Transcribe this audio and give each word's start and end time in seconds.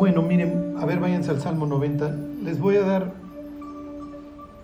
Bueno, 0.00 0.22
miren, 0.22 0.76
a 0.78 0.86
ver, 0.86 0.98
váyanse 0.98 1.30
al 1.30 1.42
Salmo 1.42 1.66
90. 1.66 2.16
Les 2.42 2.58
voy 2.58 2.76
a 2.76 2.80
dar 2.80 3.12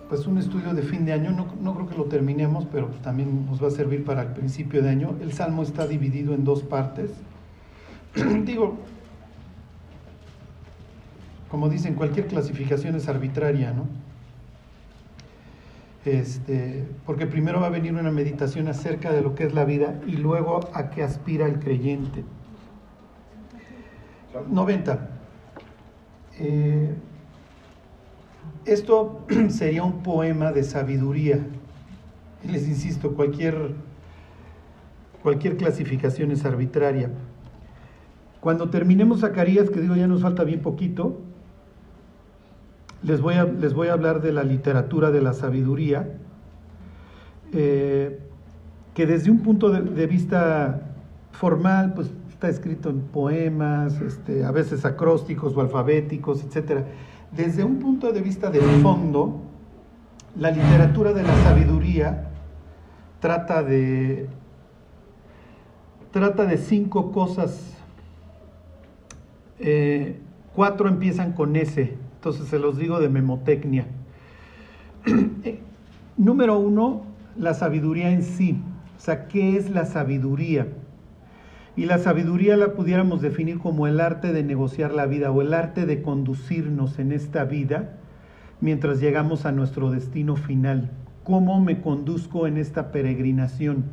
pues 0.09 0.25
un 0.25 0.39
estudio 0.39 0.73
de 0.73 0.81
fin 0.81 1.05
de 1.05 1.13
año. 1.13 1.29
No, 1.29 1.45
no 1.61 1.75
creo 1.75 1.87
que 1.87 1.95
lo 1.95 2.05
terminemos, 2.05 2.65
pero 2.71 2.87
también 3.03 3.45
nos 3.45 3.63
va 3.63 3.67
a 3.67 3.69
servir 3.69 4.03
para 4.03 4.23
el 4.23 4.29
principio 4.29 4.81
de 4.81 4.89
año. 4.89 5.15
El 5.21 5.33
Salmo 5.33 5.61
está 5.61 5.85
dividido 5.85 6.33
en 6.33 6.43
dos 6.43 6.63
partes. 6.63 7.11
Digo, 8.45 8.77
como 11.51 11.69
dicen, 11.69 11.93
cualquier 11.93 12.25
clasificación 12.25 12.95
es 12.95 13.07
arbitraria, 13.07 13.73
¿no? 13.73 13.85
Este, 16.03 16.83
porque 17.05 17.27
primero 17.27 17.61
va 17.61 17.67
a 17.67 17.69
venir 17.69 17.93
una 17.93 18.09
meditación 18.09 18.69
acerca 18.69 19.11
de 19.11 19.21
lo 19.21 19.35
que 19.35 19.43
es 19.43 19.53
la 19.53 19.65
vida 19.65 20.01
y 20.07 20.13
luego 20.13 20.61
a 20.73 20.89
qué 20.89 21.03
aspira 21.03 21.45
el 21.45 21.59
creyente. 21.59 22.23
90. 24.49 25.16
Eh, 26.39 26.93
esto 28.65 29.25
sería 29.49 29.83
un 29.83 30.03
poema 30.03 30.51
de 30.51 30.63
sabiduría. 30.63 31.39
Les 32.43 32.67
insisto, 32.67 33.13
cualquier, 33.13 33.71
cualquier 35.23 35.57
clasificación 35.57 36.31
es 36.31 36.45
arbitraria. 36.45 37.09
Cuando 38.39 38.69
terminemos 38.69 39.21
Zacarías, 39.21 39.69
que 39.69 39.81
digo 39.81 39.95
ya 39.95 40.07
nos 40.07 40.21
falta 40.21 40.43
bien 40.43 40.61
poquito, 40.61 41.17
les 43.03 43.21
voy 43.21 43.35
a, 43.35 43.45
les 43.45 43.73
voy 43.73 43.87
a 43.87 43.93
hablar 43.93 44.21
de 44.21 44.31
la 44.31 44.43
literatura 44.43 45.11
de 45.11 45.21
la 45.21 45.33
sabiduría, 45.33 46.17
eh, 47.53 48.19
que 48.93 49.05
desde 49.05 49.31
un 49.31 49.39
punto 49.39 49.69
de, 49.69 49.81
de 49.81 50.07
vista 50.07 50.93
formal, 51.31 51.93
pues 51.93 52.11
está 52.37 52.49
escrito 52.49 52.91
en 52.91 53.01
poemas, 53.01 53.99
este, 53.99 54.45
a 54.45 54.51
veces 54.51 54.85
acrósticos 54.85 55.57
o 55.57 55.61
alfabéticos, 55.61 56.43
etc. 56.43 56.83
Desde 57.31 57.63
un 57.63 57.79
punto 57.79 58.11
de 58.11 58.21
vista 58.21 58.51
de 58.51 58.59
fondo, 58.83 59.41
la 60.35 60.51
literatura 60.51 61.13
de 61.13 61.23
la 61.23 61.35
sabiduría 61.37 62.29
trata 63.19 63.63
de, 63.63 64.29
trata 66.11 66.45
de 66.45 66.59
cinco 66.59 67.11
cosas. 67.11 67.75
Eh, 69.57 70.19
cuatro 70.53 70.89
empiezan 70.89 71.33
con 71.33 71.55
S, 71.55 71.95
entonces 72.17 72.47
se 72.49 72.59
los 72.59 72.77
digo 72.77 72.99
de 72.99 73.09
memotecnia. 73.09 73.87
Eh, 75.43 75.59
número 76.17 76.59
uno, 76.59 77.01
la 77.35 77.55
sabiduría 77.55 78.11
en 78.11 78.21
sí. 78.21 78.61
O 78.95 78.99
sea, 78.99 79.27
¿qué 79.27 79.57
es 79.57 79.71
la 79.71 79.85
sabiduría? 79.85 80.67
Y 81.77 81.85
la 81.85 81.99
sabiduría 81.99 82.57
la 82.57 82.73
pudiéramos 82.73 83.21
definir 83.21 83.59
como 83.59 83.85
el 83.85 83.99
arte 83.99 84.33
de 84.33 84.43
negociar 84.43 84.91
la 84.91 85.05
vida 85.05 85.29
o 85.29 85.43
el 85.43 85.53
arte 85.53 85.85
de 85.85 86.01
conducirnos 86.01 86.97
en 86.97 87.11
esta 87.11 87.43
vida 87.43 87.99
mientras 88.59 88.99
llegamos 88.99 89.45
a 89.45 89.51
nuestro 89.51 89.91
destino 89.91 90.35
final. 90.35 90.89
¿Cómo 91.23 91.61
me 91.61 91.79
conduzco 91.79 92.47
en 92.47 92.57
esta 92.57 92.91
peregrinación? 92.91 93.85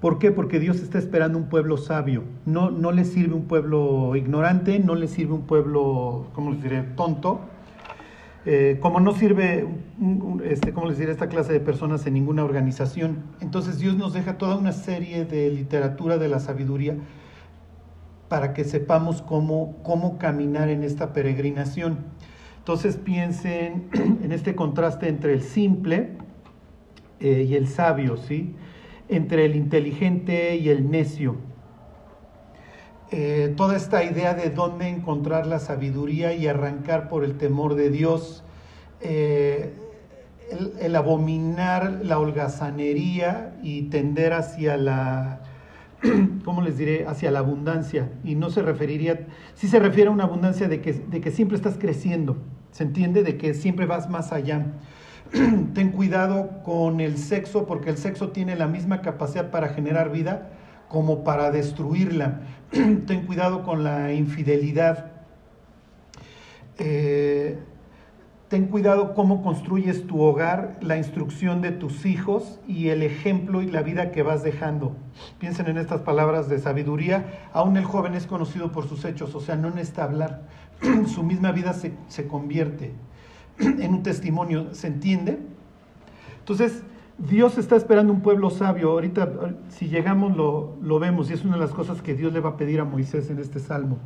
¿Por 0.00 0.18
qué? 0.18 0.30
Porque 0.30 0.58
Dios 0.58 0.80
está 0.80 0.96
esperando 0.96 1.36
un 1.36 1.50
pueblo 1.50 1.76
sabio. 1.76 2.22
No, 2.46 2.70
no 2.70 2.92
le 2.92 3.04
sirve 3.04 3.34
un 3.34 3.44
pueblo 3.44 4.16
ignorante, 4.16 4.78
no 4.78 4.94
le 4.94 5.06
sirve 5.06 5.34
un 5.34 5.42
pueblo, 5.42 6.28
¿cómo 6.32 6.52
les 6.52 6.62
diré?, 6.62 6.82
tonto 6.96 7.42
eh, 8.46 8.78
como 8.80 9.00
no 9.00 9.12
sirve, 9.12 9.66
este, 10.44 10.72
¿cómo 10.72 10.90
diré?, 10.90 11.12
esta 11.12 11.28
clase 11.28 11.52
de 11.52 11.60
personas 11.60 12.06
en 12.06 12.14
ninguna 12.14 12.44
organización. 12.44 13.24
Entonces 13.40 13.78
Dios 13.78 13.96
nos 13.96 14.12
deja 14.12 14.38
toda 14.38 14.56
una 14.56 14.72
serie 14.72 15.24
de 15.24 15.50
literatura 15.50 16.18
de 16.18 16.28
la 16.28 16.40
sabiduría 16.40 16.96
para 18.28 18.52
que 18.52 18.64
sepamos 18.64 19.22
cómo, 19.22 19.76
cómo 19.82 20.18
caminar 20.18 20.68
en 20.68 20.84
esta 20.84 21.12
peregrinación. 21.12 21.98
Entonces 22.58 22.96
piensen 22.96 23.88
en 24.22 24.32
este 24.32 24.54
contraste 24.54 25.08
entre 25.08 25.32
el 25.32 25.42
simple 25.42 26.10
eh, 27.20 27.46
y 27.48 27.54
el 27.54 27.66
sabio, 27.66 28.16
¿sí? 28.16 28.54
Entre 29.08 29.46
el 29.46 29.56
inteligente 29.56 30.56
y 30.56 30.68
el 30.68 30.90
necio. 30.90 31.36
Eh, 33.10 33.54
toda 33.56 33.74
esta 33.74 34.04
idea 34.04 34.34
de 34.34 34.50
dónde 34.50 34.86
encontrar 34.86 35.46
la 35.46 35.60
sabiduría 35.60 36.34
y 36.34 36.46
arrancar 36.46 37.08
por 37.08 37.24
el 37.24 37.38
temor 37.38 37.74
de 37.74 37.88
Dios, 37.88 38.44
eh, 39.00 39.72
el, 40.78 40.94
abominar 40.94 42.00
la 42.02 42.18
holgazanería 42.18 43.56
y 43.62 43.84
tender 43.84 44.34
hacia 44.34 44.76
la, 44.76 45.40
¿cómo 46.44 46.60
les 46.60 46.76
diré?, 46.76 47.06
hacia 47.06 47.30
la 47.30 47.38
abundancia. 47.38 48.10
Y 48.24 48.34
no 48.34 48.50
se 48.50 48.60
referiría, 48.60 49.26
sí 49.54 49.68
se 49.68 49.78
refiere 49.78 50.10
a 50.10 50.12
una 50.12 50.24
abundancia 50.24 50.68
de 50.68 50.82
que, 50.82 50.92
de 50.92 51.22
que 51.22 51.30
siempre 51.30 51.56
estás 51.56 51.78
creciendo, 51.78 52.36
se 52.72 52.84
entiende 52.84 53.22
de 53.22 53.38
que 53.38 53.54
siempre 53.54 53.86
vas 53.86 54.10
más 54.10 54.32
allá. 54.32 54.66
Ten 55.72 55.92
cuidado 55.92 56.62
con 56.62 57.00
el 57.00 57.16
sexo 57.16 57.66
porque 57.66 57.88
el 57.88 57.96
sexo 57.96 58.28
tiene 58.32 58.54
la 58.54 58.66
misma 58.66 59.00
capacidad 59.00 59.50
para 59.50 59.68
generar 59.68 60.12
vida 60.12 60.50
como 60.88 61.24
para 61.24 61.50
destruirla. 61.50 62.40
Ten 63.06 63.26
cuidado 63.26 63.62
con 63.62 63.84
la 63.84 64.12
infidelidad. 64.12 65.12
Eh, 66.78 67.58
ten 68.48 68.66
cuidado 68.66 69.14
cómo 69.14 69.42
construyes 69.42 70.06
tu 70.06 70.22
hogar, 70.22 70.78
la 70.80 70.96
instrucción 70.96 71.60
de 71.60 71.70
tus 71.70 72.06
hijos 72.06 72.60
y 72.66 72.88
el 72.88 73.02
ejemplo 73.02 73.62
y 73.62 73.70
la 73.70 73.82
vida 73.82 74.10
que 74.10 74.22
vas 74.22 74.42
dejando. 74.42 74.96
Piensen 75.38 75.66
en 75.66 75.76
estas 75.76 76.02
palabras 76.02 76.48
de 76.48 76.58
sabiduría. 76.58 77.48
Aún 77.52 77.76
el 77.76 77.84
joven 77.84 78.14
es 78.14 78.26
conocido 78.26 78.72
por 78.72 78.88
sus 78.88 79.04
hechos, 79.04 79.34
o 79.34 79.40
sea, 79.40 79.56
no 79.56 79.70
necesita 79.70 80.04
hablar. 80.04 80.42
Su 81.06 81.22
misma 81.22 81.52
vida 81.52 81.72
se, 81.74 81.92
se 82.08 82.26
convierte 82.26 82.92
en 83.58 83.92
un 83.92 84.02
testimonio, 84.02 84.74
¿se 84.74 84.86
entiende? 84.86 85.38
Entonces, 86.38 86.82
Dios 87.18 87.58
está 87.58 87.74
esperando 87.74 88.12
un 88.12 88.20
pueblo 88.20 88.48
sabio. 88.48 88.90
Ahorita, 88.92 89.28
si 89.68 89.88
llegamos, 89.88 90.36
lo, 90.36 90.76
lo, 90.80 90.98
vemos 91.00 91.30
y 91.30 91.34
es 91.34 91.44
una 91.44 91.54
de 91.54 91.60
las 91.60 91.72
cosas 91.72 92.00
que 92.00 92.14
Dios 92.14 92.32
le 92.32 92.40
va 92.40 92.50
a 92.50 92.56
pedir 92.56 92.80
a 92.80 92.84
Moisés 92.84 93.28
en 93.30 93.40
este 93.40 93.58
salmo. 93.58 93.98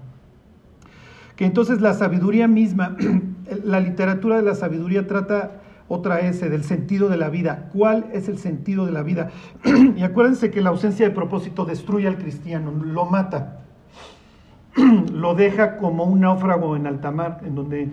Que 1.37 1.45
entonces 1.45 1.83
la 1.83 1.93
sabiduría 1.93 2.49
misma, 2.49 2.97
la 3.65 3.81
literatura 3.81 4.37
de 4.37 4.43
la 4.43 4.55
sabiduría 4.55 5.07
trata 5.07 5.61
otra 5.89 6.21
S, 6.21 6.49
del 6.49 6.65
sentido 6.65 7.11
de 7.11 7.19
la 7.19 7.29
vida. 7.29 7.69
¿Cuál 7.75 8.07
es 8.13 8.29
el 8.29 8.39
sentido 8.39 8.87
de 8.87 8.93
la 8.93 9.03
vida? 9.03 9.31
y 9.97 10.03
acuérdense 10.03 10.51
que 10.51 10.63
la 10.63 10.71
ausencia 10.71 11.07
de 11.07 11.15
propósito 11.15 11.67
destruye 11.67 12.09
al 12.09 12.17
cristiano, 12.17 12.73
lo 12.73 13.05
mata, 13.05 13.61
lo 15.13 15.35
deja 15.35 15.77
como 15.77 16.05
un 16.05 16.21
náufrago 16.21 16.77
en 16.77 16.87
alta 16.87 17.11
mar, 17.11 17.43
en 17.45 17.55
donde 17.55 17.91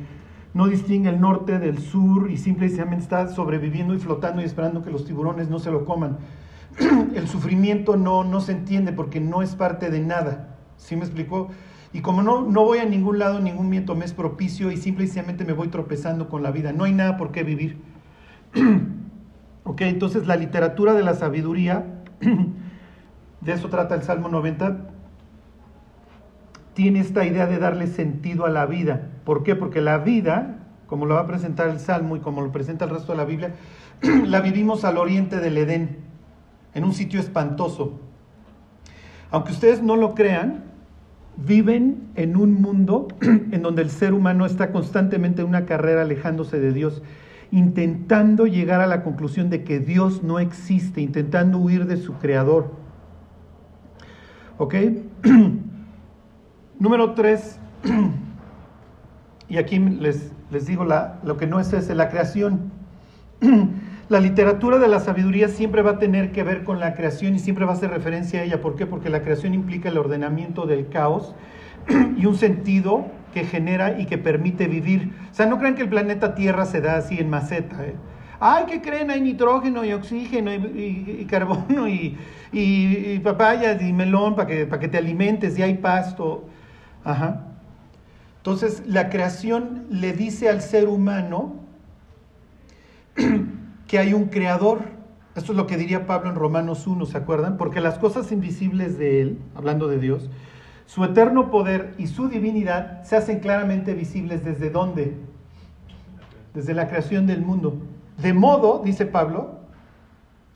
no 0.53 0.67
distingue 0.67 1.09
el 1.09 1.21
norte 1.21 1.59
del 1.59 1.77
sur 1.77 2.29
y 2.31 2.37
simplemente 2.37 3.03
está 3.03 3.27
sobreviviendo 3.27 3.93
y 3.93 3.99
flotando 3.99 4.41
y 4.41 4.45
esperando 4.45 4.83
que 4.83 4.91
los 4.91 5.05
tiburones 5.05 5.49
no 5.49 5.59
se 5.59 5.71
lo 5.71 5.85
coman. 5.85 6.17
El 7.15 7.27
sufrimiento 7.27 7.97
no, 7.97 8.23
no 8.23 8.41
se 8.41 8.53
entiende 8.53 8.93
porque 8.93 9.19
no 9.19 9.41
es 9.41 9.55
parte 9.55 9.89
de 9.89 9.99
nada. 9.99 10.55
¿Sí 10.77 10.95
me 10.95 11.03
explicó? 11.03 11.49
Y 11.91 12.01
como 12.01 12.21
no, 12.21 12.41
no 12.41 12.63
voy 12.63 12.77
a 12.79 12.85
ningún 12.85 13.19
lado, 13.19 13.39
ningún 13.39 13.69
viento 13.69 13.95
me 13.95 14.05
es 14.05 14.13
propicio 14.13 14.71
y 14.71 14.77
simplemente 14.77 15.43
me 15.43 15.53
voy 15.53 15.69
tropezando 15.69 16.29
con 16.29 16.43
la 16.43 16.51
vida. 16.51 16.71
No 16.71 16.83
hay 16.83 16.93
nada 16.93 17.17
por 17.17 17.31
qué 17.31 17.43
vivir. 17.43 17.81
ok, 19.63 19.81
entonces 19.81 20.27
la 20.27 20.35
literatura 20.35 20.93
de 20.93 21.03
la 21.03 21.15
sabiduría, 21.15 22.03
de 23.41 23.51
eso 23.51 23.69
trata 23.69 23.95
el 23.95 24.03
Salmo 24.03 24.29
90, 24.29 24.89
tiene 26.79 27.01
esta 27.01 27.25
idea 27.25 27.45
de 27.45 27.59
darle 27.59 27.87
sentido 27.87 28.45
a 28.45 28.49
la 28.49 28.65
vida. 28.65 29.09
¿Por 29.25 29.43
qué? 29.43 29.53
Porque 29.53 29.81
la 29.81 29.97
vida, 29.97 30.59
como 30.87 31.05
lo 31.05 31.15
va 31.15 31.19
a 31.19 31.27
presentar 31.27 31.67
el 31.67 31.77
Salmo 31.77 32.15
y 32.15 32.21
como 32.21 32.41
lo 32.41 32.53
presenta 32.53 32.85
el 32.85 32.91
resto 32.91 33.11
de 33.11 33.17
la 33.17 33.25
Biblia, 33.25 33.53
la 34.25 34.39
vivimos 34.39 34.85
al 34.85 34.95
oriente 34.95 35.41
del 35.41 35.57
Edén, 35.57 35.97
en 36.73 36.85
un 36.85 36.93
sitio 36.93 37.19
espantoso. 37.19 37.99
Aunque 39.29 39.51
ustedes 39.51 39.83
no 39.83 39.97
lo 39.97 40.15
crean, 40.15 40.63
viven 41.35 42.11
en 42.15 42.37
un 42.37 42.61
mundo 42.61 43.09
en 43.21 43.61
donde 43.61 43.81
el 43.81 43.89
ser 43.89 44.13
humano 44.13 44.45
está 44.45 44.71
constantemente 44.71 45.41
en 45.41 45.49
una 45.49 45.65
carrera 45.65 46.03
alejándose 46.03 46.61
de 46.61 46.71
Dios, 46.71 47.01
intentando 47.51 48.47
llegar 48.47 48.79
a 48.79 48.87
la 48.87 49.03
conclusión 49.03 49.49
de 49.49 49.65
que 49.65 49.81
Dios 49.81 50.23
no 50.23 50.39
existe, 50.39 51.01
intentando 51.01 51.57
huir 51.57 51.87
de 51.87 51.97
su 51.97 52.13
creador. 52.13 52.71
¿Ok? 54.57 54.75
Número 56.79 57.13
tres, 57.13 57.59
y 59.49 59.57
aquí 59.57 59.79
les, 59.79 60.31
les 60.49 60.65
digo 60.65 60.85
lo 60.85 61.35
que 61.35 61.45
no 61.45 61.59
es 61.59 61.73
ese, 61.73 61.93
la 61.93 62.07
creación. 62.07 62.71
La 64.09 64.19
literatura 64.19 64.79
de 64.79 64.87
la 64.87 64.99
sabiduría 64.99 65.49
siempre 65.49 65.83
va 65.83 65.91
a 65.91 65.99
tener 65.99 66.31
que 66.31 66.41
ver 66.41 66.63
con 66.63 66.79
la 66.79 66.95
creación 66.95 67.35
y 67.35 67.39
siempre 67.39 67.65
va 67.65 67.73
a 67.73 67.75
hacer 67.75 67.91
referencia 67.91 68.39
a 68.39 68.43
ella. 68.43 68.59
¿Por 68.59 68.75
qué? 68.75 68.87
Porque 68.87 69.07
la 69.07 69.21
creación 69.21 69.53
implica 69.53 69.89
el 69.89 69.99
ordenamiento 69.99 70.65
del 70.65 70.89
caos 70.89 71.35
y 72.17 72.25
un 72.25 72.35
sentido 72.35 73.05
que 73.35 73.43
genera 73.43 73.99
y 73.99 74.07
que 74.07 74.17
permite 74.17 74.67
vivir. 74.67 75.13
O 75.31 75.35
sea, 75.35 75.45
no 75.45 75.59
crean 75.59 75.75
que 75.75 75.83
el 75.83 75.89
planeta 75.89 76.33
Tierra 76.33 76.65
se 76.65 76.81
da 76.81 76.95
así 76.95 77.19
en 77.19 77.29
maceta. 77.29 77.85
¿eh? 77.85 77.93
Ay, 78.39 78.63
¿qué 78.67 78.81
creen? 78.81 79.11
Hay 79.11 79.21
nitrógeno 79.21 79.85
y 79.85 79.93
oxígeno 79.93 80.51
y, 80.51 81.27
carbono 81.29 81.87
y, 81.87 82.17
y, 82.51 83.19
papayas 83.19 83.79
y 83.79 83.93
melón 83.93 84.35
para 84.35 84.47
que, 84.47 84.65
para 84.65 84.79
que 84.79 84.87
te 84.87 84.97
alimentes 84.97 85.59
y 85.59 85.61
hay 85.61 85.75
pasto. 85.75 86.45
Ajá. 87.03 87.45
Entonces, 88.37 88.83
la 88.87 89.09
creación 89.09 89.85
le 89.89 90.13
dice 90.13 90.49
al 90.49 90.61
ser 90.61 90.87
humano 90.87 91.55
que 93.87 93.99
hay 93.99 94.13
un 94.13 94.25
creador. 94.25 94.79
Esto 95.35 95.51
es 95.51 95.57
lo 95.57 95.67
que 95.67 95.77
diría 95.77 96.05
Pablo 96.05 96.29
en 96.29 96.35
Romanos 96.35 96.87
1, 96.87 97.05
¿se 97.05 97.17
acuerdan? 97.17 97.57
Porque 97.57 97.81
las 97.81 97.97
cosas 97.97 98.31
invisibles 98.31 98.97
de 98.97 99.21
Él, 99.21 99.39
hablando 99.55 99.87
de 99.87 99.99
Dios, 99.99 100.29
su 100.85 101.03
eterno 101.03 101.51
poder 101.51 101.93
y 101.97 102.07
su 102.07 102.29
divinidad 102.29 103.03
se 103.03 103.15
hacen 103.15 103.39
claramente 103.39 103.93
visibles 103.93 104.43
desde 104.43 104.69
dónde? 104.69 105.15
Desde 106.53 106.73
la 106.73 106.87
creación 106.87 107.27
del 107.27 107.41
mundo. 107.41 107.79
De 108.17 108.33
modo, 108.33 108.81
dice 108.83 109.05
Pablo, 109.05 109.59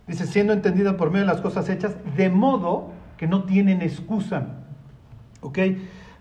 dice, 0.07 0.25
siendo 0.25 0.51
entendido 0.53 0.97
por 0.97 1.11
medio 1.11 1.27
de 1.27 1.33
las 1.33 1.41
cosas 1.41 1.69
hechas, 1.69 1.95
de 2.17 2.29
modo 2.29 2.89
que 3.17 3.27
no 3.27 3.43
tienen 3.43 3.81
excusa. 3.81 4.47
¿Ok? 5.41 5.59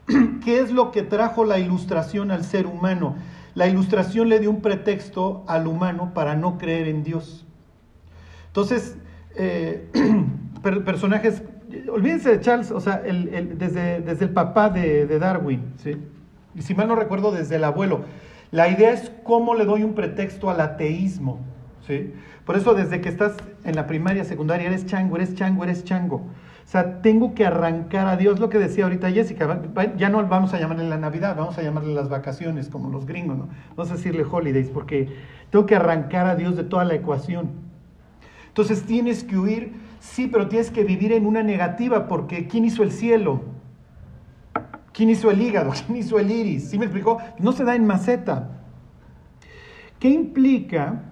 ¿Qué 0.45 0.61
es 0.61 0.73
lo 0.73 0.91
que 0.91 1.03
trajo 1.03 1.45
la 1.45 1.59
ilustración 1.59 2.31
al 2.31 2.45
ser 2.45 2.67
humano? 2.67 3.17
La 3.55 3.67
ilustración 3.67 4.29
le 4.29 4.39
dio 4.41 4.51
un 4.51 4.63
pretexto 4.63 5.45
al 5.47 5.67
humano 5.67 6.13
para 6.15 6.35
no 6.35 6.59
creer 6.59 6.89
en 6.89 7.03
Dios. 7.03 7.47
Entonces, 8.49 8.97
eh, 9.37 9.91
personajes, 10.85 11.43
olvídense 11.91 12.31
de 12.31 12.41
Charles, 12.41 12.71
o 12.71 12.81
sea, 12.81 12.99
desde, 12.99 14.01
desde, 14.01 14.25
el 14.25 14.31
papá 14.31 14.71
de, 14.71 15.07
de, 15.07 15.19
Darwin, 15.19 15.75
¿sí? 15.77 15.97
y 16.55 16.63
si 16.63 16.75
mal 16.75 16.89
no 16.89 16.97
recuerdo, 16.97 17.33
desde 17.33 17.57
el 17.57 17.65
abuelo. 17.65 18.05
La 18.51 18.69
idea 18.69 18.93
es 18.93 19.11
cómo 19.25 19.55
le 19.55 19.65
doy 19.65 19.83
un 19.83 19.95
pretexto 19.95 20.51
al 20.51 20.61
ateísmo. 20.61 21.41
¿sí? 21.87 22.13
Por 22.45 22.57
eso 22.57 22.75
desde 22.75 23.01
que 23.01 23.09
estás 23.09 23.35
en 23.65 23.77
la 23.77 23.87
primaria, 23.87 24.25
secundaria, 24.25 24.67
eres 24.67 24.87
chango, 24.87 25.17
eres 25.17 25.35
chango, 25.35 25.65
eres 25.65 25.85
chango. 25.85 26.23
O 26.65 26.69
sea, 26.73 27.03
tengo 27.03 27.35
que 27.35 27.45
arrancar 27.45 28.07
a 28.07 28.17
Dios, 28.17 28.41
lo 28.41 28.49
que 28.49 28.59
decía 28.59 28.85
ahorita 28.85 29.11
Jessica, 29.11 29.61
ya 29.97 30.09
no 30.09 30.27
vamos 30.27 30.55
a 30.55 30.61
llamarle 30.61 30.89
la 30.89 30.97
Navidad, 30.97 31.37
vamos 31.37 31.59
a 31.59 31.63
llamarle 31.63 31.93
las 31.93 32.09
vacaciones, 32.09 32.69
como 32.69 32.89
los 32.89 33.05
gringos, 33.05 33.37
¿no? 33.37 33.49
Vamos 33.77 33.91
a 33.91 33.97
decirle 33.97 34.25
holidays, 34.29 34.71
porque 34.71 35.09
tengo 35.51 35.67
que 35.67 35.77
arrancar 35.77 36.27
a 36.27 36.37
Dios 36.37 36.57
de 36.57 36.65
toda 36.65 36.85
la 36.85 36.95
ecuación. 36.95 37.51
Entonces 38.49 38.85
tienes 38.85 39.25
que 39.25 39.37
huir, 39.37 39.73
sí, 40.01 40.29
pero 40.29 40.49
tienes 40.49 40.71
que 40.71 40.85
vivir 40.85 41.13
en 41.13 41.27
una 41.27 41.43
negativa, 41.43 42.07
porque 42.07 42.47
¿quién 42.47 42.65
hizo 42.65 42.83
el 42.83 42.93
cielo? 42.93 43.43
¿Quién 44.93 45.11
hizo 45.11 45.31
el 45.31 45.41
hígado? 45.41 45.73
¿Quién 45.87 45.99
hizo 45.99 46.19
el 46.19 46.31
iris? 46.31 46.71
¿Sí 46.71 46.79
me 46.79 46.85
explicó? 46.85 47.19
No 47.39 47.53
se 47.53 47.65
da 47.65 47.75
en 47.75 47.87
maceta. 47.87 48.51
¿Qué 49.99 50.09
implica? 50.09 51.03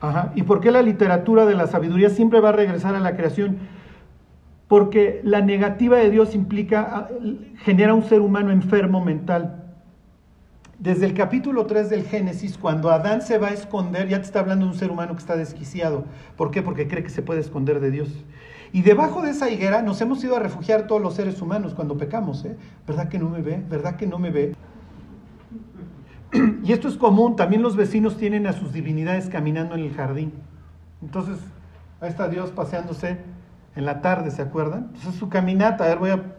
Ajá, 0.00 0.32
¿Y 0.34 0.42
por 0.42 0.60
qué 0.60 0.70
la 0.70 0.82
literatura 0.82 1.44
de 1.46 1.54
la 1.54 1.66
sabiduría 1.66 2.10
siempre 2.10 2.40
va 2.40 2.50
a 2.50 2.52
regresar 2.52 2.94
a 2.94 3.00
la 3.00 3.16
creación? 3.16 3.58
Porque 4.68 5.20
la 5.24 5.40
negativa 5.40 5.96
de 5.96 6.10
Dios 6.10 6.34
implica, 6.34 6.88
ah, 6.92 7.08
genera 7.64 7.94
un 7.94 8.04
ser 8.04 8.20
humano 8.20 8.52
enfermo 8.52 9.02
mental. 9.02 9.64
Desde 10.78 11.06
el 11.06 11.14
capítulo 11.14 11.66
3 11.66 11.90
del 11.90 12.04
Génesis, 12.04 12.56
cuando 12.58 12.90
Adán 12.90 13.22
se 13.22 13.38
va 13.38 13.48
a 13.48 13.52
esconder, 13.52 14.08
ya 14.08 14.18
te 14.18 14.24
está 14.24 14.40
hablando 14.40 14.66
de 14.66 14.72
un 14.72 14.78
ser 14.78 14.90
humano 14.90 15.14
que 15.14 15.20
está 15.20 15.36
desquiciado. 15.36 16.04
¿Por 16.36 16.50
qué? 16.50 16.62
Porque 16.62 16.86
cree 16.86 17.02
que 17.02 17.10
se 17.10 17.22
puede 17.22 17.40
esconder 17.40 17.80
de 17.80 17.90
Dios. 17.90 18.24
Y 18.72 18.82
debajo 18.82 19.22
de 19.22 19.30
esa 19.30 19.50
higuera 19.50 19.82
nos 19.82 20.00
hemos 20.02 20.22
ido 20.22 20.36
a 20.36 20.38
refugiar 20.38 20.86
todos 20.86 21.00
los 21.00 21.14
seres 21.14 21.40
humanos 21.40 21.74
cuando 21.74 21.96
pecamos. 21.96 22.44
¿eh? 22.44 22.56
¿Verdad 22.86 23.08
que 23.08 23.18
no 23.18 23.30
me 23.30 23.40
ve? 23.40 23.62
¿Verdad 23.68 23.96
que 23.96 24.06
no 24.06 24.18
me 24.18 24.30
ve? 24.30 24.54
Y 26.62 26.72
esto 26.72 26.88
es 26.88 26.98
común, 26.98 27.36
también 27.36 27.62
los 27.62 27.74
vecinos 27.74 28.18
tienen 28.18 28.46
a 28.46 28.52
sus 28.52 28.74
divinidades 28.74 29.30
caminando 29.30 29.74
en 29.74 29.80
el 29.80 29.94
jardín. 29.94 30.34
Entonces, 31.00 31.38
ahí 32.02 32.10
está 32.10 32.28
Dios 32.28 32.50
paseándose 32.50 33.16
en 33.78 33.84
la 33.84 34.00
tarde, 34.00 34.32
¿se 34.32 34.42
acuerdan? 34.42 34.86
Entonces 34.88 35.14
es 35.14 35.18
su 35.20 35.28
caminata, 35.28 35.84
a 35.84 35.88
ver, 35.88 35.98
voy 35.98 36.10
a 36.10 36.34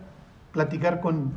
platicar 0.51 0.99
con, 0.99 1.31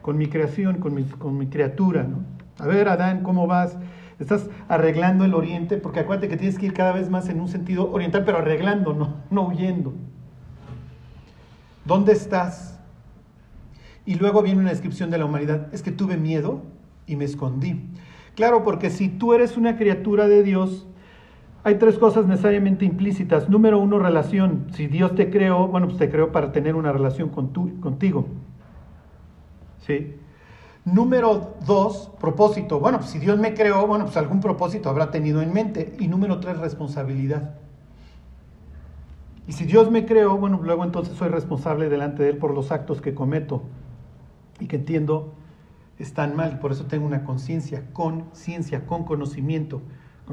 con 0.00 0.16
mi 0.16 0.28
creación, 0.28 0.78
con 0.78 1.02
con 1.04 1.36
mi 1.36 1.48
criatura, 1.48 2.04
¿no? 2.04 2.18
A 2.58 2.66
ver, 2.68 2.88
Adán, 2.88 3.24
¿cómo 3.24 3.48
vas? 3.48 3.76
Estás 4.20 4.48
arreglando 4.68 5.24
el 5.24 5.34
oriente, 5.34 5.78
porque 5.78 5.98
acuérdate 5.98 6.28
que 6.28 6.36
tienes 6.36 6.58
que 6.58 6.66
ir 6.66 6.72
cada 6.72 6.92
vez 6.92 7.10
más 7.10 7.28
en 7.28 7.40
un 7.40 7.48
sentido 7.48 7.90
oriental, 7.90 8.22
pero 8.24 8.38
arreglando, 8.38 8.94
no, 8.94 9.16
no 9.30 9.48
huyendo. 9.48 9.94
¿Dónde 11.84 12.12
estás? 12.12 12.78
Y 14.06 14.14
luego 14.14 14.42
viene 14.42 14.60
una 14.60 14.70
descripción 14.70 15.10
de 15.10 15.18
la 15.18 15.24
humanidad. 15.24 15.74
Es 15.74 15.82
que 15.82 15.90
tuve 15.90 16.16
miedo 16.16 16.62
y 17.08 17.16
me 17.16 17.24
escondí. 17.24 17.90
Claro, 18.36 18.62
porque 18.62 18.90
si 18.90 19.08
tú 19.08 19.32
eres 19.32 19.56
una 19.56 19.76
criatura 19.76 20.28
de 20.28 20.44
Dios, 20.44 20.86
hay 21.64 21.76
tres 21.76 21.98
cosas 21.98 22.26
necesariamente 22.26 22.84
implícitas. 22.84 23.48
Número 23.48 23.78
uno, 23.78 23.98
relación. 23.98 24.66
Si 24.72 24.86
Dios 24.86 25.14
te 25.14 25.30
creó, 25.30 25.68
bueno, 25.68 25.86
pues 25.86 25.98
te 25.98 26.10
creó 26.10 26.32
para 26.32 26.52
tener 26.52 26.74
una 26.74 26.92
relación 26.92 27.28
con 27.28 27.52
tu, 27.52 27.78
contigo. 27.80 28.26
¿Sí? 29.86 30.16
Número 30.84 31.54
dos, 31.64 32.10
propósito. 32.20 32.80
Bueno, 32.80 32.98
pues 32.98 33.10
si 33.10 33.20
Dios 33.20 33.38
me 33.38 33.54
creó, 33.54 33.86
bueno, 33.86 34.06
pues 34.06 34.16
algún 34.16 34.40
propósito 34.40 34.90
habrá 34.90 35.12
tenido 35.12 35.40
en 35.40 35.52
mente. 35.52 35.94
Y 36.00 36.08
número 36.08 36.40
tres, 36.40 36.58
responsabilidad. 36.58 37.54
Y 39.46 39.52
si 39.52 39.64
Dios 39.64 39.90
me 39.90 40.06
creó, 40.06 40.36
bueno, 40.36 40.60
luego 40.62 40.84
entonces 40.84 41.16
soy 41.16 41.28
responsable 41.28 41.88
delante 41.88 42.22
de 42.24 42.30
Él 42.30 42.38
por 42.38 42.54
los 42.54 42.72
actos 42.72 43.00
que 43.00 43.14
cometo 43.14 43.62
y 44.58 44.66
que 44.66 44.76
entiendo 44.76 45.34
están 45.98 46.34
mal. 46.34 46.58
Por 46.58 46.72
eso 46.72 46.86
tengo 46.86 47.06
una 47.06 47.24
conciencia, 47.24 47.84
conciencia, 47.92 48.86
con 48.86 49.04
conocimiento, 49.04 49.82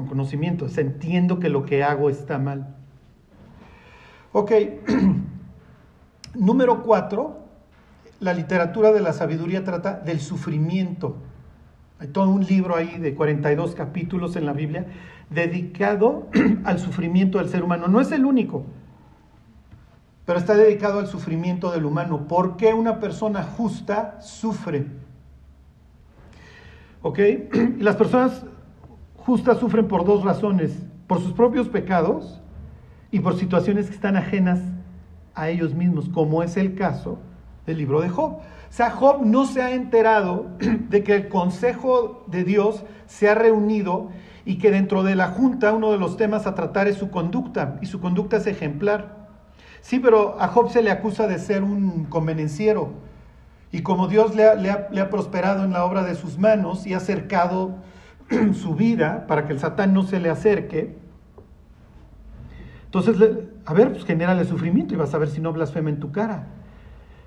con 0.00 0.08
conocimiento. 0.08 0.66
O 0.66 0.80
entiendo 0.80 1.38
que 1.38 1.48
lo 1.48 1.64
que 1.64 1.84
hago 1.84 2.10
está 2.10 2.38
mal. 2.38 2.76
Ok, 4.32 4.52
número 6.34 6.82
cuatro, 6.82 7.40
la 8.20 8.34
literatura 8.34 8.92
de 8.92 9.00
la 9.00 9.12
sabiduría 9.12 9.64
trata 9.64 9.94
del 9.94 10.20
sufrimiento. 10.20 11.16
Hay 11.98 12.08
todo 12.08 12.30
un 12.30 12.44
libro 12.44 12.76
ahí 12.76 12.98
de 12.98 13.14
42 13.14 13.74
capítulos 13.74 14.36
en 14.36 14.46
la 14.46 14.52
Biblia 14.52 14.86
dedicado 15.28 16.28
al 16.64 16.78
sufrimiento 16.78 17.38
del 17.38 17.48
ser 17.48 17.62
humano. 17.62 17.88
No 17.88 18.00
es 18.00 18.12
el 18.12 18.24
único 18.24 18.64
pero 20.30 20.38
está 20.38 20.54
dedicado 20.54 21.00
al 21.00 21.08
sufrimiento 21.08 21.72
del 21.72 21.84
humano. 21.84 22.28
¿Por 22.28 22.56
qué 22.56 22.72
una 22.72 23.00
persona 23.00 23.42
justa 23.42 24.20
sufre? 24.20 24.86
¿Ok? 27.02 27.18
Las 27.80 27.96
personas 27.96 28.44
justas 29.24 29.58
sufren 29.58 29.88
por 29.88 30.04
dos 30.04 30.24
razones, 30.24 30.82
por 31.06 31.20
sus 31.20 31.32
propios 31.32 31.68
pecados 31.68 32.40
y 33.10 33.20
por 33.20 33.36
situaciones 33.36 33.88
que 33.88 33.94
están 33.94 34.16
ajenas 34.16 34.60
a 35.34 35.48
ellos 35.48 35.74
mismos, 35.74 36.08
como 36.08 36.42
es 36.42 36.56
el 36.56 36.74
caso 36.74 37.18
del 37.66 37.78
libro 37.78 38.00
de 38.00 38.08
Job. 38.08 38.32
O 38.32 38.72
sea, 38.72 38.90
Job 38.90 39.24
no 39.24 39.46
se 39.46 39.62
ha 39.62 39.72
enterado 39.72 40.46
de 40.88 41.02
que 41.02 41.14
el 41.14 41.28
Consejo 41.28 42.24
de 42.26 42.44
Dios 42.44 42.84
se 43.06 43.28
ha 43.28 43.34
reunido 43.34 44.10
y 44.44 44.58
que 44.58 44.70
dentro 44.70 45.02
de 45.02 45.16
la 45.16 45.28
Junta 45.28 45.72
uno 45.72 45.90
de 45.90 45.98
los 45.98 46.16
temas 46.16 46.46
a 46.46 46.54
tratar 46.54 46.88
es 46.88 46.96
su 46.96 47.10
conducta, 47.10 47.78
y 47.80 47.86
su 47.86 48.00
conducta 48.00 48.36
es 48.36 48.46
ejemplar. 48.46 49.20
Sí, 49.80 49.98
pero 49.98 50.40
a 50.40 50.48
Job 50.48 50.70
se 50.70 50.82
le 50.82 50.90
acusa 50.90 51.26
de 51.26 51.38
ser 51.38 51.62
un 51.62 52.04
convenenciero. 52.04 52.90
Y 53.72 53.82
como 53.82 54.08
Dios 54.08 54.34
le 54.34 54.70
ha, 54.70 55.10
prosperado 55.10 55.64
en 55.64 55.72
la 55.72 55.84
obra 55.84 56.02
de 56.02 56.14
sus 56.14 56.38
manos 56.38 56.86
y 56.86 56.94
ha 56.94 56.98
acercado 56.98 57.76
su 58.54 58.74
vida 58.74 59.26
para 59.26 59.46
que 59.46 59.52
el 59.52 59.58
Satán 59.58 59.92
no 59.92 60.02
se 60.02 60.20
le 60.20 60.30
acerque, 60.30 60.96
entonces, 62.90 63.16
a 63.66 63.72
ver, 63.72 63.92
pues 63.92 64.04
genérale 64.04 64.44
sufrimiento 64.44 64.94
y 64.94 64.96
vas 64.96 65.14
a 65.14 65.18
ver 65.18 65.28
si 65.28 65.40
no 65.40 65.52
blasfema 65.52 65.90
en 65.90 66.00
tu 66.00 66.10
cara. 66.10 66.48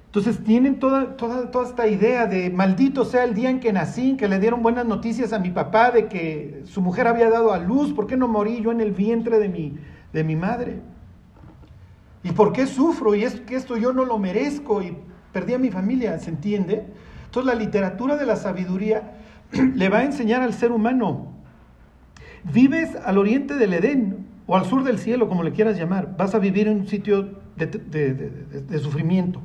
Entonces 0.07 0.43
tienen 0.43 0.77
toda, 0.77 1.15
toda, 1.15 1.51
toda 1.51 1.65
esta 1.65 1.87
idea 1.87 2.27
de 2.27 2.49
maldito 2.49 3.05
sea 3.05 3.23
el 3.23 3.33
día 3.33 3.49
en 3.49 3.61
que 3.61 3.71
nací, 3.71 4.17
que 4.17 4.27
le 4.27 4.39
dieron 4.39 4.61
buenas 4.61 4.85
noticias 4.85 5.31
a 5.31 5.39
mi 5.39 5.51
papá 5.51 5.89
de 5.91 6.07
que 6.09 6.63
su 6.65 6.81
mujer 6.81 7.07
había 7.07 7.29
dado 7.29 7.53
a 7.53 7.59
luz, 7.59 7.93
¿por 7.93 8.07
qué 8.07 8.17
no 8.17 8.27
morí 8.27 8.61
yo 8.61 8.73
en 8.73 8.81
el 8.81 8.91
vientre 8.91 9.39
de 9.39 9.47
mi, 9.47 9.77
de 10.11 10.23
mi 10.25 10.35
madre? 10.35 10.81
¿Y 12.23 12.33
por 12.33 12.51
qué 12.51 12.67
sufro? 12.67 13.15
Y 13.15 13.23
es 13.23 13.39
que 13.39 13.55
esto 13.55 13.77
yo 13.77 13.93
no 13.93 14.03
lo 14.03 14.19
merezco 14.19 14.81
y 14.81 14.97
perdí 15.31 15.53
a 15.53 15.59
mi 15.59 15.71
familia, 15.71 16.19
¿se 16.19 16.29
entiende? 16.29 16.85
Entonces 17.25 17.53
la 17.53 17.57
literatura 17.57 18.17
de 18.17 18.25
la 18.25 18.35
sabiduría 18.35 19.13
le 19.75 19.89
va 19.89 19.99
a 19.99 20.03
enseñar 20.03 20.41
al 20.41 20.53
ser 20.53 20.71
humano. 20.71 21.27
Vives 22.43 22.95
al 23.05 23.17
oriente 23.17 23.55
del 23.55 23.73
Edén 23.73 24.27
o 24.47 24.57
al 24.57 24.65
sur 24.65 24.83
del 24.83 24.99
cielo, 24.99 25.29
como 25.29 25.43
le 25.43 25.51
quieras 25.51 25.77
llamar. 25.77 26.15
Vas 26.17 26.35
a 26.35 26.39
vivir 26.39 26.67
en 26.67 26.81
un 26.81 26.87
sitio 26.87 27.41
de, 27.55 28.79
sufrimiento. 28.79 29.41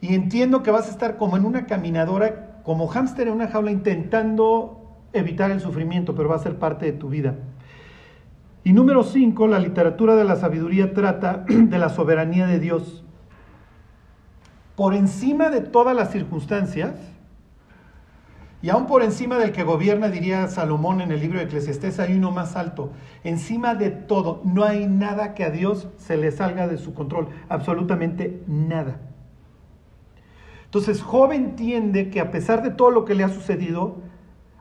Y 0.00 0.14
entiendo 0.14 0.62
que 0.62 0.70
vas 0.70 0.88
a 0.88 0.90
estar 0.90 1.18
como 1.18 1.36
en 1.36 1.44
una 1.44 1.66
caminadora, 1.66 2.62
como 2.64 2.86
hámster 2.86 3.28
en 3.28 3.34
una 3.34 3.48
jaula, 3.48 3.70
intentando 3.70 4.80
evitar 5.12 5.50
el 5.50 5.60
sufrimiento, 5.60 6.14
pero 6.14 6.28
va 6.28 6.36
a 6.36 6.40
ser 6.40 6.56
parte 6.56 6.86
de 6.86 6.92
tu 6.92 7.08
vida. 7.08 7.34
Y 8.64 8.72
número 8.72 9.02
cinco, 9.02 9.46
la 9.46 9.58
literatura 9.58 10.14
de 10.14 10.24
la 10.24 10.36
sabiduría 10.36 10.94
trata 10.94 11.44
de 11.48 11.78
la 11.78 11.90
soberanía 11.90 12.46
de 12.46 12.58
Dios. 12.60 13.04
Por 14.76 14.94
encima 14.94 15.50
de 15.50 15.60
todas 15.60 15.94
las 15.94 16.10
circunstancias, 16.10 16.94
y 18.62 18.68
aún 18.68 18.86
por 18.86 19.02
encima 19.02 19.38
del 19.38 19.52
que 19.52 19.64
gobierna, 19.64 20.08
diría 20.08 20.46
Salomón 20.48 21.00
en 21.00 21.12
el 21.12 21.20
libro 21.20 21.38
de 21.38 21.46
Eclesiastés, 21.46 21.98
hay 21.98 22.14
uno 22.14 22.30
más 22.30 22.56
alto. 22.56 22.90
Encima 23.24 23.74
de 23.74 23.90
todo, 23.90 24.42
no 24.44 24.64
hay 24.64 24.86
nada 24.86 25.34
que 25.34 25.44
a 25.44 25.50
Dios 25.50 25.88
se 25.96 26.18
le 26.18 26.30
salga 26.30 26.68
de 26.68 26.76
su 26.76 26.92
control, 26.92 27.28
absolutamente 27.48 28.42
nada. 28.46 29.00
Entonces 30.66 31.02
Job 31.02 31.32
entiende 31.32 32.10
que 32.10 32.20
a 32.20 32.30
pesar 32.30 32.62
de 32.62 32.70
todo 32.70 32.90
lo 32.90 33.06
que 33.06 33.14
le 33.14 33.24
ha 33.24 33.30
sucedido, 33.30 33.96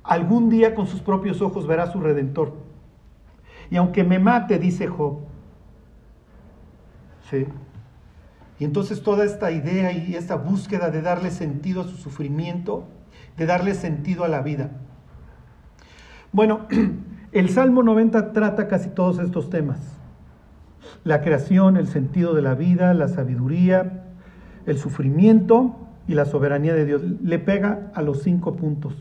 algún 0.02 0.50
día 0.50 0.76
con 0.76 0.88
sus 0.88 1.02
propios 1.02 1.42
ojos 1.42 1.68
verá 1.68 1.84
a 1.84 1.92
su 1.92 2.00
redentor. 2.00 2.54
Y 3.70 3.76
aunque 3.76 4.06
me 4.06 4.18
mate, 4.18 4.60
dice 4.60 4.88
Job, 4.88 5.20
¿sí? 7.30 7.46
Y 8.60 8.64
entonces 8.64 9.04
toda 9.04 9.26
esta 9.26 9.52
idea 9.52 9.92
y 9.92 10.16
esta 10.16 10.36
búsqueda 10.36 10.90
de 10.90 11.02
darle 11.02 11.32
sentido 11.32 11.82
a 11.82 11.86
su 11.86 11.98
sufrimiento, 11.98 12.88
de 13.38 13.46
darle 13.46 13.74
sentido 13.74 14.24
a 14.24 14.28
la 14.28 14.42
vida. 14.42 14.72
Bueno, 16.32 16.68
el 17.32 17.50
Salmo 17.50 17.84
90 17.84 18.34
trata 18.34 18.68
casi 18.68 18.90
todos 18.90 19.20
estos 19.20 19.50
temas. 19.50 19.80
La 21.04 21.22
creación, 21.22 21.78
el 21.78 21.88
sentido 21.88 22.34
de 22.34 22.42
la 22.42 22.56
vida, 22.56 22.94
la 22.94 23.08
sabiduría, 23.08 24.04
el 24.66 24.78
sufrimiento 24.78 25.76
y 26.08 26.14
la 26.14 26.26
soberanía 26.26 26.74
de 26.74 26.86
Dios. 26.86 27.02
Le 27.24 27.40
pega 27.40 27.92
a 27.94 28.02
los 28.02 28.22
cinco 28.24 28.56
puntos. 28.56 28.96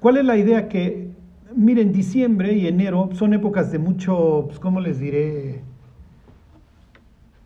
¿Cuál 0.00 0.18
es 0.18 0.24
la 0.24 0.36
idea? 0.36 0.68
Que, 0.68 1.10
miren, 1.54 1.92
diciembre 1.92 2.52
y 2.54 2.66
enero 2.66 3.10
son 3.12 3.34
épocas 3.34 3.72
de 3.72 3.78
mucho, 3.78 4.44
pues, 4.46 4.58
¿cómo 4.58 4.80
les 4.80 4.98
diré? 4.98 5.62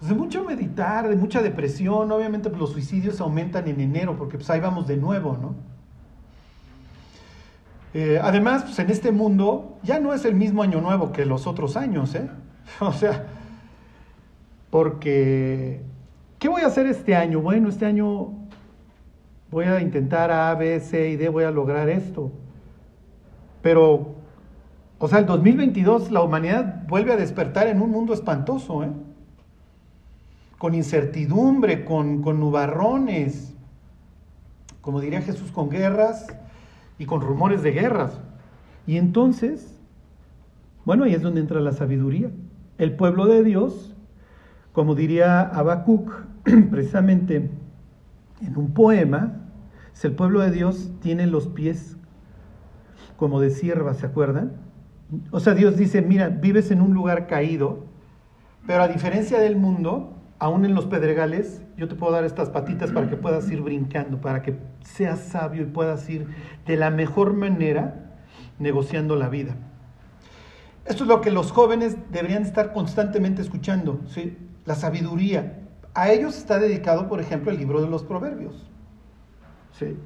Pues, 0.00 0.08
de 0.08 0.16
mucho 0.16 0.42
meditar, 0.44 1.08
de 1.08 1.14
mucha 1.14 1.42
depresión. 1.42 2.10
Obviamente 2.10 2.48
pues, 2.48 2.58
los 2.58 2.72
suicidios 2.72 3.20
aumentan 3.20 3.68
en 3.68 3.80
enero 3.80 4.16
porque 4.16 4.36
pues 4.38 4.50
ahí 4.50 4.58
vamos 4.58 4.88
de 4.88 4.96
nuevo, 4.96 5.38
¿no? 5.40 5.54
Eh, 7.92 8.18
además, 8.22 8.62
pues 8.62 8.78
en 8.78 8.88
este 8.88 9.10
mundo 9.12 9.78
ya 9.82 10.00
no 10.00 10.14
es 10.14 10.24
el 10.24 10.34
mismo 10.34 10.62
año 10.62 10.80
nuevo 10.80 11.12
que 11.12 11.26
los 11.26 11.46
otros 11.46 11.76
años, 11.76 12.14
¿eh? 12.14 12.28
O 12.80 12.92
sea, 12.92 13.26
porque, 14.70 15.82
¿qué 16.38 16.48
voy 16.48 16.62
a 16.62 16.68
hacer 16.68 16.86
este 16.86 17.16
año? 17.16 17.40
Bueno, 17.40 17.68
este 17.68 17.84
año 17.84 18.28
voy 19.50 19.64
a 19.66 19.80
intentar 19.80 20.30
A, 20.30 20.54
B, 20.54 20.78
C 20.80 21.10
y 21.10 21.16
D, 21.16 21.28
voy 21.28 21.44
a 21.44 21.50
lograr 21.50 21.88
esto. 21.88 22.30
Pero, 23.60 24.14
o 24.98 25.08
sea, 25.08 25.18
el 25.18 25.26
2022 25.26 26.12
la 26.12 26.22
humanidad 26.22 26.86
vuelve 26.86 27.12
a 27.12 27.16
despertar 27.16 27.66
en 27.66 27.82
un 27.82 27.90
mundo 27.90 28.14
espantoso, 28.14 28.84
¿eh? 28.84 28.90
Con 30.60 30.74
incertidumbre, 30.74 31.84
con, 31.84 32.22
con 32.22 32.38
nubarrones, 32.38 33.54
como 34.82 35.00
diría 35.00 35.22
Jesús, 35.22 35.50
con 35.50 35.70
guerras 35.70 36.26
y 36.98 37.06
con 37.06 37.22
rumores 37.22 37.62
de 37.62 37.72
guerras. 37.72 38.20
Y 38.86 38.98
entonces, 38.98 39.80
bueno, 40.84 41.04
ahí 41.04 41.14
es 41.14 41.22
donde 41.22 41.40
entra 41.40 41.60
la 41.60 41.72
sabiduría. 41.72 42.30
El 42.78 42.94
pueblo 42.94 43.26
de 43.26 43.42
Dios, 43.42 43.94
como 44.72 44.94
diría 44.94 45.40
Habacuc, 45.40 46.12
precisamente 46.70 47.50
en 48.42 48.56
un 48.56 48.72
poema, 48.74 49.40
si 49.92 50.06
el 50.06 50.14
pueblo 50.14 50.40
de 50.40 50.50
Dios 50.50 50.90
tiene 51.00 51.26
los 51.26 51.48
pies 51.48 51.96
como 53.16 53.40
de 53.40 53.50
sierva, 53.50 53.94
¿se 53.94 54.06
acuerdan? 54.06 54.52
O 55.30 55.40
sea, 55.40 55.54
Dios 55.54 55.76
dice, 55.76 56.02
mira, 56.02 56.28
vives 56.28 56.70
en 56.70 56.80
un 56.80 56.94
lugar 56.94 57.26
caído, 57.26 57.84
pero 58.66 58.82
a 58.82 58.88
diferencia 58.88 59.40
del 59.40 59.56
mundo, 59.56 60.16
aún 60.40 60.64
en 60.64 60.74
los 60.74 60.86
pedregales, 60.86 61.62
yo 61.76 61.86
te 61.86 61.94
puedo 61.94 62.12
dar 62.12 62.24
estas 62.24 62.48
patitas 62.48 62.90
para 62.90 63.08
que 63.08 63.16
puedas 63.16 63.48
ir 63.50 63.60
brincando, 63.60 64.20
para 64.20 64.42
que 64.42 64.58
seas 64.82 65.20
sabio 65.20 65.62
y 65.62 65.66
puedas 65.66 66.08
ir 66.08 66.26
de 66.66 66.76
la 66.76 66.90
mejor 66.90 67.34
manera 67.34 68.16
negociando 68.58 69.16
la 69.16 69.28
vida. 69.28 69.54
Esto 70.86 71.04
es 71.04 71.08
lo 71.08 71.20
que 71.20 71.30
los 71.30 71.52
jóvenes 71.52 71.98
deberían 72.10 72.42
estar 72.42 72.72
constantemente 72.72 73.42
escuchando, 73.42 74.00
¿sí? 74.06 74.36
la 74.64 74.74
sabiduría. 74.74 75.60
A 75.92 76.10
ellos 76.10 76.38
está 76.38 76.58
dedicado, 76.58 77.06
por 77.06 77.20
ejemplo, 77.20 77.50
el 77.50 77.58
libro 77.58 77.82
de 77.82 77.88
los 77.88 78.02
proverbios. 78.02 78.66
¿sí? 79.72 79.96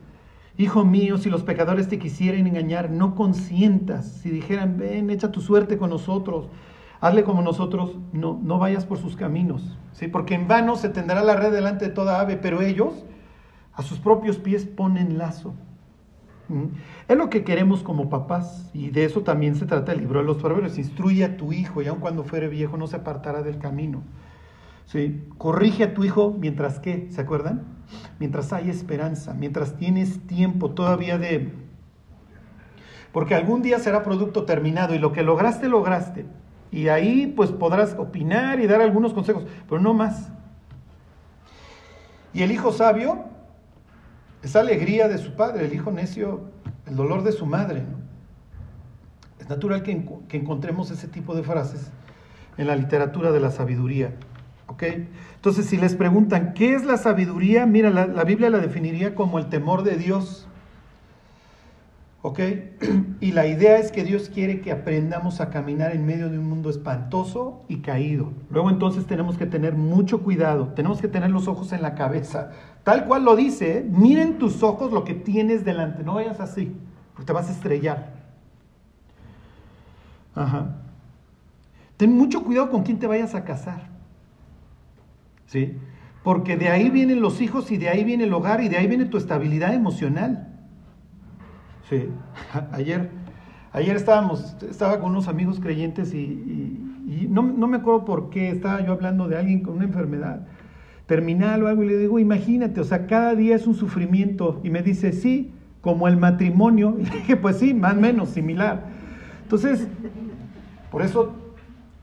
Hijo 0.56 0.84
mío, 0.84 1.16
si 1.16 1.30
los 1.30 1.44
pecadores 1.44 1.88
te 1.88 2.00
quisieran 2.00 2.48
engañar, 2.48 2.90
no 2.90 3.14
consientas. 3.14 4.06
Si 4.22 4.30
dijeran, 4.30 4.78
ven, 4.78 5.10
echa 5.10 5.30
tu 5.30 5.40
suerte 5.40 5.78
con 5.78 5.90
nosotros, 5.90 6.48
hazle 7.00 7.24
como 7.24 7.42
nosotros, 7.42 7.98
no, 8.12 8.38
no 8.42 8.58
vayas 8.58 8.86
por 8.86 8.98
sus 8.98 9.16
caminos. 9.16 9.76
¿sí? 9.92 10.08
Porque 10.08 10.34
en 10.34 10.48
vano 10.48 10.76
se 10.76 10.88
tendrá 10.88 11.22
la 11.22 11.36
red 11.36 11.52
delante 11.52 11.86
de 11.86 11.90
toda 11.90 12.20
ave, 12.20 12.36
pero 12.36 12.62
ellos 12.62 13.04
a 13.74 13.82
sus 13.82 13.98
propios 13.98 14.38
pies 14.38 14.66
ponen 14.66 15.18
lazo. 15.18 15.54
Es 17.08 17.16
lo 17.16 17.30
que 17.30 17.42
queremos 17.42 17.82
como 17.82 18.10
papás, 18.10 18.70
y 18.74 18.90
de 18.90 19.04
eso 19.04 19.22
también 19.22 19.54
se 19.54 19.64
trata 19.66 19.92
el 19.92 20.00
libro 20.00 20.20
de 20.20 20.26
los 20.26 20.36
proverbios. 20.36 20.78
Instruye 20.78 21.24
a 21.24 21.36
tu 21.36 21.52
hijo, 21.52 21.80
y 21.82 21.88
aun 21.88 22.00
cuando 22.00 22.22
fuere 22.22 22.48
viejo 22.48 22.76
no 22.76 22.86
se 22.86 22.96
apartará 22.96 23.42
del 23.42 23.58
camino. 23.58 24.02
¿Sí? 24.86 25.24
Corrige 25.38 25.84
a 25.84 25.94
tu 25.94 26.04
hijo 26.04 26.36
mientras 26.38 26.78
que, 26.78 27.08
¿se 27.10 27.20
acuerdan? 27.20 27.64
Mientras 28.18 28.52
hay 28.52 28.68
esperanza, 28.68 29.32
mientras 29.32 29.76
tienes 29.76 30.26
tiempo 30.26 30.70
todavía 30.72 31.18
de... 31.18 31.52
Porque 33.12 33.34
algún 33.34 33.62
día 33.62 33.78
será 33.78 34.02
producto 34.02 34.44
terminado 34.44 34.94
y 34.94 34.98
lo 34.98 35.12
que 35.12 35.22
lograste, 35.22 35.68
lograste. 35.68 36.26
Y 36.74 36.88
ahí 36.88 37.26
pues 37.26 37.50
podrás 37.50 37.94
opinar 37.98 38.60
y 38.60 38.66
dar 38.66 38.80
algunos 38.80 39.14
consejos, 39.14 39.44
pero 39.68 39.80
no 39.80 39.94
más. 39.94 40.30
Y 42.32 42.42
el 42.42 42.50
hijo 42.50 42.72
sabio, 42.72 43.24
esa 44.42 44.60
alegría 44.60 45.08
de 45.08 45.18
su 45.18 45.36
padre, 45.36 45.66
el 45.66 45.72
hijo 45.72 45.92
necio, 45.92 46.50
el 46.86 46.96
dolor 46.96 47.22
de 47.22 47.32
su 47.32 47.46
madre. 47.46 47.84
Es 49.38 49.48
natural 49.48 49.82
que, 49.82 50.04
que 50.28 50.36
encontremos 50.36 50.90
ese 50.90 51.06
tipo 51.06 51.34
de 51.34 51.42
frases 51.42 51.90
en 52.56 52.66
la 52.66 52.74
literatura 52.74 53.30
de 53.30 53.40
la 53.40 53.50
sabiduría. 53.50 54.14
Entonces, 54.80 55.66
si 55.66 55.76
les 55.76 55.94
preguntan, 55.94 56.54
¿qué 56.54 56.74
es 56.74 56.84
la 56.84 56.96
sabiduría? 56.96 57.66
Mira, 57.66 57.90
la, 57.90 58.24
Biblia 58.24 58.50
la 58.50 58.58
definiría 58.58 59.14
como 59.14 59.38
el 59.38 59.46
temor 59.48 59.82
de 59.82 59.96
Dios. 59.96 60.43
¿Ok? 62.26 62.40
Y 63.20 63.32
la 63.32 63.46
idea 63.46 63.76
es 63.76 63.92
que 63.92 64.02
Dios 64.02 64.30
quiere 64.32 64.62
que 64.62 64.72
aprendamos 64.72 65.42
a 65.42 65.50
caminar 65.50 65.94
en 65.94 66.06
medio 66.06 66.30
de 66.30 66.38
un 66.38 66.48
mundo 66.48 66.70
espantoso 66.70 67.64
y 67.68 67.80
caído. 67.80 68.32
Luego 68.50 68.70
entonces 68.70 69.06
tenemos 69.06 69.36
que 69.36 69.44
tener 69.44 69.74
mucho 69.74 70.22
cuidado, 70.22 70.68
tenemos 70.68 71.02
que 71.02 71.08
tener 71.08 71.30
los 71.30 71.48
ojos 71.48 71.72
en 71.72 71.82
la 71.82 71.94
cabeza. 71.94 72.50
Tal 72.82 73.04
cual 73.04 73.26
lo 73.26 73.36
dice, 73.36 73.78
¿eh? 73.78 73.86
miren 73.86 74.38
tus 74.38 74.62
ojos 74.62 74.90
lo 74.90 75.04
que 75.04 75.12
tienes 75.12 75.66
delante, 75.66 76.02
no 76.02 76.14
vayas 76.14 76.40
así, 76.40 76.74
porque 77.12 77.26
te 77.26 77.32
vas 77.34 77.50
a 77.50 77.52
estrellar. 77.52 78.14
Ajá. 80.34 80.76
Ten 81.98 82.16
mucho 82.16 82.42
cuidado 82.42 82.70
con 82.70 82.84
quién 82.84 82.98
te 82.98 83.06
vayas 83.06 83.34
a 83.34 83.44
casar. 83.44 83.82
¿sí? 85.46 85.76
Porque 86.22 86.56
de 86.56 86.70
ahí 86.70 86.88
vienen 86.88 87.20
los 87.20 87.42
hijos 87.42 87.70
y 87.70 87.76
de 87.76 87.90
ahí 87.90 88.02
viene 88.02 88.24
el 88.24 88.32
hogar 88.32 88.62
y 88.62 88.70
de 88.70 88.78
ahí 88.78 88.86
viene 88.86 89.04
tu 89.04 89.18
estabilidad 89.18 89.74
emocional. 89.74 90.53
Sí, 91.88 92.08
ayer, 92.72 93.10
ayer 93.72 93.96
estábamos, 93.96 94.56
estaba 94.68 95.00
con 95.00 95.10
unos 95.10 95.28
amigos 95.28 95.60
creyentes 95.60 96.14
y, 96.14 96.80
no, 97.28 97.42
no, 97.42 97.66
me 97.66 97.78
acuerdo 97.78 98.04
por 98.04 98.30
qué, 98.30 98.50
estaba 98.50 98.84
yo 98.84 98.92
hablando 98.92 99.28
de 99.28 99.36
alguien 99.36 99.60
con 99.60 99.74
una 99.74 99.84
enfermedad 99.84 100.46
terminal 101.06 101.62
o 101.62 101.68
algo 101.68 101.82
y 101.82 101.88
le 101.88 101.98
digo, 101.98 102.18
imagínate, 102.18 102.80
o 102.80 102.84
sea, 102.84 103.06
cada 103.06 103.34
día 103.34 103.56
es 103.56 103.66
un 103.66 103.74
sufrimiento. 103.74 104.60
Y 104.64 104.70
me 104.70 104.82
dice, 104.82 105.12
sí, 105.12 105.52
como 105.80 106.08
el 106.08 106.16
matrimonio. 106.16 106.96
Y 106.98 107.04
dije, 107.04 107.36
pues 107.36 107.58
sí, 107.58 107.74
más 107.74 107.94
o 107.94 108.00
menos, 108.00 108.30
similar. 108.30 108.84
Entonces, 109.42 109.86
por 110.90 111.02
eso, 111.02 111.34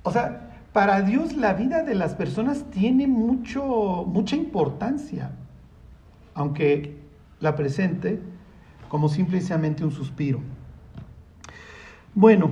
o 0.04 0.12
sea, 0.12 0.52
para 0.72 1.02
Dios 1.02 1.36
la 1.36 1.54
vida 1.54 1.84
de 1.84 1.96
las 1.96 2.14
personas 2.14 2.66
tiene 2.72 3.08
mucho, 3.08 4.06
mucha 4.08 4.36
importancia, 4.36 5.32
aunque 6.36 6.98
la 7.40 7.56
presente 7.56 8.20
como 8.92 9.08
simplemente 9.08 9.86
un 9.86 9.92
suspiro. 9.92 10.42
Bueno, 12.14 12.50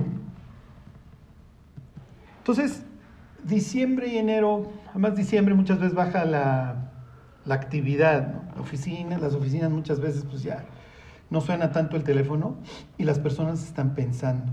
entonces, 2.38 2.82
diciembre 3.44 4.08
y 4.08 4.16
enero, 4.16 4.72
además 4.88 5.16
diciembre 5.16 5.54
muchas 5.54 5.78
veces 5.78 5.94
baja 5.94 6.24
la, 6.24 6.92
la 7.44 7.54
actividad, 7.54 8.32
¿no? 8.32 8.40
las 8.56 9.34
oficinas 9.34 9.70
muchas 9.70 10.00
veces 10.00 10.24
pues 10.30 10.42
ya 10.42 10.64
no 11.28 11.42
suena 11.42 11.72
tanto 11.72 11.96
el 11.96 12.04
teléfono 12.04 12.56
y 12.96 13.04
las 13.04 13.18
personas 13.18 13.62
están 13.62 13.94
pensando. 13.94 14.50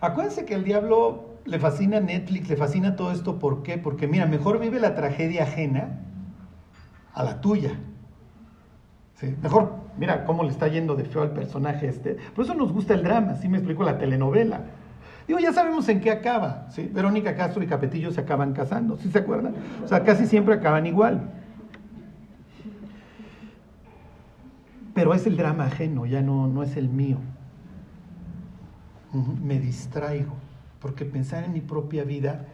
Acuérdense 0.00 0.44
que 0.46 0.54
el 0.54 0.64
diablo 0.64 1.36
le 1.44 1.60
fascina 1.60 2.00
Netflix, 2.00 2.48
le 2.48 2.56
fascina 2.56 2.96
todo 2.96 3.12
esto, 3.12 3.38
¿por 3.38 3.62
qué? 3.62 3.78
Porque 3.78 4.08
mira, 4.08 4.26
mejor 4.26 4.58
vive 4.58 4.80
la 4.80 4.96
tragedia 4.96 5.44
ajena 5.44 6.00
a 7.12 7.22
la 7.22 7.40
tuya. 7.40 7.78
Mejor, 9.42 9.72
mira 9.96 10.24
cómo 10.24 10.42
le 10.42 10.50
está 10.50 10.68
yendo 10.68 10.96
de 10.96 11.04
feo 11.04 11.22
al 11.22 11.30
personaje 11.30 11.88
este. 11.88 12.16
Por 12.34 12.44
eso 12.44 12.54
nos 12.54 12.72
gusta 12.72 12.94
el 12.94 13.02
drama, 13.02 13.32
así 13.32 13.48
me 13.48 13.58
explico 13.58 13.84
la 13.84 13.96
telenovela. 13.96 14.60
Digo, 15.26 15.38
ya 15.38 15.52
sabemos 15.52 15.88
en 15.88 16.00
qué 16.00 16.10
acaba, 16.10 16.66
¿sí? 16.70 16.90
Verónica 16.92 17.34
Castro 17.34 17.62
y 17.62 17.66
Capetillo 17.66 18.10
se 18.10 18.20
acaban 18.20 18.52
casando, 18.52 18.96
¿sí 18.98 19.10
se 19.10 19.18
acuerdan? 19.18 19.54
O 19.82 19.88
sea, 19.88 20.02
casi 20.04 20.26
siempre 20.26 20.54
acaban 20.54 20.86
igual. 20.86 21.30
Pero 24.92 25.14
es 25.14 25.26
el 25.26 25.36
drama 25.36 25.66
ajeno, 25.66 26.06
ya 26.06 26.20
no, 26.20 26.46
no 26.46 26.62
es 26.62 26.76
el 26.76 26.88
mío. 26.88 27.18
Me 29.42 29.60
distraigo 29.60 30.34
porque 30.80 31.04
pensar 31.04 31.44
en 31.44 31.52
mi 31.52 31.60
propia 31.60 32.02
vida 32.02 32.46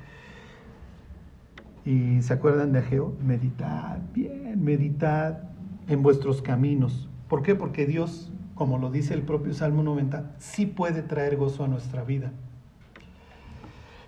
Y 1.85 2.21
se 2.21 2.35
acuerdan 2.35 2.73
de 2.73 2.81
Ageo, 2.81 3.15
meditad, 3.25 3.99
bien, 4.13 4.63
meditad 4.63 5.50
en 5.89 6.03
vuestros 6.03 6.43
caminos. 6.43 7.09
¿Por 7.29 7.43
qué? 7.43 7.55
Porque 7.55 7.87
Dios, 7.87 8.31
como 8.55 8.79
lo 8.79 8.91
dice 8.91 9.15
el 9.15 9.23
propio 9.23 9.55
Salmo 9.55 9.83
90, 9.83 10.37
sí 10.39 10.67
puede 10.67 11.03
traer 11.03 11.37
gozo 11.37 11.65
a 11.65 11.69
nuestra 11.69 12.05
vida. 12.05 12.33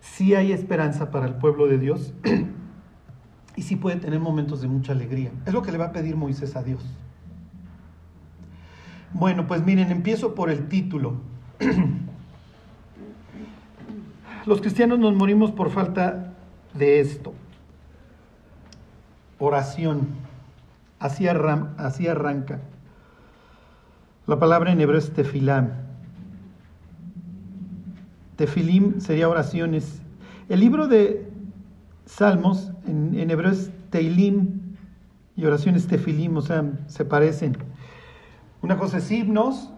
Sí 0.01 0.35
hay 0.35 0.53
esperanza 0.53 1.11
para 1.11 1.27
el 1.27 1.35
pueblo 1.35 1.69
de 1.69 1.79
Dios 1.79 2.13
y 3.57 3.63
sí 3.63 3.77
puede 3.77 3.97
tener 3.97 4.21
momentos 4.21 4.61
de 4.61 4.69
mucha 4.69 4.93
alegría. 4.93 5.31
Es 5.47 5.53
lo 5.53 5.63
que 5.63 5.73
le 5.73 5.79
va 5.79 5.87
a 5.87 5.93
pedir 5.93 6.17
Moisés 6.17 6.57
a 6.57 6.63
Dios. 6.63 6.85
Bueno, 9.13 9.47
pues 9.47 9.65
miren, 9.65 9.91
empiezo 9.91 10.35
por 10.35 10.51
el 10.51 10.69
título. 10.69 11.15
Los 14.47 14.61
cristianos 14.61 14.99
nos 14.99 15.15
morimos 15.15 15.53
por 15.53 15.71
falta 15.71 16.35
de 16.75 17.01
esto. 17.01 17.33
Oración. 19.39 20.09
Así, 21.03 21.27
arranca. 22.07 22.61
La 24.27 24.39
palabra 24.39 24.73
en 24.73 24.81
hebreo 24.81 24.99
es 24.99 25.13
tefilam. 25.13 25.71
Tefilim 28.37 29.01
sería 29.01 29.29
oraciones. 29.29 30.01
El 30.49 30.61
libro 30.61 30.87
de 30.87 31.29
Salmos 32.07 32.73
en, 32.87 33.19
en 33.19 33.31
hebreo 33.31 33.51
es 33.51 33.71
teilim 33.91 34.61
y 35.37 35.45
oraciones 35.45 35.87
tefilim, 35.87 36.37
o 36.37 36.43
sea, 36.43 36.65
se 36.87 37.05
parecen. 37.05 37.57
Una 38.63 38.77
cosa 38.77 38.99
es 38.99 39.11
himnos, 39.11 39.71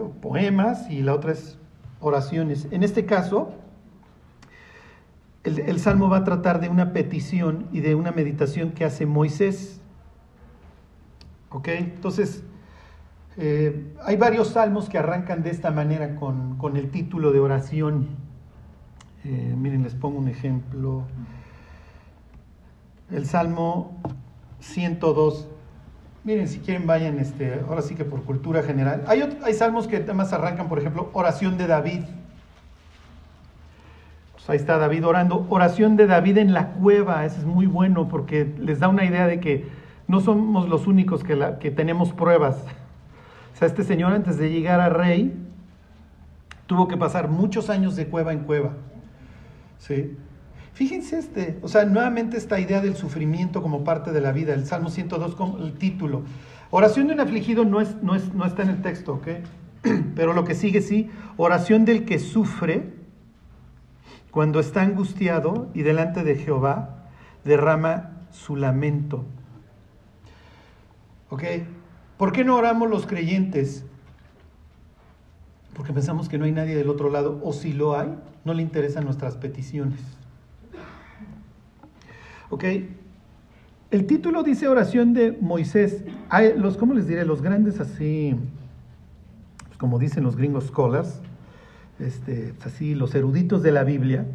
o 0.00 0.10
poemas, 0.10 0.90
y 0.90 1.02
la 1.02 1.14
otra 1.14 1.32
es 1.32 1.58
oraciones. 2.00 2.66
En 2.70 2.82
este 2.82 3.04
caso, 3.04 3.52
el, 5.44 5.80
salmo 5.80 6.08
va 6.08 6.18
a 6.18 6.24
tratar 6.24 6.60
de 6.60 6.68
una 6.68 6.92
petición 6.92 7.66
y 7.72 7.80
de 7.80 7.94
una 7.94 8.12
meditación 8.12 8.72
que 8.72 8.84
hace 8.84 9.06
Moisés. 9.06 9.80
¿Ok? 11.52 11.68
Entonces, 11.68 12.42
eh, 13.36 13.94
hay 14.04 14.16
varios 14.16 14.48
salmos 14.48 14.88
que 14.88 14.98
arrancan 14.98 15.42
de 15.42 15.50
esta 15.50 15.70
manera 15.70 16.16
con, 16.16 16.58
el 16.76 16.90
título 16.90 17.32
de 17.32 17.40
oración. 17.40 18.08
Eh, 19.24 19.54
miren, 19.56 19.82
les 19.82 19.94
pongo 19.94 20.18
un 20.18 20.28
ejemplo. 20.28 21.04
El 23.10 23.26
Salmo 23.26 24.00
102 24.60 25.48
Miren, 26.24 26.46
si 26.46 26.60
quieren 26.60 26.86
vayan, 26.86 27.18
este, 27.18 27.60
ahora 27.68 27.82
sí 27.82 27.96
que 27.96 28.04
por 28.04 28.22
cultura 28.22 28.62
general. 28.62 29.02
Hay, 29.08 29.38
hay 29.42 29.54
salmos 29.54 29.88
que 29.88 29.96
además 29.96 30.32
arrancan, 30.32 30.68
por 30.68 30.78
ejemplo, 30.78 31.10
oración 31.14 31.58
de 31.58 31.66
David. 31.66 32.02
Pues 34.32 34.48
ahí 34.48 34.56
está 34.56 34.78
David 34.78 35.04
orando. 35.04 35.44
Oración 35.48 35.96
de 35.96 36.06
David 36.06 36.38
en 36.38 36.52
la 36.52 36.68
cueva, 36.74 37.24
eso 37.24 37.38
es 37.38 37.44
muy 37.44 37.66
bueno 37.66 38.08
porque 38.08 38.54
les 38.58 38.78
da 38.78 38.86
una 38.86 39.04
idea 39.04 39.26
de 39.26 39.40
que 39.40 39.81
no 40.12 40.20
somos 40.20 40.68
los 40.68 40.86
únicos 40.86 41.24
que, 41.24 41.70
tenemos 41.70 42.12
pruebas. 42.12 42.56
O 43.54 43.56
sea, 43.56 43.66
este 43.66 43.82
señor 43.82 44.12
antes 44.12 44.36
de 44.36 44.50
llegar 44.50 44.78
a 44.78 44.90
rey 44.90 45.34
tuvo 46.66 46.86
que 46.86 46.98
pasar 46.98 47.28
muchos 47.28 47.70
años 47.70 47.96
de 47.96 48.08
cueva 48.08 48.34
en 48.34 48.40
cueva. 48.40 48.72
¿sí? 49.78 50.14
Fíjense 50.74 51.18
este, 51.18 51.58
o 51.62 51.68
sea, 51.68 51.86
nuevamente 51.86 52.36
esta 52.36 52.60
idea 52.60 52.82
del 52.82 52.94
sufrimiento 52.94 53.62
como 53.62 53.84
parte 53.84 54.12
de 54.12 54.20
la 54.20 54.32
vida, 54.32 54.52
el 54.52 54.66
Salmo 54.66 54.90
102 54.90 55.34
como 55.34 55.56
el 55.56 55.72
título. 55.72 56.24
Oración 56.70 57.06
de 57.06 57.14
un 57.14 57.20
afligido 57.20 57.64
no, 57.64 57.80
es, 57.80 57.96
no, 58.02 58.14
es, 58.14 58.34
no 58.34 58.44
está 58.44 58.64
en 58.64 58.68
el 58.68 58.82
texto, 58.82 59.14
¿ok? 59.14 59.28
Pero 60.14 60.34
lo 60.34 60.44
que 60.44 60.54
sigue 60.54 60.82
sí, 60.82 61.08
oración 61.38 61.86
del 61.86 62.04
que 62.04 62.18
sufre 62.18 62.92
cuando 64.30 64.60
está 64.60 64.82
angustiado 64.82 65.70
y 65.72 65.80
delante 65.80 66.22
de 66.22 66.36
Jehová 66.36 67.06
derrama 67.44 68.10
su 68.30 68.56
lamento. 68.56 69.24
¿Ok? 71.32 71.44
¿Por 72.18 72.32
qué 72.32 72.44
no 72.44 72.56
oramos 72.56 72.90
los 72.90 73.06
creyentes? 73.06 73.86
Porque 75.72 75.94
pensamos 75.94 76.28
que 76.28 76.36
no 76.36 76.44
hay 76.44 76.52
nadie 76.52 76.76
del 76.76 76.90
otro 76.90 77.08
lado, 77.08 77.40
o 77.42 77.54
si 77.54 77.72
lo 77.72 77.98
hay, 77.98 78.14
no 78.44 78.52
le 78.52 78.60
interesan 78.60 79.06
nuestras 79.06 79.38
peticiones. 79.38 79.98
¿Ok? 82.50 82.64
El 83.90 84.06
título 84.06 84.42
dice 84.42 84.68
oración 84.68 85.14
de 85.14 85.32
Moisés. 85.40 86.04
Hay 86.28 86.52
los, 86.54 86.76
¿cómo 86.76 86.92
les 86.92 87.06
diré? 87.06 87.24
Los 87.24 87.40
grandes 87.40 87.80
así, 87.80 88.36
pues 89.64 89.78
como 89.78 89.98
dicen 89.98 90.24
los 90.24 90.36
gringos 90.36 90.66
scholars, 90.66 91.22
este, 91.98 92.52
así, 92.62 92.94
los 92.94 93.14
eruditos 93.14 93.62
de 93.62 93.72
la 93.72 93.84
Biblia, 93.84 94.26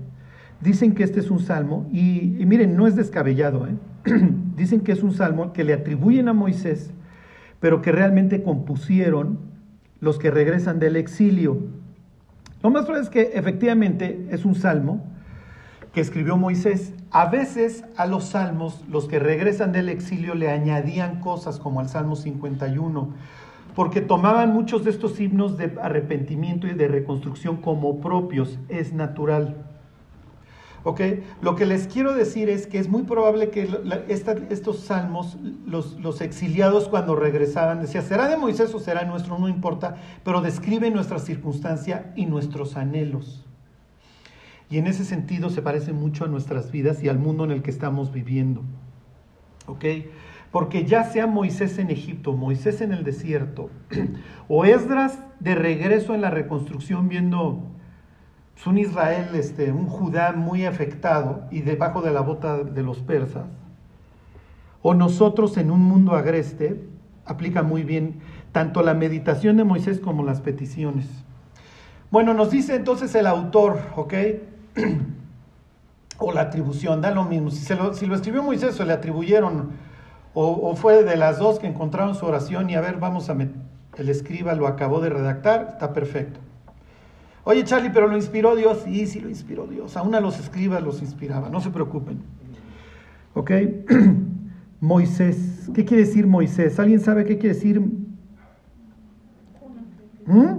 dicen 0.61 0.95
que 0.95 1.03
este 1.03 1.19
es 1.19 1.29
un 1.29 1.41
salmo, 1.41 1.87
y, 1.93 2.43
miren, 2.47 2.75
no 2.75 2.87
es 2.87 2.95
descabellado, 2.95 3.67
¿eh? 3.67 3.75
dicen 4.57 4.81
que 4.81 4.91
es 4.91 5.03
un 5.03 5.13
salmo 5.13 5.53
que 5.53 5.63
le 5.63 5.73
atribuyen 5.73 6.27
a 6.27 6.33
Moisés, 6.33 6.89
pero 7.59 7.81
que 7.81 7.91
realmente 7.91 8.41
compusieron 8.41 9.37
los 10.01 10.17
que 10.17 10.31
regresan 10.31 10.79
del 10.79 10.95
exilio. 10.95 11.59
Lo 12.63 12.71
más 12.71 12.85
probable 12.85 13.03
es 13.03 13.09
que 13.11 13.37
efectivamente 13.37 14.27
es 14.31 14.45
un 14.45 14.55
salmo 14.55 15.05
que 15.93 16.01
escribió 16.01 16.37
Moisés. 16.37 16.93
A 17.11 17.27
veces 17.27 17.83
a 17.97 18.07
los 18.07 18.25
salmos, 18.25 18.83
los 18.89 19.07
que 19.07 19.19
regresan 19.19 19.71
del 19.71 19.89
exilio 19.89 20.33
le 20.33 20.49
añadían 20.49 21.21
cosas 21.21 21.59
como 21.59 21.79
al 21.79 21.87
Salmo 21.87 22.15
51, 22.15 23.13
porque 23.75 24.01
tomaban 24.01 24.53
muchos 24.53 24.83
de 24.83 24.89
estos 24.89 25.19
himnos 25.19 25.55
de 25.57 25.77
arrepentimiento 25.79 26.65
y 26.65 26.73
de 26.73 26.87
reconstrucción 26.87 27.57
como 27.57 28.01
propios, 28.01 28.57
es 28.69 28.91
natural. 28.91 29.66
¿Ok? 30.83 31.01
Lo 31.41 31.55
que 31.55 31.65
les 31.65 31.87
quiero 31.87 32.13
decir 32.13 32.49
es 32.49 32.67
que 32.67 32.79
es 32.79 32.87
muy 32.87 33.03
probable 33.03 33.49
que 33.49 33.67
estos 34.07 34.79
salmos, 34.79 35.37
los, 35.65 36.21
exiliados 36.21 36.87
cuando 36.87 37.15
regresaban, 37.15 37.81
decía, 37.81 38.01
será 38.01 38.27
de 38.27 38.37
Moisés 38.37 38.73
o 38.73 38.79
será 38.79 39.03
nuestro, 39.03 39.37
no 39.37 39.49
importa, 39.49 39.97
pero 40.23 40.41
describe 40.41 40.89
nuestra 40.89 41.19
circunstancia 41.19 42.13
y 42.15 42.25
nuestros 42.25 42.77
anhelos. 42.77 43.45
Y 44.69 44.77
en 44.77 44.87
ese 44.87 45.05
sentido 45.05 45.49
se 45.49 45.61
parece 45.61 45.93
mucho 45.93 46.25
a 46.25 46.27
nuestras 46.27 46.71
vidas 46.71 47.03
y 47.03 47.09
al 47.09 47.19
mundo 47.19 47.45
en 47.45 47.51
el 47.51 47.61
que 47.61 47.71
estamos 47.71 48.11
viviendo. 48.11 48.63
¿Ok? 49.65 49.85
Porque 50.51 50.85
ya 50.85 51.03
sea 51.03 51.27
Moisés 51.27 51.77
en 51.77 51.89
Egipto, 51.89 52.33
Moisés 52.33 52.81
en 52.81 52.93
el 52.93 53.03
desierto, 53.03 53.69
o 54.47 54.65
Esdras 54.65 55.19
de 55.39 55.55
regreso 55.55 56.15
en 56.15 56.21
la 56.21 56.29
reconstrucción 56.29 57.09
viendo 57.09 57.63
pues, 58.57 58.65
un 58.65 58.79
Israel, 58.79 59.27
este, 59.35 59.71
un 59.71 59.85
Judá 59.85 60.33
muy 60.33 60.65
afectado 60.65 61.43
y 61.51 61.61
debajo 61.61 62.01
de 62.01 62.09
la 62.11 62.21
bota 62.21 62.57
de 62.57 62.81
los 62.81 63.03
persas, 63.03 63.45
o 64.81 64.95
nosotros 64.95 65.57
en 65.57 65.69
un 65.69 65.81
mundo 65.81 66.15
agreste, 66.15 66.83
aplica 67.25 67.61
muy 67.61 67.83
bien 67.83 68.19
tanto 68.51 68.81
la 68.81 68.95
meditación 68.95 69.57
de 69.57 69.63
Moisés 69.63 69.99
como 69.99 70.23
las 70.23 70.41
peticiones. 70.41 71.05
Bueno, 72.09 72.33
nos 72.33 72.49
dice 72.49 72.73
entonces 72.73 73.13
el 73.13 73.27
autor, 73.27 73.79
¿ok? 73.95 74.13
o 76.17 76.31
la 76.31 76.41
atribución, 76.41 77.01
da 77.01 77.11
lo 77.11 77.25
mismo. 77.25 77.51
Si, 77.51 77.75
lo, 77.75 77.93
si 77.93 78.07
lo 78.07 78.15
escribió 78.15 78.41
Moisés, 78.41 78.73
se 78.73 78.85
le 78.85 78.93
atribuyeron, 78.93 79.71
o, 80.33 80.75
fue 80.75 81.03
de 81.03 81.15
las 81.15 81.37
dos 81.37 81.59
que 81.59 81.67
encontraron 81.67 82.15
su 82.15 82.25
oración 82.25 82.71
y 82.71 82.75
a 82.75 82.81
ver, 82.81 82.97
vamos 82.97 83.29
a 83.29 83.35
meter, 83.35 83.55
el 83.97 84.09
escriba 84.09 84.55
lo 84.55 84.65
acabó 84.65 84.99
de 84.99 85.09
redactar, 85.09 85.69
está 85.73 85.93
perfecto. 85.93 86.39
Oye 87.49 87.63
Charlie, 87.63 87.91
pero 87.91 88.07
lo 88.07 88.17
inspiró 88.17 88.57
Dios. 88.57 88.81
Sí, 88.83 89.07
sí 89.07 89.21
lo 89.21 89.29
inspiró 89.29 89.67
Dios. 89.67 89.95
Aún 89.95 90.13
a 90.15 90.19
los 90.19 90.37
escribas 90.37 90.83
los 90.83 91.01
inspiraba, 91.01 91.49
no 91.49 91.61
se 91.61 91.69
preocupen. 91.69 92.19
¿Ok? 93.33 93.51
Moisés. 94.81 95.69
¿Qué 95.73 95.85
quiere 95.85 96.03
decir 96.03 96.27
Moisés? 96.27 96.77
¿Alguien 96.77 96.99
sabe 96.99 97.23
qué 97.23 97.37
quiere 97.37 97.55
decir? 97.55 97.79
¿Mm? 100.25 100.57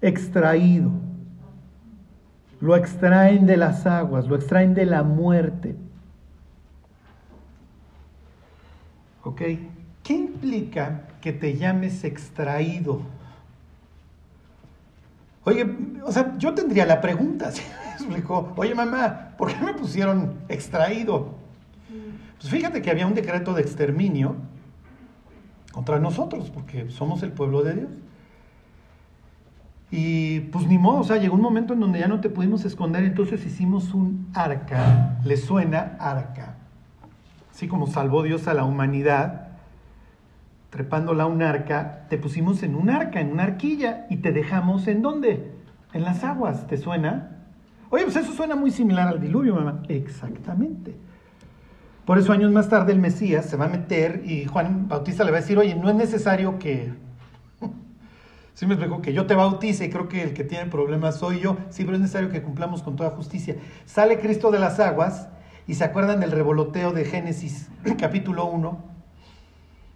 Extraído 0.00 0.90
lo 2.62 2.74
extraen 2.76 3.44
de 3.44 3.58
las 3.58 3.84
aguas, 3.84 4.26
lo 4.26 4.36
extraen 4.36 4.72
de 4.72 4.86
la 4.86 5.02
muerte. 5.02 5.76
¿Ok? 9.22 9.42
¿Qué 10.02 10.14
implica 10.14 11.08
que 11.20 11.34
te 11.34 11.58
llames 11.58 12.04
extraído? 12.04 13.02
Oye, 15.44 15.66
o 16.04 16.10
sea, 16.10 16.36
yo 16.38 16.54
tendría 16.54 16.86
la 16.86 17.00
pregunta, 17.00 17.50
¿sí? 17.52 17.62
explicó, 17.94 18.52
oye 18.56 18.74
mamá, 18.74 19.34
¿por 19.38 19.52
qué 19.52 19.64
me 19.64 19.74
pusieron 19.74 20.34
extraído? 20.48 21.34
Pues 22.38 22.50
fíjate 22.50 22.82
que 22.82 22.90
había 22.90 23.06
un 23.06 23.14
decreto 23.14 23.54
de 23.54 23.62
exterminio 23.62 24.36
contra 25.72 25.98
nosotros, 25.98 26.50
porque 26.50 26.90
somos 26.90 27.22
el 27.22 27.32
pueblo 27.32 27.62
de 27.62 27.74
Dios. 27.74 27.90
Y 29.90 30.40
pues 30.40 30.66
ni 30.66 30.76
modo, 30.76 31.00
o 31.00 31.04
sea, 31.04 31.16
llegó 31.18 31.34
un 31.34 31.40
momento 31.40 31.72
en 31.72 31.80
donde 31.80 32.00
ya 32.00 32.08
no 32.08 32.20
te 32.20 32.28
pudimos 32.28 32.64
esconder, 32.64 33.04
entonces 33.04 33.44
hicimos 33.46 33.94
un 33.94 34.28
arca, 34.34 35.18
le 35.24 35.36
suena 35.36 35.96
arca. 36.00 36.56
Así 37.50 37.68
como 37.68 37.86
salvó 37.86 38.22
Dios 38.22 38.48
a 38.48 38.54
la 38.54 38.64
humanidad, 38.64 39.43
trepándola 40.74 41.22
a 41.22 41.26
un 41.26 41.40
arca, 41.40 42.06
te 42.10 42.18
pusimos 42.18 42.64
en 42.64 42.74
un 42.74 42.90
arca, 42.90 43.20
en 43.20 43.30
una 43.30 43.44
arquilla, 43.44 44.06
y 44.10 44.16
te 44.16 44.32
dejamos 44.32 44.88
en 44.88 45.02
dónde? 45.02 45.52
En 45.92 46.02
las 46.02 46.24
aguas, 46.24 46.66
¿te 46.66 46.76
suena? 46.76 47.38
Oye, 47.90 48.02
pues 48.02 48.16
eso 48.16 48.32
suena 48.32 48.56
muy 48.56 48.72
similar 48.72 49.06
al 49.06 49.20
diluvio, 49.20 49.54
mamá. 49.54 49.82
Exactamente. 49.88 50.96
Por 52.04 52.18
eso 52.18 52.32
años 52.32 52.50
más 52.50 52.68
tarde 52.68 52.92
el 52.92 52.98
Mesías 52.98 53.46
se 53.46 53.56
va 53.56 53.66
a 53.66 53.68
meter 53.68 54.22
y 54.26 54.46
Juan 54.46 54.88
Bautista 54.88 55.22
le 55.22 55.30
va 55.30 55.38
a 55.38 55.40
decir, 55.42 55.58
oye, 55.58 55.76
no 55.76 55.88
es 55.88 55.94
necesario 55.94 56.58
que... 56.58 56.92
Sí 58.54 58.66
me 58.66 58.74
explico, 58.74 59.00
que 59.00 59.12
yo 59.12 59.26
te 59.26 59.34
bautice 59.36 59.84
y 59.84 59.90
creo 59.90 60.08
que 60.08 60.22
el 60.22 60.34
que 60.34 60.42
tiene 60.42 60.66
problemas 60.66 61.20
soy 61.20 61.38
yo. 61.38 61.56
Sí, 61.70 61.84
pero 61.84 61.94
es 61.94 62.00
necesario 62.00 62.30
que 62.30 62.42
cumplamos 62.42 62.82
con 62.82 62.96
toda 62.96 63.10
justicia. 63.10 63.54
Sale 63.84 64.18
Cristo 64.18 64.50
de 64.50 64.58
las 64.58 64.80
aguas 64.80 65.28
y 65.68 65.74
se 65.74 65.84
acuerdan 65.84 66.18
del 66.18 66.32
revoloteo 66.32 66.92
de 66.92 67.04
Génesis 67.04 67.68
capítulo 67.98 68.46
1, 68.46 68.93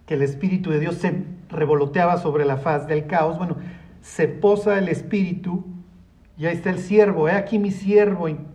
que 0.08 0.14
el 0.14 0.22
Espíritu 0.22 0.70
de 0.70 0.80
Dios 0.80 0.96
se 0.96 1.22
revoloteaba 1.50 2.16
sobre 2.16 2.46
la 2.46 2.56
faz 2.56 2.88
del 2.88 3.06
caos. 3.06 3.36
Bueno, 3.36 3.58
se 4.00 4.26
posa 4.26 4.78
el 4.78 4.88
Espíritu 4.88 5.66
y 6.38 6.46
ahí 6.46 6.56
está 6.56 6.70
el 6.70 6.78
siervo, 6.78 7.28
he 7.28 7.32
aquí 7.32 7.58
mi 7.58 7.70
siervo 7.70 8.26
en 8.26 8.46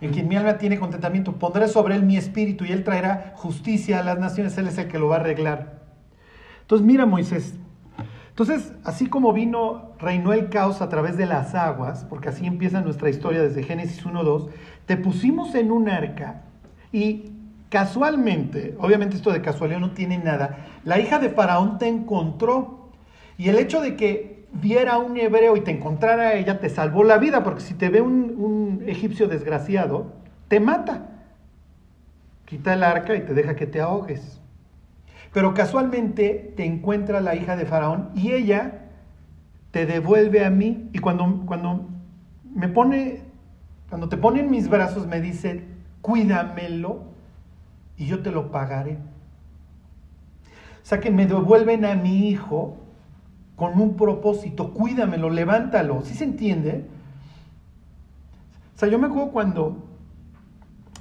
quien 0.00 0.26
mi 0.26 0.36
alma 0.36 0.56
tiene 0.56 0.78
contentamiento, 0.78 1.32
pondré 1.32 1.68
sobre 1.68 1.96
él 1.96 2.04
mi 2.04 2.16
espíritu 2.16 2.64
y 2.64 2.72
él 2.72 2.84
traerá 2.84 3.32
justicia 3.34 3.98
a 3.98 4.04
las 4.04 4.18
naciones, 4.18 4.56
él 4.56 4.68
es 4.68 4.78
el 4.78 4.88
que 4.88 4.98
lo 4.98 5.08
va 5.08 5.16
a 5.16 5.20
arreglar. 5.20 5.82
Entonces 6.60 6.86
mira 6.86 7.04
Moisés, 7.04 7.54
entonces 8.28 8.72
así 8.84 9.06
como 9.06 9.32
vino, 9.32 9.92
reinó 9.98 10.32
el 10.32 10.48
caos 10.48 10.80
a 10.80 10.88
través 10.88 11.16
de 11.16 11.26
las 11.26 11.54
aguas, 11.54 12.06
porque 12.08 12.28
así 12.28 12.46
empieza 12.46 12.80
nuestra 12.80 13.10
historia 13.10 13.42
desde 13.42 13.64
Génesis 13.64 14.06
1.2, 14.06 14.48
te 14.86 14.96
pusimos 14.96 15.54
en 15.54 15.72
un 15.72 15.88
arca 15.88 16.44
y 16.92 17.32
casualmente, 17.76 18.74
obviamente 18.78 19.16
esto 19.16 19.30
de 19.30 19.42
casualidad 19.42 19.80
no 19.80 19.90
tiene 19.90 20.16
nada, 20.16 20.64
la 20.82 20.98
hija 20.98 21.18
de 21.18 21.28
Faraón 21.28 21.76
te 21.76 21.86
encontró 21.86 22.88
y 23.36 23.50
el 23.50 23.58
hecho 23.58 23.82
de 23.82 23.96
que 23.96 24.46
viera 24.50 24.94
a 24.94 24.98
un 24.98 25.18
hebreo 25.18 25.58
y 25.58 25.60
te 25.60 25.72
encontrara 25.72 26.28
a 26.28 26.32
ella, 26.32 26.58
te 26.58 26.70
salvó 26.70 27.04
la 27.04 27.18
vida, 27.18 27.44
porque 27.44 27.60
si 27.60 27.74
te 27.74 27.90
ve 27.90 28.00
un, 28.00 28.82
egipcio 28.86 29.28
desgraciado, 29.28 30.12
te 30.48 30.58
mata. 30.58 31.08
Quita 32.46 32.72
el 32.72 32.82
arca 32.82 33.14
y 33.14 33.20
te 33.20 33.34
deja 33.34 33.56
que 33.56 33.66
te 33.66 33.82
ahogues. 33.82 34.40
Pero 35.34 35.52
casualmente 35.52 36.54
te 36.56 36.64
encuentra 36.64 37.20
la 37.20 37.34
hija 37.34 37.56
de 37.56 37.66
Faraón 37.66 38.08
y 38.14 38.32
ella 38.32 38.86
te 39.70 39.84
devuelve 39.84 40.46
a 40.46 40.50
mí 40.50 40.88
y 40.94 40.98
cuando, 41.00 41.42
cuando 41.44 41.88
me 42.54 42.68
pone, 42.68 43.20
cuando 43.90 44.08
te 44.08 44.16
pone 44.16 44.40
en 44.40 44.50
mis 44.50 44.70
brazos 44.70 45.06
me 45.06 45.20
dice, 45.20 45.64
cuídamelo 46.00 47.15
y 47.96 48.06
yo 48.06 48.22
te 48.22 48.30
lo 48.30 48.50
pagaré. 48.50 48.98
O 50.82 50.88
sea 50.88 51.00
que 51.00 51.10
me 51.10 51.26
devuelven 51.26 51.84
a 51.84 51.94
mi 51.94 52.28
hijo 52.28 52.78
con 53.56 53.80
un 53.80 53.96
propósito, 53.96 54.72
cuídamelo, 54.72 55.30
levántalo, 55.30 56.02
¿sí 56.02 56.14
se 56.14 56.24
entiende? 56.24 56.84
O 58.74 58.78
sea, 58.78 58.88
yo 58.88 58.98
me 58.98 59.06
acuerdo 59.06 59.32
cuando 59.32 59.82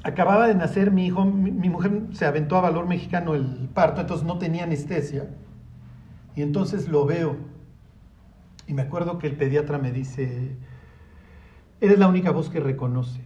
acababa 0.03 0.47
de 0.47 0.55
nacer 0.55 0.91
mi 0.91 1.05
hijo, 1.05 1.25
mi, 1.25 1.69
mujer 1.69 2.03
se 2.13 2.25
aventó 2.25 2.55
a 2.55 2.61
valor 2.61 2.87
mexicano 2.87 3.35
el 3.35 3.69
parto, 3.73 4.01
entonces 4.01 4.25
no 4.25 4.37
tenía 4.37 4.63
anestesia, 4.63 5.27
y 6.35 6.41
entonces 6.41 6.87
lo 6.87 7.05
veo, 7.05 7.35
y 8.67 8.73
me 8.73 8.83
acuerdo 8.83 9.17
que 9.17 9.27
el 9.27 9.35
pediatra 9.35 9.77
me 9.77 9.91
dice, 9.91 10.55
eres 11.81 11.99
la 11.99 12.07
única 12.07 12.31
voz 12.31 12.49
que 12.49 12.61
reconoce. 12.61 13.24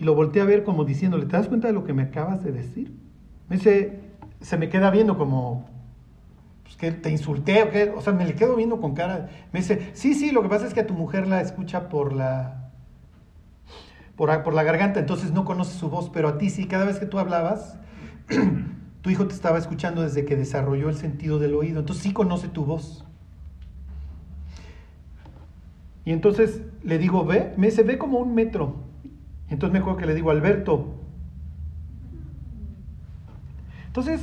Y 0.00 0.04
lo 0.04 0.14
volteé 0.14 0.40
a 0.40 0.46
ver 0.46 0.64
como 0.64 0.84
diciéndole, 0.84 1.26
¿te 1.26 1.36
das 1.36 1.48
cuenta 1.48 1.68
de 1.68 1.74
lo 1.74 1.84
que 1.84 1.92
me 1.92 2.04
acabas 2.04 2.42
de 2.42 2.52
decir? 2.52 2.96
Me 3.50 3.56
dice, 3.56 4.00
se 4.40 4.56
me 4.56 4.70
queda 4.70 4.90
viendo 4.90 5.18
como, 5.18 5.68
pues, 6.62 6.76
que 6.76 6.90
te 6.90 7.10
insulté, 7.10 7.62
o, 7.62 7.70
qué? 7.70 7.92
o 7.94 8.00
sea, 8.00 8.14
me 8.14 8.24
le 8.24 8.34
quedo 8.34 8.56
viendo 8.56 8.80
con 8.80 8.94
cara. 8.94 9.28
Me 9.52 9.60
dice, 9.60 9.90
sí, 9.92 10.14
sí, 10.14 10.30
lo 10.30 10.42
que 10.42 10.48
pasa 10.48 10.66
es 10.66 10.72
que 10.72 10.80
a 10.80 10.86
tu 10.86 10.94
mujer 10.94 11.26
la 11.26 11.42
escucha 11.42 11.90
por 11.90 12.14
la, 12.14 12.70
por, 14.16 14.42
por 14.42 14.54
la 14.54 14.62
garganta, 14.62 15.00
entonces 15.00 15.32
no 15.32 15.44
conoce 15.44 15.78
su 15.78 15.90
voz, 15.90 16.08
pero 16.08 16.28
a 16.28 16.38
ti 16.38 16.48
sí, 16.48 16.66
cada 16.66 16.86
vez 16.86 16.98
que 16.98 17.04
tú 17.04 17.18
hablabas, 17.18 17.76
tu 19.02 19.10
hijo 19.10 19.26
te 19.26 19.34
estaba 19.34 19.58
escuchando 19.58 20.00
desde 20.00 20.24
que 20.24 20.34
desarrolló 20.34 20.88
el 20.88 20.96
sentido 20.96 21.38
del 21.38 21.54
oído, 21.54 21.80
entonces 21.80 22.02
sí 22.02 22.14
conoce 22.14 22.48
tu 22.48 22.64
voz. 22.64 23.04
Y 26.06 26.12
entonces 26.12 26.62
le 26.82 26.96
digo, 26.96 27.26
ve, 27.26 27.52
me 27.58 27.66
dice, 27.66 27.82
ve 27.82 27.98
como 27.98 28.18
un 28.18 28.34
metro. 28.34 28.88
Entonces 29.50 29.72
me 29.72 29.78
acuerdo 29.80 29.98
que 29.98 30.06
le 30.06 30.14
digo, 30.14 30.30
Alberto. 30.30 30.94
Entonces, 33.86 34.20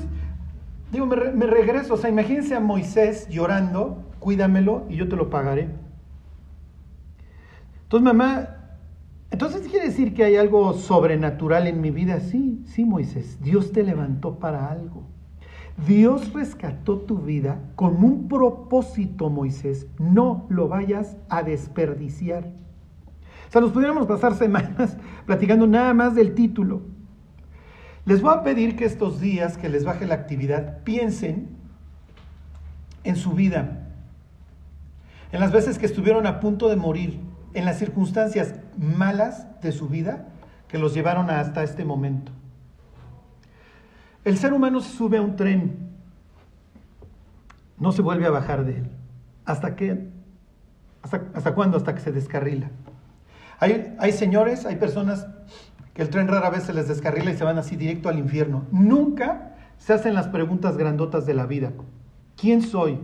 Digo, 0.92 1.06
me, 1.06 1.46
regreso, 1.46 1.96
o 1.96 1.98
sea, 1.98 2.10
imagínense 2.10 2.56
a 2.56 2.62
Moisés 2.62 3.28
llorando, 3.30 4.04
cuídamelo 4.20 4.86
y 4.90 4.96
yo 4.96 5.10
te 5.10 5.18
lo 5.18 5.30
pagaré. 5.30 5.70
Entonces, 7.84 8.06
mamá, 8.06 8.48
entonces 9.30 9.68
quiere 9.68 9.88
decir 9.88 10.14
que 10.14 10.24
hay 10.24 10.38
algo 10.38 10.74
sobrenatural 10.74 11.68
en 11.68 11.82
mi 11.82 11.92
vida. 11.92 12.22
Sí, 12.22 12.62
sí, 12.66 12.86
Moisés, 12.86 13.42
Dios 13.42 13.74
te 13.74 13.84
levantó 13.84 14.40
para 14.40 14.72
algo. 14.72 15.04
Dios 15.86 16.34
rescató 16.34 17.00
tu 17.00 17.18
vida 17.18 17.60
con 17.76 18.04
un 18.04 18.30
propósito, 18.30 19.30
Moisés. 19.30 19.88
No 20.00 20.46
lo 20.50 20.70
vayas 20.70 21.18
a 21.28 21.44
desperdiciar. 21.44 22.50
O 23.48 23.52
sea, 23.52 23.62
nos 23.62 23.72
pudiéramos 23.72 24.08
pasar 24.08 24.36
semanas 24.36 24.98
platicando 25.26 25.68
nada 25.68 25.94
más 25.94 26.16
del 26.16 26.34
título. 26.34 26.82
Les 28.06 28.22
voy 28.22 28.34
a 28.34 28.44
pedir 28.44 28.76
que 28.76 28.86
estos 28.86 29.20
días 29.20 29.58
que 29.58 29.70
les 29.70 29.84
baje 29.84 30.06
la 30.06 30.16
actividad 30.16 30.84
piensen 30.84 31.50
en 33.04 33.16
su 33.16 33.34
vida, 33.34 33.88
en 35.32 35.40
las 35.40 35.52
veces 35.52 35.78
que 35.78 35.86
estuvieron 35.86 36.26
a 36.26 36.40
punto 36.40 36.70
de 36.70 36.76
morir, 36.76 37.20
en 37.54 37.66
las 37.66 37.80
circunstancias 37.80 38.56
malas 38.78 39.62
de 39.62 39.72
su 39.72 39.88
vida 39.88 40.28
que 40.68 40.78
los 40.78 40.94
llevaron 40.94 41.30
hasta 41.30 41.64
este 41.64 41.86
momento. 41.86 42.32
El 44.24 44.38
ser 44.38 44.54
humano 44.54 44.82
se 44.82 44.96
sube 44.96 45.18
a 45.18 45.22
un 45.22 45.36
tren, 45.36 45.90
no 47.80 47.92
se 47.92 48.02
vuelve 48.02 48.26
a 48.26 48.30
bajar 48.32 48.66
de 48.66 48.80
él. 48.80 48.92
¿Hasta 49.46 49.76
qué? 49.76 50.10
¿Hasta, 51.02 51.24
hasta 51.34 51.54
cuándo? 51.54 51.78
Hasta 51.78 51.96
que 51.96 52.02
se 52.02 52.12
descarrila. 52.12 52.70
Hay, 53.60 54.12
señores, 54.12 54.66
hay 54.66 54.76
personas 54.76 55.28
que 55.94 56.04
el 56.04 56.10
tren 56.10 56.28
rara 56.28 56.50
vez 56.50 56.64
se 56.64 56.74
les 56.74 56.88
descarrila 56.88 57.32
y 57.32 57.38
se 57.38 57.44
van 57.44 57.58
así 57.58 57.76
directo 57.76 58.08
al 58.08 58.20
infierno. 58.20 58.66
Nunca 58.72 59.56
se 59.78 59.94
hacen 59.94 60.14
las 60.14 60.28
preguntas 60.28 60.78
grandotas 60.78 61.26
de 61.26 61.34
la 61.34 61.48
vida. 61.48 61.72
¿Quién 62.36 62.62
soy? 62.62 63.00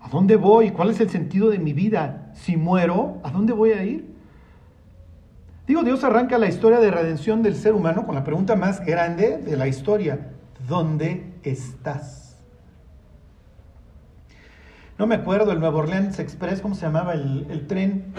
¿A 0.00 0.08
dónde 0.08 0.36
voy? 0.36 0.70
¿Cuál 0.70 0.90
es 0.90 1.00
el 1.00 1.10
sentido 1.10 1.50
de 1.50 1.58
mi 1.58 1.72
vida? 1.72 2.30
Si 2.34 2.56
muero, 2.56 3.18
¿a 3.24 3.30
dónde 3.30 3.52
voy 3.52 3.72
a 3.72 3.82
ir? 3.82 4.14
Digo, 5.66 5.82
Dios 5.82 6.04
arranca 6.04 6.38
la 6.38 6.46
historia 6.46 6.78
de 6.78 6.90
redención 6.90 7.42
del 7.42 7.56
ser 7.56 7.74
humano 7.74 8.06
con 8.06 8.14
la 8.14 8.22
pregunta 8.22 8.54
más 8.54 8.84
grande 8.84 9.38
de 9.38 9.56
la 9.56 9.66
historia. 9.66 10.30
¿Dónde 10.68 11.34
estás? 11.42 12.36
No 14.96 15.06
me 15.06 15.16
acuerdo, 15.16 15.50
el 15.50 15.60
Nuevo 15.60 15.78
Orleans 15.78 16.18
Express, 16.20 16.60
¿cómo 16.60 16.76
se 16.76 16.82
llamaba 16.82 17.14
el 17.14 17.66
tren? 17.66 18.14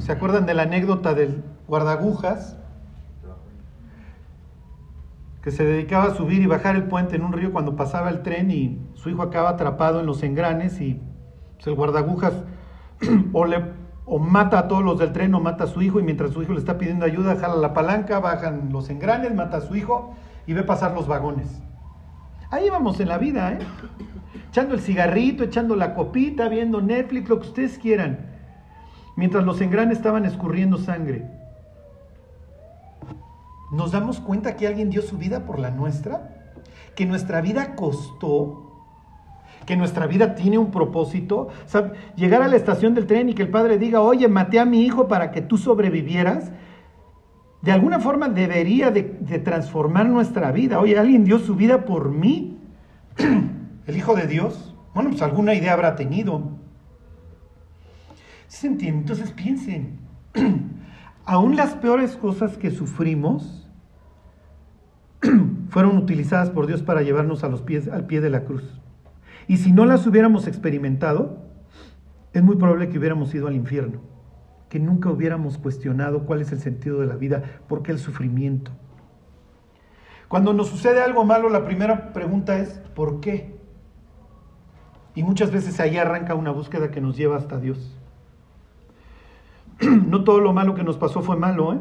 ¿Se 0.00 0.12
acuerdan 0.12 0.46
de 0.46 0.54
la 0.54 0.62
anécdota 0.62 1.14
del 1.14 1.44
guardagujas? 1.68 2.56
que 5.42 5.50
se 5.50 5.64
dedicaba 5.64 6.04
a 6.04 6.14
subir 6.14 6.42
y 6.42 6.46
bajar 6.46 6.76
el 6.76 6.84
puente 6.84 7.16
en 7.16 7.24
un 7.24 7.32
río 7.32 7.50
cuando 7.50 7.74
pasaba 7.74 8.10
el 8.10 8.22
tren 8.22 8.50
y 8.50 8.78
su 8.92 9.08
hijo 9.08 9.22
acaba 9.22 9.48
atrapado 9.48 10.00
en 10.00 10.06
los 10.06 10.22
engranes 10.22 10.80
y 10.82 11.00
pues, 11.54 11.66
el 11.66 11.74
guardagujas 11.74 12.34
o, 13.32 13.46
le, 13.46 13.64
o 14.04 14.18
mata 14.18 14.58
a 14.58 14.68
todos 14.68 14.84
los 14.84 14.98
del 14.98 15.12
tren 15.12 15.34
o 15.34 15.40
mata 15.40 15.64
a 15.64 15.66
su 15.66 15.80
hijo 15.80 15.98
y 15.98 16.02
mientras 16.02 16.32
su 16.32 16.42
hijo 16.42 16.52
le 16.52 16.58
está 16.58 16.76
pidiendo 16.76 17.06
ayuda 17.06 17.36
jala 17.36 17.56
la 17.56 17.72
palanca, 17.72 18.20
bajan 18.20 18.68
los 18.70 18.90
engranes, 18.90 19.34
mata 19.34 19.58
a 19.58 19.60
su 19.62 19.74
hijo 19.76 20.14
y 20.46 20.52
ve 20.52 20.62
pasar 20.62 20.92
los 20.92 21.08
vagones. 21.08 21.62
Ahí 22.50 22.68
vamos 22.68 23.00
en 23.00 23.08
la 23.08 23.16
vida, 23.16 23.52
¿eh? 23.52 23.58
echando 24.50 24.74
el 24.74 24.80
cigarrito, 24.80 25.44
echando 25.44 25.74
la 25.74 25.94
copita, 25.94 26.50
viendo 26.50 26.82
Netflix, 26.82 27.30
lo 27.30 27.40
que 27.40 27.46
ustedes 27.46 27.78
quieran, 27.78 28.29
mientras 29.20 29.44
los 29.44 29.60
engranes 29.60 29.98
estaban 29.98 30.24
escurriendo 30.24 30.78
sangre. 30.78 31.26
¿Nos 33.70 33.92
damos 33.92 34.18
cuenta 34.18 34.56
que 34.56 34.66
alguien 34.66 34.88
dio 34.88 35.02
su 35.02 35.18
vida 35.18 35.44
por 35.44 35.58
la 35.58 35.70
nuestra? 35.70 36.54
Que 36.94 37.04
nuestra 37.04 37.42
vida 37.42 37.76
costó, 37.76 38.86
que 39.66 39.76
nuestra 39.76 40.06
vida 40.06 40.34
tiene 40.34 40.56
un 40.56 40.70
propósito. 40.70 41.48
llegar 42.16 42.40
a 42.40 42.48
la 42.48 42.56
estación 42.56 42.94
del 42.94 43.06
tren 43.06 43.28
y 43.28 43.34
que 43.34 43.42
el 43.42 43.50
padre 43.50 43.76
diga, 43.76 44.00
oye, 44.00 44.26
maté 44.26 44.58
a 44.58 44.64
mi 44.64 44.86
hijo 44.86 45.06
para 45.06 45.32
que 45.32 45.42
tú 45.42 45.58
sobrevivieras, 45.58 46.50
de 47.60 47.72
alguna 47.72 48.00
forma 48.00 48.30
debería 48.30 48.90
de, 48.90 49.02
transformar 49.44 50.08
nuestra 50.08 50.50
vida. 50.50 50.80
Oye, 50.80 50.98
alguien 50.98 51.24
dio 51.24 51.38
su 51.40 51.56
vida 51.56 51.84
por 51.84 52.10
mí. 52.10 52.56
el 53.86 53.96
Hijo 53.98 54.16
de 54.16 54.26
Dios. 54.26 54.74
Bueno, 54.94 55.10
pues 55.10 55.20
alguna 55.20 55.52
idea 55.52 55.74
habrá 55.74 55.94
tenido. 55.94 56.59
¿Se 58.50 58.66
entiende? 58.66 59.02
Entonces 59.02 59.30
piensen, 59.30 60.00
aún 61.24 61.54
las 61.54 61.74
peores 61.74 62.16
cosas 62.16 62.58
que 62.58 62.72
sufrimos, 62.72 63.70
fueron 65.68 65.96
utilizadas 65.96 66.50
por 66.50 66.66
Dios 66.66 66.82
para 66.82 67.02
llevarnos 67.02 67.44
a 67.44 67.48
los 67.48 67.62
pies, 67.62 67.86
al 67.86 68.06
pie 68.06 68.20
de 68.20 68.28
la 68.28 68.42
cruz. 68.42 68.80
Y 69.46 69.58
si 69.58 69.70
no 69.70 69.86
las 69.86 70.04
hubiéramos 70.04 70.48
experimentado, 70.48 71.46
es 72.32 72.42
muy 72.42 72.56
probable 72.56 72.88
que 72.88 72.98
hubiéramos 72.98 73.32
ido 73.32 73.46
al 73.46 73.54
infierno. 73.54 74.00
que 74.68 74.80
nunca 74.80 75.10
hubiéramos 75.10 75.58
cuestionado 75.58 76.26
cuál 76.26 76.40
es 76.40 76.50
el 76.50 76.58
sentido 76.58 77.00
de 77.00 77.06
la 77.06 77.16
vida, 77.16 77.42
por 77.68 77.82
qué 77.82 77.92
el 77.92 77.98
sufrimiento. 77.98 78.72
Cuando 80.28 80.52
nos 80.52 80.68
sucede 80.68 81.02
algo 81.02 81.24
malo, 81.24 81.48
la 81.48 81.64
primera 81.64 82.12
pregunta 82.12 82.58
es, 82.58 82.80
¿por 82.94 83.20
qué? 83.20 83.56
Y 85.14 85.22
muchas 85.22 85.50
veces 85.52 85.78
ahí 85.78 85.96
arranca 85.96 86.34
una 86.34 86.50
búsqueda 86.50 86.90
que 86.90 87.00
nos 87.00 87.16
lleva 87.16 87.36
hasta 87.36 87.58
Dios. 87.58 87.99
No 90.06 90.24
todo 90.24 90.40
lo 90.40 90.52
malo 90.52 90.74
que 90.74 90.84
nos 90.84 90.96
pasó 90.96 91.22
fue 91.22 91.36
malo, 91.36 91.74
¿eh? 91.74 91.78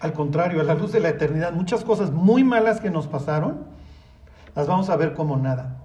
Al 0.00 0.12
contrario, 0.12 0.60
a 0.60 0.64
la 0.64 0.74
luz 0.74 0.92
de 0.92 1.00
la 1.00 1.08
eternidad, 1.08 1.52
muchas 1.52 1.84
cosas 1.84 2.12
muy 2.12 2.44
malas 2.44 2.80
que 2.80 2.90
nos 2.90 3.06
pasaron, 3.06 3.64
las 4.54 4.66
vamos 4.66 4.90
a 4.90 4.96
ver 4.96 5.14
como 5.14 5.36
nada. 5.36 5.82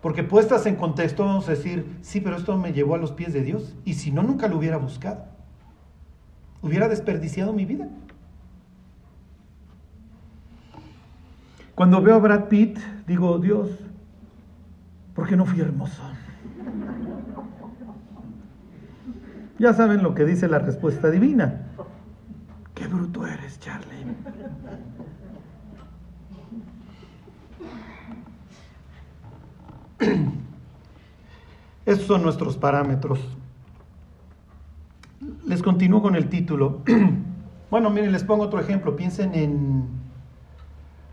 Porque 0.00 0.22
puestas 0.22 0.64
en 0.66 0.76
contexto 0.76 1.24
vamos 1.24 1.48
a 1.48 1.52
decir, 1.52 1.98
sí, 2.02 2.20
pero 2.20 2.36
esto 2.36 2.56
me 2.56 2.72
llevó 2.72 2.94
a 2.94 2.98
los 2.98 3.10
pies 3.10 3.32
de 3.32 3.42
Dios. 3.42 3.74
Y 3.84 3.94
si 3.94 4.12
no, 4.12 4.22
nunca 4.22 4.46
lo 4.46 4.56
hubiera 4.56 4.76
buscado. 4.76 5.24
Hubiera 6.62 6.88
desperdiciado 6.88 7.52
mi 7.52 7.64
vida. 7.64 7.88
Cuando 11.74 12.00
veo 12.00 12.14
a 12.14 12.18
Brad 12.18 12.44
Pitt, 12.44 12.78
digo, 13.06 13.38
Dios, 13.38 13.70
¿por 15.14 15.28
qué 15.28 15.36
no 15.36 15.44
fui 15.44 15.60
hermoso? 15.60 16.02
Ya 19.58 19.72
saben 19.74 20.04
lo 20.04 20.14
que 20.14 20.24
dice 20.24 20.46
la 20.46 20.60
respuesta 20.60 21.10
divina. 21.10 21.66
Qué 22.74 22.86
bruto 22.86 23.26
eres, 23.26 23.58
Charlie. 23.58 24.06
Estos 31.84 32.06
son 32.06 32.22
nuestros 32.22 32.56
parámetros. 32.56 33.18
Les 35.44 35.62
continúo 35.62 36.02
con 36.02 36.14
el 36.14 36.28
título. 36.28 36.82
Bueno, 37.70 37.90
miren, 37.90 38.12
les 38.12 38.24
pongo 38.24 38.44
otro 38.44 38.60
ejemplo. 38.60 38.96
Piensen 38.96 39.34
en 39.34 39.86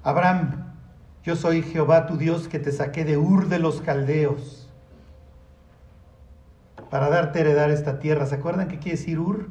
Abraham. 0.04 0.74
Yo 1.26 1.36
soy 1.36 1.62
Jehová 1.62 2.08
tu 2.08 2.16
Dios 2.16 2.48
que 2.48 2.60
te 2.60 2.72
saqué 2.72 3.04
de 3.04 3.18
Ur 3.18 3.50
de 3.50 3.60
los 3.60 3.82
Caldeos 3.82 4.65
para 6.96 7.10
darte 7.10 7.42
heredar 7.42 7.72
esta 7.72 8.00
tierra. 8.00 8.26
¿Se 8.26 8.36
acuerdan 8.36 8.70
qué 8.70 8.80
quiere 8.80 8.98
decir 8.98 9.20
Ur? 9.20 9.50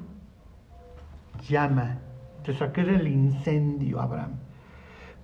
Llama. 1.47 1.99
Te 2.43 2.55
saqué 2.55 2.85
del 2.85 3.07
incendio, 3.07 4.01
Abraham 4.01 4.39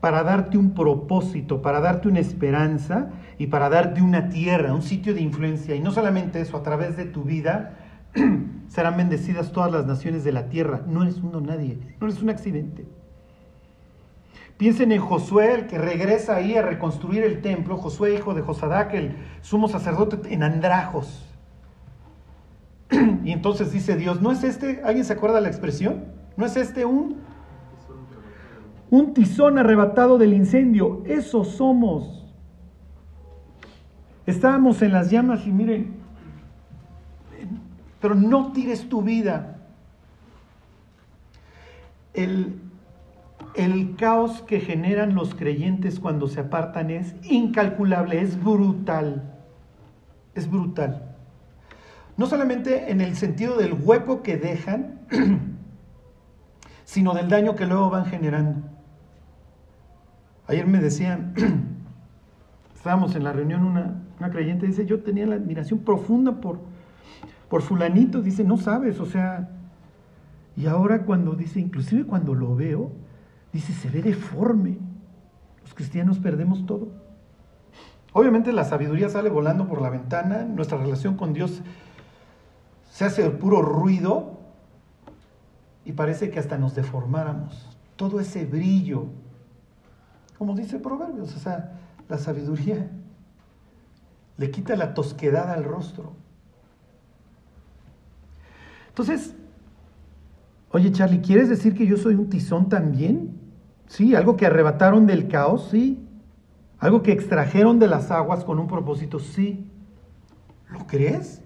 para 0.00 0.22
darte 0.22 0.58
un 0.58 0.74
propósito, 0.74 1.62
para 1.62 1.80
darte 1.80 2.08
una 2.08 2.20
esperanza 2.20 3.08
y 3.38 3.46
para 3.46 3.70
darte 3.70 4.02
una 4.02 4.28
tierra, 4.28 4.74
un 4.74 4.82
sitio 4.82 5.14
de 5.14 5.22
influencia. 5.22 5.74
Y 5.74 5.80
no 5.80 5.92
solamente 5.92 6.42
eso, 6.42 6.58
a 6.58 6.62
través 6.62 6.98
de 6.98 7.06
tu 7.06 7.22
vida 7.22 7.78
serán 8.68 8.98
bendecidas 8.98 9.52
todas 9.52 9.72
las 9.72 9.86
naciones 9.86 10.22
de 10.22 10.32
la 10.32 10.50
tierra. 10.50 10.82
No 10.86 11.02
eres 11.02 11.16
uno 11.18 11.40
nadie, 11.40 11.78
no 12.00 12.06
eres 12.06 12.20
un 12.20 12.28
accidente. 12.28 12.86
Piensen 14.58 14.92
en 14.92 15.00
Josué, 15.00 15.54
el 15.54 15.66
que 15.66 15.78
regresa 15.78 16.36
ahí 16.36 16.54
a 16.54 16.60
reconstruir 16.60 17.24
el 17.24 17.40
templo, 17.40 17.78
Josué, 17.78 18.14
hijo 18.14 18.34
de 18.34 18.42
Josadac, 18.42 18.92
el 18.92 19.16
sumo 19.40 19.68
sacerdote 19.68 20.34
en 20.34 20.42
Andrajos. 20.42 21.29
Y 23.24 23.32
entonces 23.32 23.72
dice 23.72 23.96
Dios, 23.96 24.20
¿no 24.20 24.32
es 24.32 24.42
este, 24.44 24.80
alguien 24.84 25.04
se 25.04 25.12
acuerda 25.12 25.40
la 25.40 25.48
expresión? 25.48 26.04
¿No 26.36 26.46
es 26.46 26.56
este 26.56 26.84
un 26.84 27.16
un 28.90 29.14
tizón 29.14 29.58
arrebatado 29.58 30.18
del 30.18 30.34
incendio. 30.34 31.02
Eso 31.06 31.44
somos. 31.44 32.26
Estábamos 34.26 34.82
en 34.82 34.92
las 34.92 35.10
llamas 35.10 35.46
y 35.46 35.52
miren, 35.52 35.94
pero 38.00 38.14
no 38.14 38.52
tires 38.52 38.88
tu 38.88 39.02
vida. 39.02 39.58
El, 42.12 42.60
el 43.54 43.94
caos 43.96 44.42
que 44.42 44.60
generan 44.60 45.14
los 45.14 45.34
creyentes 45.34 46.00
cuando 46.00 46.26
se 46.26 46.40
apartan 46.40 46.90
es 46.90 47.14
incalculable, 47.22 48.20
es 48.20 48.42
brutal. 48.42 49.34
Es 50.34 50.50
brutal. 50.50 51.09
No 52.20 52.26
solamente 52.26 52.90
en 52.90 53.00
el 53.00 53.16
sentido 53.16 53.56
del 53.56 53.72
hueco 53.72 54.22
que 54.22 54.36
dejan, 54.36 55.00
sino 56.84 57.14
del 57.14 57.30
daño 57.30 57.56
que 57.56 57.64
luego 57.64 57.88
van 57.88 58.04
generando. 58.04 58.60
Ayer 60.46 60.66
me 60.66 60.80
decían, 60.80 61.32
estábamos 62.76 63.14
en 63.14 63.24
la 63.24 63.32
reunión, 63.32 63.64
una, 63.64 64.02
una 64.18 64.28
creyente 64.28 64.66
dice, 64.66 64.84
yo 64.84 65.02
tenía 65.02 65.24
la 65.24 65.36
admiración 65.36 65.78
profunda 65.78 66.42
por, 66.42 66.60
por 67.48 67.62
fulanito, 67.62 68.20
dice, 68.20 68.44
no 68.44 68.58
sabes, 68.58 69.00
o 69.00 69.06
sea, 69.06 69.48
y 70.58 70.66
ahora 70.66 71.06
cuando 71.06 71.32
dice, 71.32 71.58
inclusive 71.58 72.04
cuando 72.04 72.34
lo 72.34 72.54
veo, 72.54 72.92
dice, 73.50 73.72
se 73.72 73.88
ve 73.88 74.02
deforme. 74.02 74.76
Los 75.62 75.72
cristianos 75.72 76.18
perdemos 76.18 76.66
todo. 76.66 76.88
Obviamente 78.12 78.52
la 78.52 78.64
sabiduría 78.64 79.08
sale 79.08 79.30
volando 79.30 79.66
por 79.66 79.80
la 79.80 79.88
ventana, 79.88 80.44
nuestra 80.44 80.76
relación 80.76 81.16
con 81.16 81.32
Dios 81.32 81.62
se 82.90 83.04
hace 83.04 83.24
el 83.24 83.32
puro 83.32 83.62
ruido 83.62 84.38
y 85.84 85.92
parece 85.92 86.30
que 86.30 86.38
hasta 86.38 86.58
nos 86.58 86.74
deformáramos. 86.74 87.66
Todo 87.96 88.20
ese 88.20 88.44
brillo, 88.44 89.06
como 90.36 90.54
dice 90.54 90.78
Proverbios, 90.78 91.34
o 91.34 91.38
sea, 91.38 91.78
la 92.08 92.18
sabiduría 92.18 92.90
le 94.36 94.50
quita 94.50 94.76
la 94.76 94.94
tosquedad 94.94 95.50
al 95.50 95.64
rostro. 95.64 96.12
Entonces, 98.88 99.34
oye 100.72 100.90
Charlie, 100.92 101.20
¿quieres 101.20 101.48
decir 101.48 101.74
que 101.74 101.86
yo 101.86 101.96
soy 101.96 102.14
un 102.14 102.28
tizón 102.28 102.68
también? 102.68 103.38
Sí, 103.86 104.14
algo 104.14 104.36
que 104.36 104.46
arrebataron 104.46 105.06
del 105.06 105.28
caos, 105.28 105.68
sí. 105.70 106.06
Algo 106.78 107.02
que 107.02 107.12
extrajeron 107.12 107.78
de 107.78 107.86
las 107.86 108.10
aguas 108.10 108.44
con 108.44 108.58
un 108.58 108.66
propósito, 108.66 109.18
sí. 109.18 109.70
¿Lo 110.70 110.86
crees? 110.86 111.42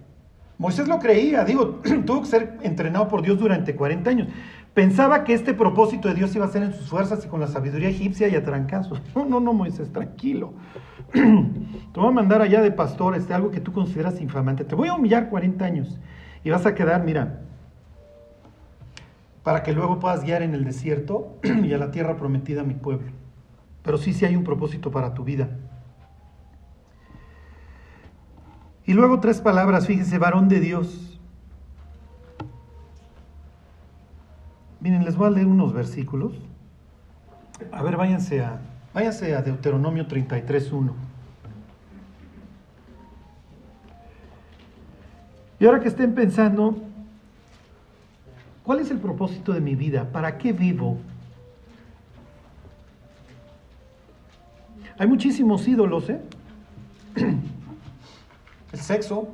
Moisés 0.58 0.86
lo 0.86 0.98
creía, 0.98 1.44
digo, 1.44 1.80
tuvo 2.06 2.22
que 2.22 2.26
ser 2.26 2.58
entrenado 2.62 3.08
por 3.08 3.22
Dios 3.22 3.38
durante 3.38 3.74
40 3.74 4.10
años. 4.10 4.28
Pensaba 4.72 5.22
que 5.22 5.34
este 5.34 5.54
propósito 5.54 6.08
de 6.08 6.14
Dios 6.14 6.34
iba 6.34 6.44
a 6.44 6.48
ser 6.48 6.64
en 6.64 6.72
sus 6.72 6.88
fuerzas 6.88 7.24
y 7.24 7.28
con 7.28 7.40
la 7.40 7.46
sabiduría 7.46 7.88
egipcia 7.88 8.28
y 8.28 8.34
a 8.34 8.44
trancazos. 8.44 9.00
No, 9.14 9.24
no, 9.24 9.40
no, 9.40 9.52
Moisés, 9.52 9.92
tranquilo. 9.92 10.54
Te 11.12 12.00
voy 12.00 12.08
a 12.08 12.12
mandar 12.12 12.42
allá 12.42 12.60
de 12.60 12.72
pastor 12.72 13.14
este, 13.14 13.34
algo 13.34 13.50
que 13.50 13.60
tú 13.60 13.72
consideras 13.72 14.20
infamante. 14.20 14.64
Te 14.64 14.74
voy 14.74 14.88
a 14.88 14.94
humillar 14.94 15.30
40 15.30 15.64
años 15.64 16.00
y 16.42 16.50
vas 16.50 16.66
a 16.66 16.74
quedar, 16.74 17.04
mira, 17.04 17.40
para 19.44 19.62
que 19.62 19.72
luego 19.72 20.00
puedas 20.00 20.24
guiar 20.24 20.42
en 20.42 20.54
el 20.54 20.64
desierto 20.64 21.38
y 21.42 21.72
a 21.72 21.78
la 21.78 21.92
tierra 21.92 22.16
prometida 22.16 22.62
a 22.62 22.64
mi 22.64 22.74
pueblo. 22.74 23.08
Pero 23.82 23.98
sí, 23.98 24.12
sí 24.12 24.24
hay 24.24 24.34
un 24.34 24.44
propósito 24.44 24.90
para 24.90 25.14
tu 25.14 25.22
vida. 25.22 25.50
Y 28.86 28.92
luego 28.92 29.20
tres 29.20 29.40
palabras, 29.40 29.86
fíjese, 29.86 30.18
varón 30.18 30.48
de 30.48 30.60
Dios. 30.60 31.18
Miren, 34.80 35.04
les 35.04 35.16
voy 35.16 35.28
a 35.28 35.30
leer 35.30 35.46
unos 35.46 35.72
versículos. 35.72 36.34
A 37.72 37.82
ver, 37.82 37.96
váyanse 37.96 38.42
a, 38.42 38.60
váyanse 38.92 39.34
a 39.34 39.40
Deuteronomio 39.40 40.06
33.1. 40.06 40.92
Y 45.58 45.64
ahora 45.64 45.80
que 45.80 45.88
estén 45.88 46.14
pensando, 46.14 46.76
¿cuál 48.64 48.80
es 48.80 48.90
el 48.90 48.98
propósito 48.98 49.54
de 49.54 49.62
mi 49.62 49.74
vida? 49.74 50.10
¿Para 50.12 50.36
qué 50.36 50.52
vivo? 50.52 50.98
Hay 54.98 55.06
muchísimos 55.06 55.66
ídolos, 55.66 56.10
¿eh? 56.10 56.20
Sexo, 58.84 59.28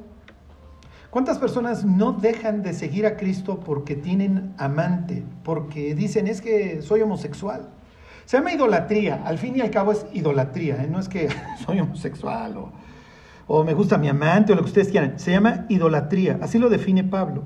¿Cuántas 1.11 1.39
personas 1.39 1.85
no 1.85 2.13
dejan 2.13 2.63
de 2.63 2.73
seguir 2.73 3.05
a 3.05 3.17
Cristo 3.17 3.59
porque 3.59 3.97
tienen 3.97 4.55
amante, 4.59 5.25
porque 5.43 5.97
dicen 5.97 6.29
es 6.29 6.41
que 6.41 6.83
soy 6.83 7.03
homosexual? 7.03 7.69
Se 8.27 8.37
llama 8.37 8.53
idolatría, 8.53 9.23
al 9.25 9.39
fin 9.39 9.57
y 9.57 9.61
al 9.61 9.73
cabo 9.73 9.91
es 9.91 10.07
idolatría, 10.13 10.85
¿eh? 10.85 10.87
no 10.89 11.01
es 11.01 11.09
que 11.09 11.29
soy 11.67 11.81
homosexual 11.81 12.57
o, 12.59 12.73
o 13.49 13.65
me 13.65 13.75
gusta 13.75 13.99
mi 13.99 14.09
amante 14.09 14.53
o 14.53 14.55
lo 14.55 14.63
que 14.63 14.69
ustedes 14.69 14.89
quieran, 14.89 15.19
se 15.19 15.33
llama 15.33 15.67
idolatría, 15.69 16.39
así 16.41 16.61
lo 16.61 16.69
define 16.69 17.03
Pablo. 17.03 17.43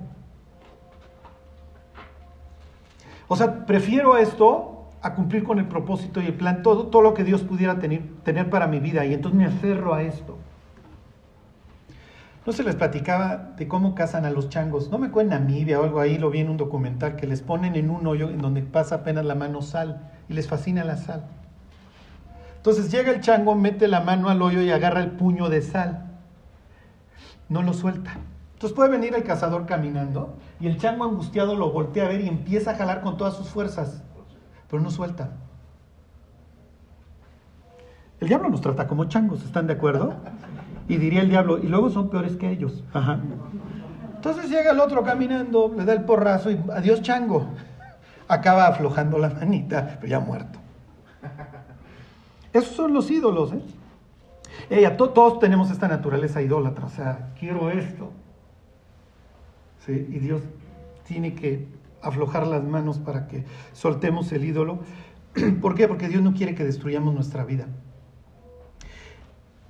O 3.28 3.36
sea, 3.36 3.64
prefiero 3.64 4.18
esto 4.18 4.90
a 5.00 5.14
cumplir 5.14 5.42
con 5.42 5.58
el 5.58 5.68
propósito 5.68 6.20
y 6.20 6.26
el 6.26 6.34
plan, 6.34 6.62
todo, 6.62 6.88
todo 6.88 7.00
lo 7.00 7.14
que 7.14 7.24
Dios 7.24 7.40
pudiera 7.40 7.78
tener, 7.78 8.02
tener 8.24 8.50
para 8.50 8.66
mi 8.66 8.78
vida 8.78 9.06
y 9.06 9.14
entonces 9.14 9.38
me 9.38 9.46
aferro 9.46 9.94
a 9.94 10.02
esto. 10.02 10.36
No 12.46 12.52
se 12.52 12.62
les 12.62 12.74
platicaba 12.74 13.54
de 13.56 13.66
cómo 13.66 13.94
cazan 13.94 14.26
a 14.26 14.30
los 14.30 14.50
changos. 14.50 14.90
No 14.90 14.98
me 14.98 15.06
acuerdo 15.06 15.32
en 15.32 15.40
Namibia 15.40 15.80
o 15.80 15.84
algo 15.84 16.00
ahí, 16.00 16.18
lo 16.18 16.30
vi 16.30 16.40
en 16.40 16.50
un 16.50 16.58
documental, 16.58 17.16
que 17.16 17.26
les 17.26 17.40
ponen 17.40 17.74
en 17.74 17.88
un 17.88 18.06
hoyo 18.06 18.28
en 18.28 18.38
donde 18.38 18.62
pasa 18.62 18.96
apenas 18.96 19.24
la 19.24 19.34
mano 19.34 19.62
sal 19.62 20.10
y 20.28 20.34
les 20.34 20.46
fascina 20.46 20.84
la 20.84 20.96
sal. 20.96 21.24
Entonces 22.56 22.90
llega 22.90 23.12
el 23.12 23.20
chango, 23.20 23.54
mete 23.54 23.88
la 23.88 24.00
mano 24.00 24.28
al 24.28 24.42
hoyo 24.42 24.60
y 24.60 24.70
agarra 24.70 25.00
el 25.00 25.12
puño 25.12 25.48
de 25.48 25.62
sal. 25.62 26.04
No 27.48 27.62
lo 27.62 27.72
suelta. 27.72 28.18
Entonces 28.54 28.76
puede 28.76 28.90
venir 28.90 29.14
el 29.14 29.24
cazador 29.24 29.66
caminando 29.66 30.36
y 30.60 30.66
el 30.66 30.78
chango 30.78 31.04
angustiado 31.04 31.54
lo 31.56 31.72
voltea 31.72 32.04
a 32.04 32.08
ver 32.08 32.20
y 32.20 32.28
empieza 32.28 32.72
a 32.72 32.76
jalar 32.76 33.00
con 33.00 33.16
todas 33.16 33.34
sus 33.34 33.48
fuerzas, 33.48 34.02
pero 34.70 34.82
no 34.82 34.90
suelta. 34.90 35.32
El 38.20 38.28
diablo 38.28 38.48
nos 38.48 38.60
trata 38.60 38.86
como 38.86 39.06
changos, 39.06 39.44
¿están 39.44 39.66
de 39.66 39.74
acuerdo? 39.74 40.14
Y 40.88 40.96
diría 40.96 41.22
el 41.22 41.30
diablo, 41.30 41.58
y 41.58 41.66
luego 41.66 41.90
son 41.90 42.10
peores 42.10 42.36
que 42.36 42.50
ellos. 42.50 42.84
Entonces 44.16 44.50
llega 44.50 44.70
el 44.70 44.80
otro 44.80 45.02
caminando, 45.02 45.72
le 45.76 45.84
da 45.84 45.92
el 45.92 46.04
porrazo 46.04 46.50
y 46.50 46.58
adiós 46.72 47.02
chango. 47.02 47.46
Acaba 48.28 48.66
aflojando 48.66 49.18
la 49.18 49.30
manita, 49.30 49.98
pero 50.00 50.10
ya 50.10 50.20
muerto. 50.20 50.58
Esos 52.52 52.74
son 52.74 52.94
los 52.94 53.10
ídolos, 53.10 53.52
¿eh? 53.52 53.60
Ella, 54.70 54.96
todos 54.96 55.38
tenemos 55.40 55.70
esta 55.70 55.88
naturaleza 55.88 56.40
idólatra, 56.40 56.86
o 56.86 56.88
sea, 56.88 57.32
quiero 57.38 57.70
esto. 57.70 58.12
¿Sí? 59.84 59.92
Y 59.92 60.18
Dios 60.20 60.42
tiene 61.06 61.34
que 61.34 61.66
aflojar 62.00 62.46
las 62.46 62.64
manos 62.64 62.98
para 62.98 63.26
que 63.26 63.44
soltemos 63.72 64.32
el 64.32 64.44
ídolo. 64.44 64.80
¿Por 65.60 65.74
qué? 65.74 65.88
Porque 65.88 66.08
Dios 66.08 66.22
no 66.22 66.32
quiere 66.32 66.54
que 66.54 66.64
destruyamos 66.64 67.14
nuestra 67.14 67.44
vida. 67.44 67.66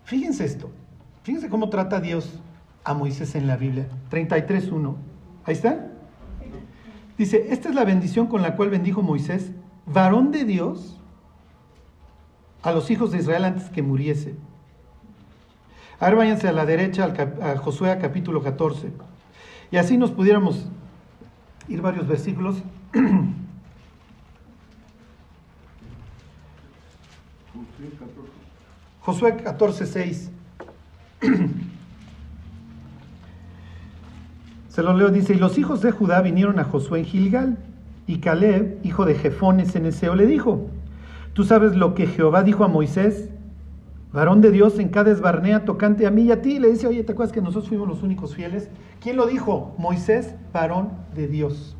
Fíjense 0.04 0.44
esto, 0.44 0.70
fíjense 1.24 1.48
cómo 1.48 1.68
trata 1.70 2.00
Dios 2.00 2.38
a 2.84 2.94
Moisés 2.94 3.34
en 3.34 3.48
la 3.48 3.56
Biblia. 3.56 3.88
33.1. 4.10 4.94
Ahí 5.44 5.54
está. 5.54 5.90
Dice, 7.18 7.48
esta 7.50 7.68
es 7.68 7.74
la 7.74 7.84
bendición 7.84 8.28
con 8.28 8.42
la 8.42 8.54
cual 8.54 8.70
bendijo 8.70 9.02
Moisés, 9.02 9.50
varón 9.86 10.30
de 10.30 10.44
Dios, 10.44 11.00
a 12.62 12.70
los 12.72 12.90
hijos 12.90 13.10
de 13.12 13.18
Israel 13.18 13.44
antes 13.44 13.68
que 13.70 13.82
muriese. 13.82 14.36
Ahora 16.00 16.16
váyanse 16.16 16.48
a 16.48 16.52
la 16.52 16.66
derecha 16.66 17.12
a 17.42 17.56
Josué 17.56 17.96
capítulo 18.00 18.42
14. 18.42 18.92
Y 19.70 19.76
así 19.76 19.96
nos 19.96 20.10
pudiéramos 20.10 20.66
ir 21.68 21.80
varios 21.82 22.06
versículos. 22.06 22.62
Josué 29.00 29.36
14, 29.36 29.86
6. 29.86 30.30
Se 34.68 34.82
lo 34.82 34.94
leo, 34.94 35.10
dice, 35.10 35.34
y 35.34 35.38
los 35.38 35.58
hijos 35.58 35.82
de 35.82 35.92
Judá 35.92 36.20
vinieron 36.20 36.58
a 36.58 36.64
Josué 36.64 36.98
en 37.00 37.04
Gilgal, 37.04 37.58
y 38.06 38.18
Caleb, 38.18 38.78
hijo 38.82 39.04
de 39.04 39.14
Jefones 39.14 39.74
en 39.76 39.86
Eseo, 39.86 40.14
le 40.14 40.26
dijo, 40.26 40.68
tú 41.32 41.44
sabes 41.44 41.74
lo 41.74 41.94
que 41.94 42.06
Jehová 42.06 42.42
dijo 42.42 42.64
a 42.64 42.68
Moisés, 42.68 43.30
varón 44.12 44.40
de 44.40 44.50
Dios 44.50 44.78
en 44.78 44.90
cada 44.90 45.12
Barnea, 45.14 45.64
tocante 45.64 46.06
a 46.06 46.10
mí 46.10 46.22
y 46.22 46.32
a 46.32 46.40
ti. 46.40 46.58
Le 46.58 46.70
dice, 46.70 46.86
oye, 46.86 47.02
¿te 47.02 47.12
acuerdas 47.12 47.32
que 47.32 47.40
nosotros 47.40 47.68
fuimos 47.68 47.88
los 47.88 48.02
únicos 48.02 48.34
fieles? 48.34 48.68
¿Quién 49.00 49.16
lo 49.16 49.26
dijo? 49.26 49.74
Moisés, 49.76 50.34
varón 50.52 50.90
de 51.14 51.26
Dios. 51.26 51.76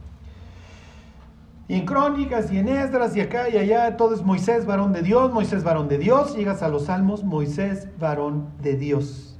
Y 1.69 1.75
en 1.75 1.87
Crónicas 1.87 2.53
y 2.53 2.59
en 2.59 2.69
Esdras 2.69 3.17
y 3.17 3.21
acá 3.21 3.49
y 3.49 3.57
allá, 3.57 3.97
todo 3.97 4.15
es 4.15 4.23
Moisés, 4.23 4.67
varón 4.67 4.93
de 4.93 5.03
Dios, 5.03 5.33
Moisés, 5.33 5.63
varón 5.63 5.89
de 5.89 5.99
Dios. 5.99 6.37
Llegas 6.37 6.63
a 6.63 6.69
los 6.69 6.87
Salmos, 6.87 7.23
Moisés, 7.23 7.89
varón 7.99 8.49
de 8.63 8.77
Dios. 8.77 9.34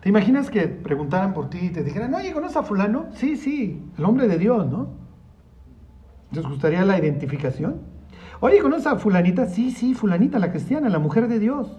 ¿Te 0.00 0.08
imaginas 0.08 0.50
que 0.50 0.66
preguntaran 0.66 1.34
por 1.34 1.50
ti 1.50 1.58
y 1.62 1.70
te 1.70 1.84
dijeran, 1.84 2.14
oye, 2.14 2.32
¿conoces 2.32 2.56
a 2.56 2.62
fulano? 2.62 3.08
Sí, 3.12 3.36
sí, 3.36 3.82
el 3.98 4.04
hombre 4.04 4.28
de 4.28 4.38
Dios, 4.38 4.66
¿no? 4.66 4.88
¿Les 6.32 6.46
gustaría 6.46 6.84
la 6.84 6.98
identificación? 6.98 7.82
Oye, 8.40 8.60
¿conoces 8.60 8.86
a 8.86 8.96
fulanita? 8.96 9.46
Sí, 9.46 9.70
sí, 9.70 9.94
fulanita, 9.94 10.38
la 10.38 10.50
cristiana, 10.50 10.88
la 10.88 10.98
mujer 10.98 11.28
de 11.28 11.38
Dios. 11.38 11.78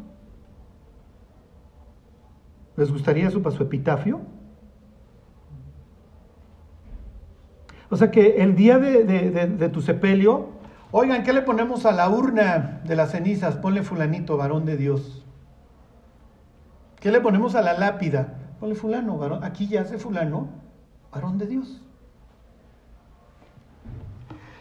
¿Les 2.78 2.92
gustaría 2.92 3.32
su, 3.32 3.42
su 3.52 3.64
epitafio? 3.64 4.22
O 7.90 7.98
sea 7.98 8.10
que 8.10 8.42
el 8.42 8.56
día 8.56 8.80
de, 8.80 9.70
tu 9.70 9.82
sepelio, 9.82 10.50
oigan, 10.92 11.24
¿qué 11.24 11.34
le 11.34 11.42
ponemos 11.42 11.86
a 11.86 11.92
la 11.92 12.10
urna 12.10 12.82
de 12.86 12.96
las 12.96 13.12
cenizas? 13.12 13.58
Ponle 13.58 13.84
fulanito, 13.84 14.38
varón 14.38 14.66
de 14.66 14.78
Dios. 14.78 15.26
¿Qué 17.02 17.12
le 17.12 17.20
ponemos 17.20 17.56
a 17.56 17.64
la 17.64 17.74
lápida? 17.74 18.36
Ponle 18.60 18.76
fulano, 18.76 19.18
varón. 19.18 19.44
Aquí 19.44 19.68
ya 19.68 19.82
hace 19.82 19.98
fulano, 19.98 20.50
varón 21.12 21.40
de 21.40 21.48
Dios. 21.48 21.82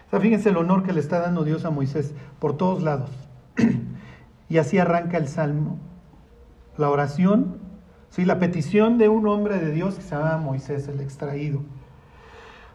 O 0.06 0.10
sea, 0.10 0.20
fíjense 0.20 0.48
el 0.48 0.56
honor 0.56 0.82
que 0.82 0.94
le 0.94 1.00
está 1.00 1.20
dando 1.20 1.44
Dios 1.44 1.66
a 1.66 1.70
Moisés 1.70 2.14
por 2.38 2.56
todos 2.56 2.82
lados. 2.82 3.10
y 4.48 4.56
así 4.56 4.78
arranca 4.78 5.18
el 5.18 5.28
salmo. 5.28 5.78
La 6.78 6.88
oración, 6.88 7.58
sí, 8.08 8.24
la 8.24 8.38
petición 8.38 8.96
de 8.96 9.10
un 9.10 9.28
hombre 9.28 9.58
de 9.58 9.70
Dios 9.70 9.96
que 9.96 10.02
se 10.02 10.16
llama 10.16 10.38
Moisés, 10.38 10.88
el 10.88 11.00
extraído. 11.00 11.60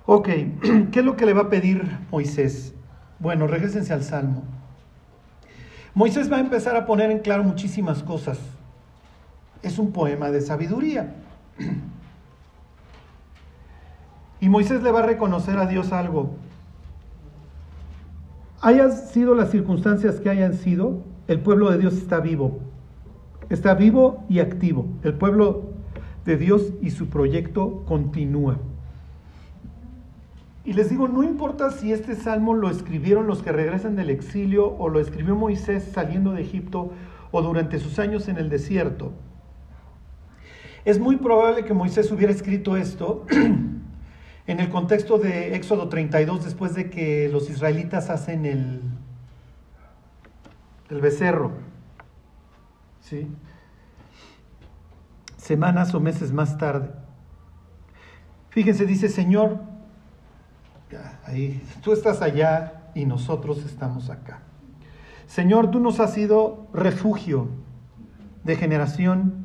Ok, 0.06 0.28
¿qué 0.92 1.00
es 1.00 1.06
lo 1.06 1.16
que 1.16 1.26
le 1.26 1.34
va 1.34 1.42
a 1.42 1.50
pedir 1.50 1.98
Moisés? 2.12 2.76
Bueno, 3.18 3.48
regresense 3.48 3.94
al 3.94 4.04
Salmo. 4.04 4.44
Moisés 5.96 6.32
va 6.32 6.38
a 6.38 6.42
empezar 6.42 6.76
a 6.76 6.86
poner 6.86 7.10
en 7.10 7.18
claro 7.18 7.44
muchísimas 7.44 8.04
cosas. 8.04 8.38
Es 9.66 9.80
un 9.80 9.92
poema 9.92 10.30
de 10.30 10.42
sabiduría. 10.42 11.16
Y 14.42 14.50
Moisés 14.50 14.84
le 14.84 14.92
va 14.92 15.00
a 15.00 15.06
reconocer 15.06 15.58
a 15.58 15.66
Dios 15.66 15.92
algo. 15.92 16.36
Hayan 18.62 18.92
sido 18.92 19.34
las 19.34 19.50
circunstancias 19.50 20.20
que 20.20 20.30
hayan 20.30 20.54
sido, 20.54 21.00
el 21.28 21.40
pueblo 21.40 21.72
de 21.72 21.80
Dios 21.80 21.96
está 21.96 22.20
vivo. 22.20 22.60
Está 23.50 23.74
vivo 23.74 24.24
y 24.30 24.40
activo. 24.40 24.86
El 25.02 25.16
pueblo 25.16 25.72
de 26.26 26.38
Dios 26.38 26.74
y 26.80 26.92
su 26.92 27.08
proyecto 27.08 27.84
continúa. 27.88 28.58
Y 30.64 30.74
les 30.74 30.92
digo, 30.92 31.08
no 31.08 31.24
importa 31.24 31.72
si 31.72 31.92
este 31.92 32.14
salmo 32.14 32.54
lo 32.54 32.70
escribieron 32.70 33.26
los 33.26 33.42
que 33.42 33.52
regresan 33.52 33.96
del 33.96 34.12
exilio 34.12 34.76
o 34.78 34.90
lo 34.90 35.00
escribió 35.00 35.36
Moisés 35.36 35.90
saliendo 35.92 36.34
de 36.34 36.42
Egipto 36.42 36.92
o 37.32 37.42
durante 37.42 37.80
sus 37.80 37.98
años 37.98 38.28
en 38.28 38.38
el 38.38 38.50
desierto. 38.50 39.14
Es 40.86 41.00
muy 41.00 41.18
probable 41.18 41.66
que 41.66 41.74
Moisés 41.74 42.12
hubiera 42.12 42.32
escrito 42.32 42.78
esto 42.78 43.26
en 44.48 44.60
el 44.60 44.70
contexto 44.70 45.18
de 45.18 45.56
Éxodo 45.56 45.90
32 45.90 46.46
después 46.46 46.76
de 46.76 46.92
que 46.92 47.28
los 47.28 47.50
israelitas 47.50 48.12
hacen 48.12 48.46
el, 48.46 48.82
el 50.92 51.02
becerro. 51.02 51.54
¿Sí? 53.02 53.28
Semanas 55.38 55.96
o 55.96 56.00
meses 56.00 56.32
más 56.32 56.56
tarde. 56.60 56.92
Fíjense, 58.50 58.86
dice, 58.86 59.10
Señor, 59.10 59.60
ahí, 61.26 61.64
tú 61.82 61.94
estás 61.94 62.22
allá 62.22 62.92
y 62.94 63.06
nosotros 63.06 63.66
estamos 63.66 64.12
acá. 64.12 64.44
Señor, 65.26 65.72
tú 65.72 65.80
nos 65.80 66.00
has 66.00 66.14
sido 66.14 66.68
refugio 66.74 67.50
de 68.44 68.56
generación 68.56 69.45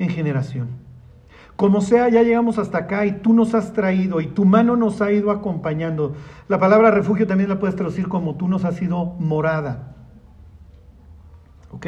en 0.00 0.08
generación. 0.08 0.68
Como 1.54 1.82
sea, 1.82 2.08
ya 2.08 2.22
llegamos 2.22 2.58
hasta 2.58 2.78
acá 2.78 3.04
y 3.04 3.20
tú 3.20 3.34
nos 3.34 3.54
has 3.54 3.74
traído 3.74 4.22
y 4.22 4.28
tu 4.28 4.46
mano 4.46 4.76
nos 4.76 5.02
ha 5.02 5.12
ido 5.12 5.30
acompañando. 5.30 6.16
La 6.48 6.58
palabra 6.58 6.90
refugio 6.90 7.26
también 7.26 7.50
la 7.50 7.60
puedes 7.60 7.76
traducir 7.76 8.08
como 8.08 8.36
tú 8.36 8.48
nos 8.48 8.64
has 8.64 8.76
sido 8.76 9.04
morada. 9.04 9.94
¿Ok? 11.70 11.86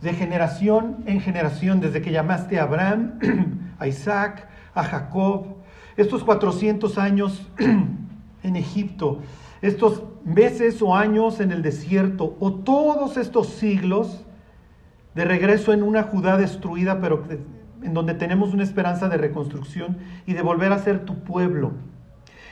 De 0.00 0.12
generación 0.14 1.04
en 1.06 1.20
generación, 1.20 1.80
desde 1.80 2.00
que 2.00 2.10
llamaste 2.10 2.58
a 2.58 2.62
Abraham, 2.62 3.18
a 3.78 3.86
Isaac, 3.86 4.48
a 4.74 4.82
Jacob, 4.82 5.58
estos 5.98 6.24
400 6.24 6.96
años 6.96 7.46
en 8.42 8.56
Egipto, 8.56 9.20
estos 9.60 10.04
meses 10.24 10.80
o 10.80 10.96
años 10.96 11.40
en 11.40 11.52
el 11.52 11.60
desierto, 11.60 12.34
o 12.40 12.54
todos 12.54 13.18
estos 13.18 13.48
siglos 13.48 14.25
de 15.16 15.24
regreso 15.24 15.72
en 15.72 15.82
una 15.82 16.02
Judá 16.02 16.36
destruida, 16.36 17.00
pero 17.00 17.24
en 17.82 17.94
donde 17.94 18.12
tenemos 18.12 18.52
una 18.52 18.62
esperanza 18.62 19.08
de 19.08 19.16
reconstrucción 19.16 19.96
y 20.26 20.34
de 20.34 20.42
volver 20.42 20.72
a 20.72 20.78
ser 20.78 21.06
tu 21.06 21.24
pueblo. 21.24 21.72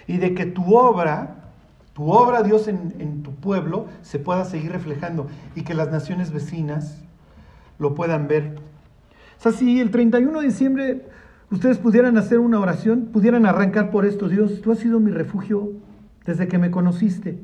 Y 0.06 0.16
de 0.16 0.34
que 0.34 0.46
tu 0.46 0.74
obra, 0.74 1.50
tu 1.92 2.10
obra 2.10 2.42
Dios 2.42 2.66
en, 2.66 2.94
en 2.98 3.22
tu 3.22 3.34
pueblo, 3.34 3.86
se 4.00 4.18
pueda 4.18 4.46
seguir 4.46 4.72
reflejando 4.72 5.28
y 5.54 5.62
que 5.62 5.74
las 5.74 5.90
naciones 5.90 6.32
vecinas 6.32 7.04
lo 7.78 7.94
puedan 7.94 8.28
ver. 8.28 8.56
O 9.38 9.42
sea, 9.42 9.52
si 9.52 9.78
el 9.78 9.90
31 9.90 10.40
de 10.40 10.46
diciembre 10.46 11.02
ustedes 11.50 11.76
pudieran 11.76 12.16
hacer 12.16 12.38
una 12.38 12.58
oración, 12.58 13.10
pudieran 13.12 13.44
arrancar 13.44 13.90
por 13.90 14.06
esto, 14.06 14.26
Dios, 14.26 14.62
tú 14.62 14.72
has 14.72 14.78
sido 14.78 15.00
mi 15.00 15.10
refugio 15.10 15.72
desde 16.24 16.48
que 16.48 16.56
me 16.56 16.70
conociste. 16.70 17.38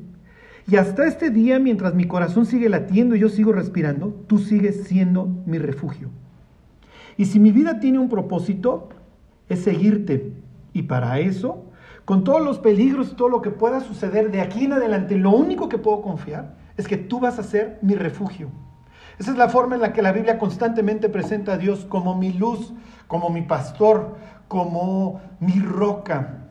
Y 0.67 0.75
hasta 0.75 1.05
este 1.05 1.29
día, 1.29 1.59
mientras 1.59 1.93
mi 1.95 2.05
corazón 2.05 2.45
sigue 2.45 2.69
latiendo 2.69 3.15
y 3.15 3.19
yo 3.19 3.29
sigo 3.29 3.51
respirando, 3.51 4.09
tú 4.27 4.37
sigues 4.37 4.83
siendo 4.83 5.25
mi 5.45 5.57
refugio. 5.57 6.09
Y 7.17 7.25
si 7.25 7.39
mi 7.39 7.51
vida 7.51 7.79
tiene 7.79 7.99
un 7.99 8.09
propósito, 8.09 8.89
es 9.49 9.63
seguirte. 9.63 10.33
Y 10.73 10.83
para 10.83 11.19
eso, 11.19 11.65
con 12.05 12.23
todos 12.23 12.41
los 12.41 12.59
peligros 12.59 13.11
y 13.11 13.15
todo 13.15 13.29
lo 13.29 13.41
que 13.41 13.49
pueda 13.49 13.79
suceder 13.79 14.31
de 14.31 14.41
aquí 14.41 14.65
en 14.65 14.73
adelante, 14.73 15.15
lo 15.15 15.31
único 15.31 15.67
que 15.67 15.77
puedo 15.77 16.01
confiar 16.01 16.55
es 16.77 16.87
que 16.87 16.97
tú 16.97 17.19
vas 17.19 17.39
a 17.39 17.43
ser 17.43 17.79
mi 17.81 17.95
refugio. 17.95 18.49
Esa 19.19 19.31
es 19.31 19.37
la 19.37 19.49
forma 19.49 19.75
en 19.75 19.81
la 19.81 19.93
que 19.93 20.01
la 20.01 20.11
Biblia 20.11 20.39
constantemente 20.39 21.09
presenta 21.09 21.53
a 21.53 21.57
Dios 21.57 21.85
como 21.85 22.17
mi 22.17 22.33
luz, 22.33 22.73
como 23.07 23.29
mi 23.29 23.41
pastor, 23.41 24.15
como 24.47 25.21
mi 25.39 25.59
roca, 25.59 26.45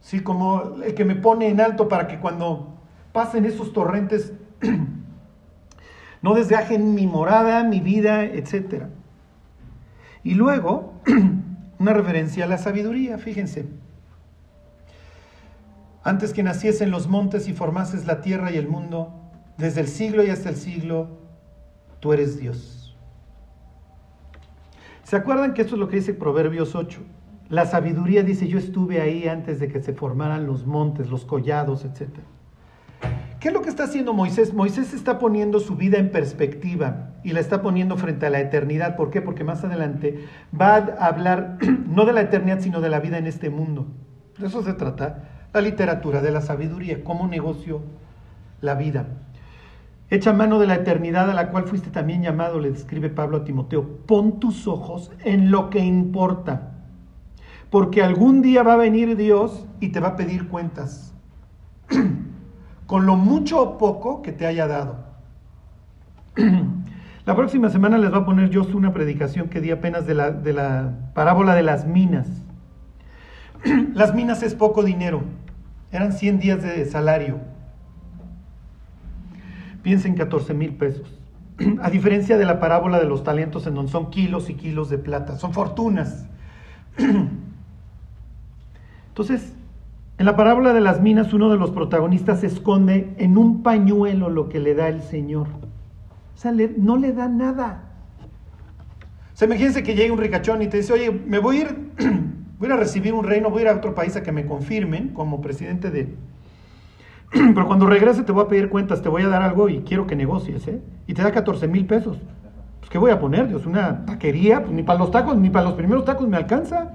¿sí? 0.00 0.20
como 0.20 0.76
el 0.84 0.94
que 0.94 1.04
me 1.04 1.14
pone 1.14 1.48
en 1.48 1.60
alto 1.60 1.88
para 1.88 2.06
que 2.06 2.18
cuando 2.18 2.73
pasen 3.14 3.44
esos 3.46 3.72
torrentes 3.72 4.32
no 6.20 6.34
desgajen 6.34 6.94
mi 6.94 7.06
morada, 7.06 7.62
mi 7.62 7.80
vida, 7.80 8.24
etc. 8.24 8.86
Y 10.24 10.34
luego, 10.34 10.94
una 11.78 11.92
referencia 11.92 12.44
a 12.44 12.48
la 12.48 12.58
sabiduría, 12.58 13.16
fíjense. 13.16 13.66
Antes 16.02 16.32
que 16.32 16.42
naciesen 16.42 16.90
los 16.90 17.06
montes 17.08 17.48
y 17.48 17.52
formases 17.52 18.04
la 18.04 18.20
tierra 18.20 18.50
y 18.50 18.56
el 18.56 18.68
mundo, 18.68 19.14
desde 19.58 19.80
el 19.80 19.88
siglo 19.88 20.24
y 20.24 20.30
hasta 20.30 20.48
el 20.48 20.56
siglo, 20.56 21.20
tú 22.00 22.12
eres 22.12 22.38
Dios. 22.38 22.96
¿Se 25.04 25.14
acuerdan 25.14 25.54
que 25.54 25.62
esto 25.62 25.76
es 25.76 25.80
lo 25.80 25.88
que 25.88 25.96
dice 25.96 26.14
Proverbios 26.14 26.74
8? 26.74 27.00
La 27.48 27.64
sabiduría 27.66 28.24
dice, 28.24 28.48
yo 28.48 28.58
estuve 28.58 29.00
ahí 29.00 29.28
antes 29.28 29.60
de 29.60 29.68
que 29.68 29.80
se 29.80 29.92
formaran 29.92 30.46
los 30.46 30.66
montes, 30.66 31.10
los 31.10 31.24
collados, 31.24 31.84
etc. 31.84 32.08
¿Qué 33.44 33.48
es 33.48 33.54
lo 33.54 33.60
que 33.60 33.68
está 33.68 33.84
haciendo 33.84 34.14
Moisés? 34.14 34.54
Moisés 34.54 34.94
está 34.94 35.18
poniendo 35.18 35.60
su 35.60 35.76
vida 35.76 35.98
en 35.98 36.10
perspectiva 36.10 37.10
y 37.22 37.34
la 37.34 37.40
está 37.40 37.60
poniendo 37.60 37.98
frente 37.98 38.24
a 38.24 38.30
la 38.30 38.40
eternidad. 38.40 38.96
¿Por 38.96 39.10
qué? 39.10 39.20
Porque 39.20 39.44
más 39.44 39.62
adelante 39.62 40.24
va 40.58 40.76
a 40.76 41.08
hablar 41.08 41.58
no 41.86 42.06
de 42.06 42.14
la 42.14 42.22
eternidad, 42.22 42.60
sino 42.60 42.80
de 42.80 42.88
la 42.88 43.00
vida 43.00 43.18
en 43.18 43.26
este 43.26 43.50
mundo. 43.50 43.86
De 44.38 44.46
eso 44.46 44.62
se 44.62 44.72
trata 44.72 45.48
la 45.52 45.60
literatura, 45.60 46.22
de 46.22 46.30
la 46.30 46.40
sabiduría, 46.40 47.04
cómo 47.04 47.28
negocio 47.28 47.82
la 48.62 48.76
vida. 48.76 49.08
Echa 50.08 50.32
mano 50.32 50.58
de 50.58 50.66
la 50.66 50.76
eternidad 50.76 51.30
a 51.30 51.34
la 51.34 51.50
cual 51.50 51.64
fuiste 51.64 51.90
también 51.90 52.22
llamado, 52.22 52.60
le 52.60 52.70
describe 52.70 53.10
Pablo 53.10 53.36
a 53.36 53.44
Timoteo. 53.44 53.98
Pon 54.06 54.40
tus 54.40 54.66
ojos 54.66 55.12
en 55.22 55.50
lo 55.50 55.68
que 55.68 55.80
importa 55.80 56.70
porque 57.68 58.02
algún 58.02 58.40
día 58.40 58.62
va 58.62 58.72
a 58.72 58.78
venir 58.78 59.18
Dios 59.18 59.66
y 59.80 59.90
te 59.90 60.00
va 60.00 60.08
a 60.08 60.16
pedir 60.16 60.48
cuentas, 60.48 61.12
con 62.86 63.06
lo 63.06 63.16
mucho 63.16 63.60
o 63.60 63.78
poco 63.78 64.22
que 64.22 64.32
te 64.32 64.46
haya 64.46 64.66
dado. 64.66 65.04
La 67.26 67.34
próxima 67.34 67.70
semana 67.70 67.96
les 67.96 68.12
va 68.12 68.18
a 68.18 68.24
poner 68.26 68.50
yo 68.50 68.66
una 68.74 68.92
predicación 68.92 69.48
que 69.48 69.62
di 69.62 69.70
apenas 69.70 70.06
de 70.06 70.14
la, 70.14 70.30
de 70.30 70.52
la 70.52 70.92
parábola 71.14 71.54
de 71.54 71.62
las 71.62 71.86
minas. 71.86 72.26
Las 73.94 74.14
minas 74.14 74.42
es 74.42 74.54
poco 74.54 74.82
dinero, 74.82 75.22
eran 75.90 76.12
100 76.12 76.40
días 76.40 76.62
de 76.62 76.84
salario. 76.84 77.38
Piensen 79.82 80.14
14 80.14 80.52
mil 80.54 80.74
pesos. 80.74 81.18
A 81.80 81.88
diferencia 81.88 82.36
de 82.36 82.44
la 82.44 82.60
parábola 82.60 82.98
de 82.98 83.06
los 83.06 83.24
talentos 83.24 83.66
en 83.66 83.74
donde 83.74 83.92
son 83.92 84.10
kilos 84.10 84.50
y 84.50 84.54
kilos 84.54 84.90
de 84.90 84.98
plata, 84.98 85.36
son 85.36 85.54
fortunas. 85.54 86.26
Entonces, 89.08 89.54
en 90.16 90.26
la 90.26 90.36
parábola 90.36 90.72
de 90.72 90.80
las 90.80 91.00
minas, 91.00 91.32
uno 91.32 91.50
de 91.50 91.56
los 91.56 91.72
protagonistas 91.72 92.44
esconde 92.44 93.14
en 93.18 93.36
un 93.36 93.62
pañuelo 93.62 94.30
lo 94.30 94.48
que 94.48 94.60
le 94.60 94.74
da 94.74 94.88
el 94.88 95.02
Señor. 95.02 95.48
O 96.34 96.36
sea, 96.36 96.52
no 96.52 96.96
le 96.96 97.12
da 97.12 97.28
nada. 97.28 97.90
O 99.32 99.36
sea, 99.36 99.46
imagínense 99.46 99.82
que 99.82 99.96
llegue 99.96 100.12
un 100.12 100.18
ricachón 100.18 100.62
y 100.62 100.68
te 100.68 100.76
dice, 100.76 100.92
oye, 100.92 101.10
me 101.10 101.40
voy 101.40 101.56
a 101.56 101.60
ir, 101.62 101.92
voy 102.60 102.70
a 102.70 102.76
recibir 102.76 103.12
un 103.12 103.24
reino, 103.24 103.50
voy 103.50 103.60
a 103.60 103.62
ir 103.62 103.68
a 103.68 103.74
otro 103.74 103.94
país 103.94 104.14
a 104.14 104.22
que 104.22 104.30
me 104.30 104.46
confirmen 104.46 105.08
como 105.08 105.40
presidente 105.40 105.90
de... 105.90 106.14
Pero 107.32 107.66
cuando 107.66 107.86
regrese 107.86 108.22
te 108.22 108.30
voy 108.30 108.44
a 108.44 108.48
pedir 108.48 108.68
cuentas, 108.68 109.02
te 109.02 109.08
voy 109.08 109.22
a 109.22 109.28
dar 109.28 109.42
algo 109.42 109.68
y 109.68 109.80
quiero 109.80 110.06
que 110.06 110.14
negocies, 110.14 110.68
¿eh? 110.68 110.80
Y 111.08 111.14
te 111.14 111.22
da 111.22 111.32
14 111.32 111.66
mil 111.66 111.86
pesos. 111.86 112.18
Pues, 112.78 112.88
¿qué 112.88 112.98
voy 112.98 113.10
a 113.10 113.18
poner, 113.18 113.48
Dios? 113.48 113.66
¿Una 113.66 114.06
taquería? 114.06 114.62
Pues 114.62 114.72
ni 114.72 114.84
para 114.84 115.00
los 115.00 115.10
tacos, 115.10 115.36
ni 115.36 115.50
para 115.50 115.64
los 115.64 115.74
primeros 115.74 116.04
tacos 116.04 116.28
me 116.28 116.36
alcanza. 116.36 116.92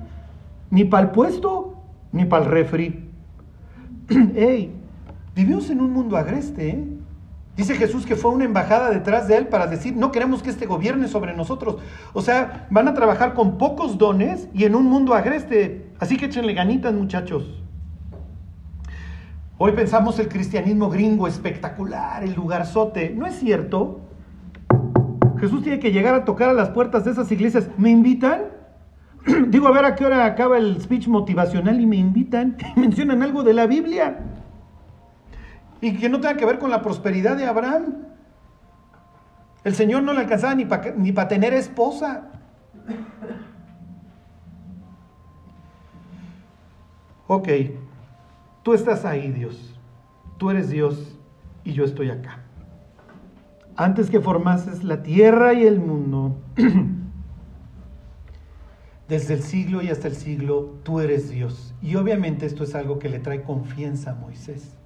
Ni 0.71 0.85
para 0.85 1.07
el 1.07 1.11
puesto 1.11 1.75
ni 2.11 2.25
para 2.25 2.45
el 2.45 2.51
refri. 2.51 3.08
¡Ey! 4.35 4.73
Vivimos 5.35 5.69
en 5.69 5.81
un 5.81 5.91
mundo 5.91 6.17
agreste, 6.17 6.69
¿eh? 6.69 6.83
Dice 7.55 7.75
Jesús 7.75 8.05
que 8.05 8.15
fue 8.15 8.31
una 8.31 8.45
embajada 8.45 8.89
detrás 8.89 9.27
de 9.27 9.35
él 9.35 9.47
para 9.47 9.67
decir, 9.67 9.93
no 9.95 10.13
queremos 10.13 10.41
que 10.41 10.49
este 10.49 10.65
gobierne 10.65 11.09
sobre 11.09 11.35
nosotros. 11.35 11.77
O 12.13 12.21
sea, 12.21 12.67
van 12.69 12.87
a 12.87 12.93
trabajar 12.93 13.33
con 13.33 13.57
pocos 13.57 13.97
dones 13.97 14.47
y 14.53 14.63
en 14.63 14.75
un 14.75 14.85
mundo 14.85 15.13
agreste. 15.13 15.91
Así 15.99 16.15
que 16.15 16.27
échenle 16.27 16.53
ganitas, 16.53 16.93
muchachos. 16.93 17.61
Hoy 19.57 19.73
pensamos 19.73 20.17
el 20.19 20.29
cristianismo 20.29 20.89
gringo 20.89 21.27
espectacular, 21.27 22.23
el 22.23 22.33
lugarzote. 22.33 23.09
¿No 23.09 23.27
es 23.27 23.35
cierto? 23.35 23.99
Jesús 25.37 25.61
tiene 25.61 25.79
que 25.79 25.91
llegar 25.91 26.15
a 26.15 26.23
tocar 26.23 26.47
a 26.47 26.53
las 26.53 26.69
puertas 26.69 27.03
de 27.03 27.11
esas 27.11 27.29
iglesias. 27.29 27.67
¿Me 27.77 27.89
invitan? 27.89 28.43
digo 29.47 29.67
a 29.67 29.71
ver 29.71 29.85
a 29.85 29.95
qué 29.95 30.05
hora 30.05 30.25
acaba 30.25 30.57
el 30.57 30.81
speech 30.81 31.07
motivacional 31.07 31.79
y 31.79 31.85
me 31.85 31.97
invitan, 31.97 32.57
mencionan 32.75 33.23
algo 33.23 33.43
de 33.43 33.53
la 33.53 33.67
Biblia 33.67 34.19
y 35.81 35.95
que 35.95 36.09
no 36.09 36.19
tenga 36.19 36.37
que 36.37 36.45
ver 36.45 36.59
con 36.59 36.69
la 36.69 36.81
prosperidad 36.81 37.37
de 37.37 37.45
Abraham. 37.45 38.05
El 39.63 39.75
Señor 39.75 40.03
no 40.03 40.13
le 40.13 40.21
alcanzaba 40.21 40.55
ni 40.55 41.11
para 41.11 41.27
tener 41.27 41.53
esposa. 41.53 42.29
Ok, 47.27 47.47
tú 48.63 48.73
estás 48.73 49.05
ahí, 49.05 49.31
Dios. 49.31 49.75
Tú 50.37 50.49
eres 50.49 50.69
Dios 50.69 51.15
y 51.63 51.73
yo 51.73 51.83
estoy 51.83 52.09
acá. 52.09 52.39
Antes 53.75 54.09
que 54.09 54.19
formases 54.19 54.83
la 54.83 55.03
tierra 55.03 55.53
y 55.53 55.65
el 55.65 55.79
mundo, 55.79 56.37
desde 59.09 59.33
el 59.33 59.41
siglo 59.41 59.81
y 59.81 59.89
hasta 59.89 60.07
el 60.07 60.15
siglo, 60.15 60.75
tú 60.83 60.99
eres 60.99 61.31
Dios. 61.31 61.73
Y 61.81 61.95
obviamente 61.95 62.45
esto 62.45 62.63
es 62.63 62.75
algo 62.75 62.99
que 62.99 63.09
le 63.09 63.19
trae 63.19 63.41
confianza 63.41 64.11
a 64.11 64.15
Moisés. 64.15 64.77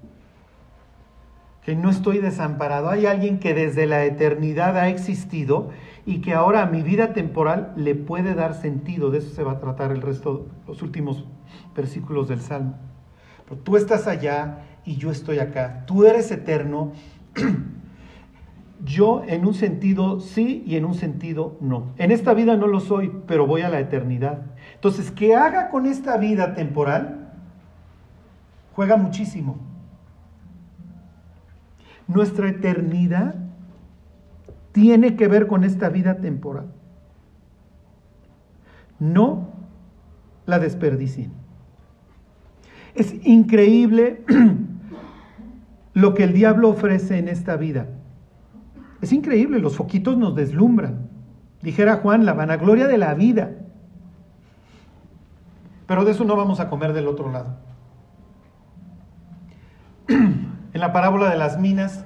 Que 1.65 1.75
no 1.75 1.89
estoy 1.89 2.19
desamparado. 2.19 2.89
Hay 2.89 3.05
alguien 3.05 3.39
que 3.39 3.53
desde 3.53 3.85
la 3.85 4.05
eternidad 4.05 4.77
ha 4.77 4.87
existido 4.87 5.71
y 6.05 6.21
que 6.21 6.33
ahora 6.33 6.63
a 6.63 6.67
mi 6.67 6.81
vida 6.81 7.11
temporal 7.11 7.73
le 7.75 7.95
puede 7.95 8.33
dar 8.33 8.53
sentido. 8.53 9.11
De 9.11 9.17
eso 9.17 9.29
se 9.29 9.43
va 9.43 9.53
a 9.53 9.59
tratar 9.59 9.91
el 9.91 10.01
resto, 10.01 10.47
los 10.67 10.81
últimos 10.81 11.25
versículos 11.75 12.29
del 12.29 12.39
Salmo. 12.39 12.77
Pero 13.43 13.57
tú 13.57 13.75
estás 13.75 14.07
allá 14.07 14.63
y 14.85 14.95
yo 14.95 15.11
estoy 15.11 15.39
acá. 15.39 15.83
Tú 15.85 16.05
eres 16.05 16.31
eterno 16.31 16.93
yo 18.83 19.23
en 19.25 19.45
un 19.45 19.53
sentido 19.53 20.19
sí 20.19 20.63
y 20.65 20.75
en 20.75 20.85
un 20.85 20.93
sentido 20.93 21.57
no. 21.61 21.93
En 21.97 22.11
esta 22.11 22.33
vida 22.33 22.57
no 22.57 22.67
lo 22.67 22.79
soy, 22.79 23.11
pero 23.27 23.47
voy 23.47 23.61
a 23.61 23.69
la 23.69 23.79
eternidad. 23.79 24.41
Entonces, 24.75 25.09
¿qué 25.11 25.35
haga 25.35 25.69
con 25.69 25.85
esta 25.85 26.17
vida 26.17 26.53
temporal? 26.53 27.31
Juega 28.75 28.97
muchísimo. 28.97 29.57
Nuestra 32.07 32.49
eternidad 32.49 33.35
tiene 34.73 35.15
que 35.15 35.27
ver 35.27 35.47
con 35.47 35.63
esta 35.63 35.87
vida 35.89 36.17
temporal. 36.17 36.65
No 38.99 39.47
la 40.45 40.59
desperdicien. 40.59 41.31
Es 42.95 43.15
increíble 43.25 44.23
lo 45.93 46.13
que 46.13 46.25
el 46.25 46.33
diablo 46.33 46.69
ofrece 46.69 47.17
en 47.17 47.29
esta 47.29 47.55
vida. 47.55 47.87
Es 49.03 49.11
increíble, 49.11 49.59
los 49.59 49.75
foquitos 49.75 50.15
nos 50.15 50.33
deslumbran. 50.33 51.09
Dijera 51.61 51.97
Juan, 51.97 52.25
la 52.25 52.31
vanagloria 52.31 52.87
de 52.87 52.97
la 52.97 53.13
vida. 53.13 53.51
Pero 55.87 56.05
de 56.05 56.13
eso 56.13 56.23
no 56.23 56.37
vamos 56.37 56.61
a 56.61 56.69
comer 56.69 56.93
del 56.93 57.09
otro 57.09 57.29
lado. 57.29 57.57
En 60.07 60.79
la 60.79 60.93
parábola 60.93 61.29
de 61.29 61.37
las 61.37 61.59
minas, 61.59 62.05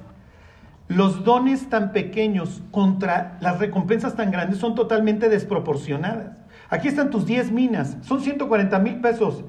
los 0.88 1.24
dones 1.24 1.70
tan 1.70 1.92
pequeños 1.92 2.62
contra 2.72 3.38
las 3.40 3.60
recompensas 3.60 4.16
tan 4.16 4.32
grandes 4.32 4.58
son 4.58 4.74
totalmente 4.74 5.28
desproporcionadas. 5.28 6.36
Aquí 6.68 6.88
están 6.88 7.10
tus 7.10 7.24
10 7.24 7.52
minas, 7.52 7.96
son 8.02 8.20
140 8.20 8.78
mil 8.80 9.00
pesos, 9.00 9.44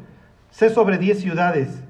sé 0.52 0.70
sobre 0.70 1.00
10 1.00 1.20
ciudades. 1.20 1.84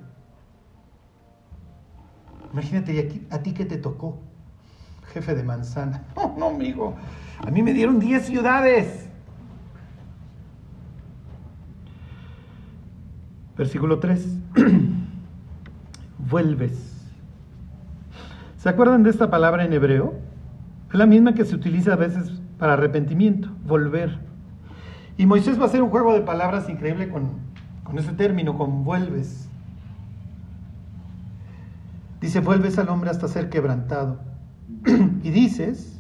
Imagínate, 2.54 3.28
a 3.30 3.40
ti 3.40 3.54
qué 3.54 3.66
te 3.66 3.78
tocó? 3.78 4.29
Jefe 5.10 5.36
de 5.36 5.44
manzana. 5.44 6.04
No, 6.16 6.36
no, 6.38 6.48
amigo. 6.48 6.96
A 7.46 7.52
mí 7.52 7.64
me 7.64 7.74
dieron 7.74 8.00
10 8.00 8.26
ciudades. 8.26 9.10
Versículo 13.58 14.00
3. 14.00 14.38
Vuelves. 16.30 16.96
¿Se 18.58 18.70
acuerdan 18.70 19.04
de 19.04 19.10
esta 19.10 19.30
palabra 19.30 19.64
en 19.64 19.74
hebreo? 19.74 20.16
Es 20.90 20.96
la 20.96 21.06
misma 21.06 21.34
que 21.34 21.46
se 21.46 21.56
utiliza 21.56 21.94
a 21.94 21.96
veces 21.96 22.42
para 22.58 22.74
arrepentimiento, 22.74 23.50
volver. 23.66 24.20
Y 25.18 25.26
Moisés 25.26 25.58
va 25.60 25.64
a 25.64 25.68
hacer 25.68 25.82
un 25.82 25.90
juego 25.90 26.14
de 26.14 26.22
palabras 26.22 26.70
increíble 26.70 27.10
con, 27.10 27.32
con 27.84 27.98
ese 27.98 28.12
término, 28.14 28.58
con 28.58 28.84
vuelves. 28.84 29.48
Dice, 32.20 32.42
vuelves 32.42 32.78
al 32.78 32.90
hombre 32.90 33.10
hasta 33.10 33.30
ser 33.30 33.50
quebrantado 33.50 34.29
y 35.24 35.30
dices, 35.30 36.00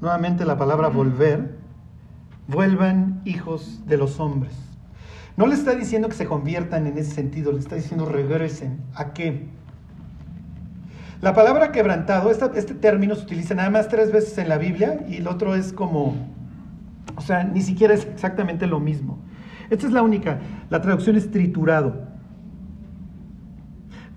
nuevamente 0.00 0.44
la 0.44 0.56
palabra 0.56 0.88
volver, 0.88 1.56
vuelvan 2.48 3.20
hijos 3.24 3.82
de 3.86 3.96
los 3.96 4.20
hombres. 4.20 4.52
No 5.36 5.46
le 5.46 5.54
está 5.54 5.74
diciendo 5.74 6.08
que 6.08 6.14
se 6.14 6.26
conviertan 6.26 6.86
en 6.86 6.98
ese 6.98 7.12
sentido, 7.12 7.52
le 7.52 7.60
está 7.60 7.76
diciendo 7.76 8.04
regresen. 8.04 8.80
¿A 8.94 9.12
qué? 9.12 9.48
La 11.20 11.34
palabra 11.34 11.70
quebrantado, 11.70 12.30
este 12.30 12.74
término 12.74 13.14
se 13.14 13.24
utiliza 13.24 13.54
nada 13.54 13.70
más 13.70 13.88
tres 13.88 14.10
veces 14.10 14.36
en 14.38 14.48
la 14.48 14.58
Biblia 14.58 15.04
y 15.08 15.16
el 15.16 15.28
otro 15.28 15.54
es 15.54 15.72
como, 15.72 16.16
o 17.16 17.20
sea, 17.20 17.44
ni 17.44 17.60
siquiera 17.60 17.94
es 17.94 18.06
exactamente 18.06 18.66
lo 18.66 18.80
mismo. 18.80 19.18
Esta 19.68 19.86
es 19.86 19.92
la 19.92 20.02
única, 20.02 20.40
la 20.70 20.80
traducción 20.80 21.16
es 21.16 21.30
triturado. 21.30 22.08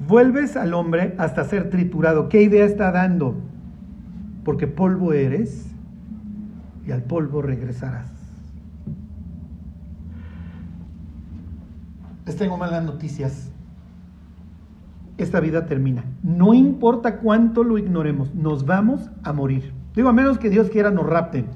Vuelves 0.08 0.56
al 0.56 0.74
hombre 0.74 1.14
hasta 1.18 1.44
ser 1.44 1.70
triturado. 1.70 2.28
¿Qué 2.30 2.42
idea 2.42 2.66
está 2.66 2.92
dando? 2.92 3.36
Porque 4.44 4.68
polvo 4.68 5.14
eres 5.14 5.74
y 6.86 6.92
al 6.92 7.04
polvo 7.04 7.42
regresarás. 7.42 8.12
Les 12.26 12.36
tengo 12.36 12.58
malas 12.58 12.84
noticias. 12.84 13.52
Esta 15.18 15.40
vida 15.40 15.66
termina. 15.66 16.04
No 16.24 16.54
importa 16.54 17.20
cuánto 17.20 17.64
lo 17.64 17.78
ignoremos, 17.78 18.34
nos 18.34 18.66
vamos 18.66 19.10
a 19.24 19.34
morir. 19.34 19.74
Digo, 19.96 20.10
a 20.10 20.14
menos 20.14 20.38
que 20.38 20.50
Dios 20.50 20.70
quiera 20.70 20.90
nos 20.90 21.06
rapten. 21.06 21.48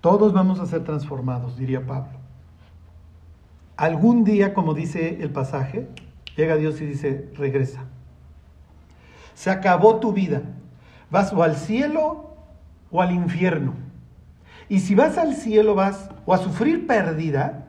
Todos 0.00 0.32
vamos 0.32 0.60
a 0.60 0.66
ser 0.66 0.82
transformados, 0.82 1.56
diría 1.58 1.86
Pablo. 1.86 2.18
Algún 3.76 4.24
día, 4.24 4.54
como 4.54 4.74
dice 4.74 5.22
el 5.22 5.30
pasaje, 5.30 5.88
llega 6.36 6.56
Dios 6.56 6.80
y 6.80 6.86
dice, 6.86 7.30
regresa. 7.36 7.84
Se 9.40 9.48
acabó 9.48 10.00
tu 10.00 10.12
vida. 10.12 10.42
Vas 11.10 11.32
o 11.32 11.42
al 11.42 11.56
cielo 11.56 12.36
o 12.90 13.00
al 13.00 13.10
infierno. 13.10 13.72
Y 14.68 14.80
si 14.80 14.94
vas 14.94 15.16
al 15.16 15.34
cielo 15.34 15.74
vas 15.74 16.10
o 16.26 16.34
a 16.34 16.36
sufrir 16.36 16.86
pérdida 16.86 17.66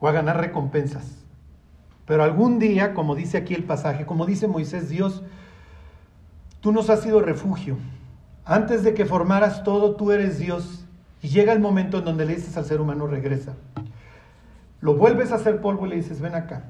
o 0.00 0.08
a 0.08 0.10
ganar 0.10 0.40
recompensas. 0.40 1.24
Pero 2.06 2.24
algún 2.24 2.58
día, 2.58 2.92
como 2.92 3.14
dice 3.14 3.36
aquí 3.36 3.54
el 3.54 3.62
pasaje, 3.62 4.04
como 4.04 4.26
dice 4.26 4.48
Moisés, 4.48 4.88
Dios, 4.88 5.22
tú 6.60 6.72
nos 6.72 6.90
has 6.90 7.02
sido 7.02 7.20
refugio. 7.20 7.76
Antes 8.44 8.82
de 8.82 8.94
que 8.94 9.06
formaras 9.06 9.62
todo, 9.62 9.94
tú 9.94 10.10
eres 10.10 10.40
Dios. 10.40 10.84
Y 11.22 11.28
llega 11.28 11.52
el 11.52 11.60
momento 11.60 11.98
en 11.98 12.04
donde 12.04 12.26
le 12.26 12.34
dices 12.34 12.56
al 12.56 12.64
ser 12.64 12.80
humano, 12.80 13.06
regresa. 13.06 13.54
Lo 14.80 14.96
vuelves 14.96 15.30
a 15.30 15.36
hacer 15.36 15.60
polvo 15.60 15.86
y 15.86 15.90
le 15.90 15.96
dices, 15.98 16.20
ven 16.20 16.34
acá. 16.34 16.64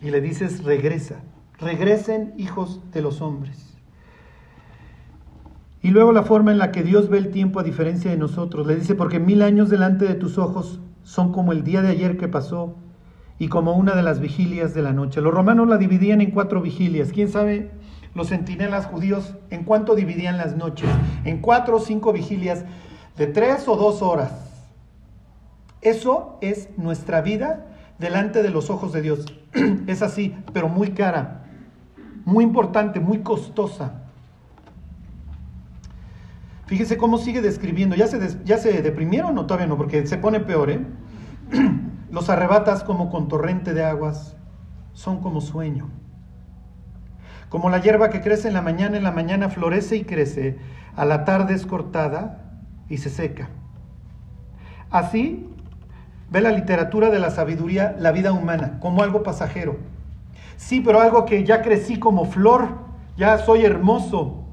Y 0.00 0.12
le 0.12 0.20
dices, 0.20 0.62
regresa. 0.62 1.16
Regresen 1.60 2.34
hijos 2.38 2.80
de 2.92 3.02
los 3.02 3.20
hombres. 3.20 3.70
Y 5.82 5.90
luego 5.90 6.12
la 6.12 6.22
forma 6.22 6.52
en 6.52 6.58
la 6.58 6.72
que 6.72 6.82
Dios 6.82 7.08
ve 7.08 7.18
el 7.18 7.30
tiempo 7.30 7.60
a 7.60 7.62
diferencia 7.62 8.10
de 8.10 8.16
nosotros. 8.16 8.66
Le 8.66 8.76
dice, 8.76 8.94
porque 8.94 9.18
mil 9.18 9.42
años 9.42 9.70
delante 9.70 10.04
de 10.04 10.14
tus 10.14 10.38
ojos 10.38 10.80
son 11.02 11.32
como 11.32 11.52
el 11.52 11.64
día 11.64 11.82
de 11.82 11.88
ayer 11.88 12.16
que 12.18 12.28
pasó 12.28 12.76
y 13.38 13.48
como 13.48 13.72
una 13.72 13.94
de 13.94 14.02
las 14.02 14.20
vigilias 14.20 14.74
de 14.74 14.82
la 14.82 14.92
noche. 14.92 15.22
Los 15.22 15.32
romanos 15.32 15.66
la 15.68 15.78
dividían 15.78 16.20
en 16.20 16.30
cuatro 16.30 16.60
vigilias. 16.60 17.12
¿Quién 17.12 17.30
sabe 17.30 17.70
los 18.14 18.28
centinelas 18.28 18.86
judíos 18.86 19.34
en 19.48 19.64
cuánto 19.64 19.94
dividían 19.94 20.36
las 20.36 20.56
noches? 20.56 20.90
En 21.24 21.40
cuatro 21.40 21.76
o 21.76 21.80
cinco 21.80 22.12
vigilias 22.12 22.64
de 23.16 23.26
tres 23.26 23.66
o 23.66 23.76
dos 23.76 24.02
horas. 24.02 24.32
Eso 25.80 26.36
es 26.42 26.68
nuestra 26.76 27.22
vida 27.22 27.66
delante 27.98 28.42
de 28.42 28.50
los 28.50 28.68
ojos 28.68 28.92
de 28.92 29.00
Dios. 29.00 29.24
es 29.86 30.02
así, 30.02 30.36
pero 30.52 30.68
muy 30.68 30.90
cara, 30.90 31.39
muy 32.24 32.44
importante, 32.44 33.00
muy 33.00 33.20
costosa. 33.20 34.02
Fíjese 36.66 36.96
cómo 36.96 37.18
sigue 37.18 37.42
describiendo. 37.42 37.96
¿Ya 37.96 38.06
se, 38.06 38.38
¿Ya 38.44 38.58
se 38.58 38.80
deprimieron 38.82 39.36
o 39.38 39.46
todavía 39.46 39.66
no? 39.66 39.76
Porque 39.76 40.06
se 40.06 40.18
pone 40.18 40.40
peor, 40.40 40.70
¿eh? 40.70 40.80
Los 42.10 42.28
arrebatas 42.30 42.84
como 42.84 43.10
con 43.10 43.28
torrente 43.28 43.74
de 43.74 43.84
aguas, 43.84 44.36
son 44.92 45.20
como 45.20 45.40
sueño. 45.40 45.88
Como 47.48 47.70
la 47.70 47.80
hierba 47.80 48.10
que 48.10 48.20
crece 48.20 48.48
en 48.48 48.54
la 48.54 48.62
mañana, 48.62 48.96
en 48.96 49.02
la 49.02 49.10
mañana 49.10 49.48
florece 49.48 49.96
y 49.96 50.04
crece, 50.04 50.58
a 50.94 51.04
la 51.04 51.24
tarde 51.24 51.54
es 51.54 51.66
cortada 51.66 52.60
y 52.88 52.98
se 52.98 53.10
seca. 53.10 53.48
Así 54.90 55.48
ve 56.30 56.40
la 56.40 56.52
literatura 56.52 57.10
de 57.10 57.18
la 57.18 57.30
sabiduría, 57.30 57.96
la 57.98 58.12
vida 58.12 58.32
humana, 58.32 58.78
como 58.80 59.02
algo 59.02 59.22
pasajero. 59.22 59.78
Sí, 60.60 60.82
pero 60.82 61.00
algo 61.00 61.24
que 61.24 61.42
ya 61.42 61.62
crecí 61.62 61.98
como 61.98 62.26
flor, 62.26 62.76
ya 63.16 63.38
soy 63.38 63.64
hermoso. 63.64 64.44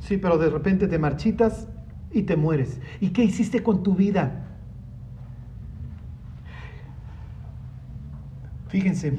Sí, 0.00 0.18
pero 0.18 0.38
de 0.38 0.50
repente 0.50 0.88
te 0.88 0.98
marchitas 0.98 1.68
y 2.10 2.22
te 2.24 2.36
mueres. 2.36 2.80
¿Y 3.00 3.10
qué 3.10 3.22
hiciste 3.22 3.62
con 3.62 3.84
tu 3.84 3.94
vida? 3.94 4.58
Fíjense, 8.66 9.18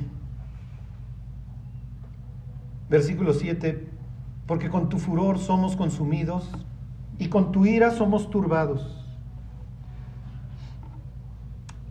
versículo 2.89 3.33
7, 3.33 3.87
porque 4.45 4.69
con 4.69 4.89
tu 4.89 4.99
furor 4.99 5.39
somos 5.39 5.77
consumidos 5.77 6.51
y 7.19 7.29
con 7.29 7.53
tu 7.53 7.65
ira 7.65 7.91
somos 7.91 8.29
turbados. 8.29 9.07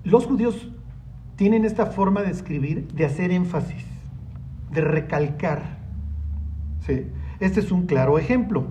Los 0.05 0.27
judíos 0.27 0.70
tienen 1.41 1.65
esta 1.65 1.87
forma 1.87 2.21
de 2.21 2.31
escribir, 2.31 2.87
de 2.89 3.07
hacer 3.07 3.31
énfasis, 3.31 3.87
de 4.73 4.83
recalcar. 4.83 5.79
Este 7.41 7.61
es 7.61 7.73
un 7.73 7.87
claro 7.87 8.19
ejemplo. 8.19 8.67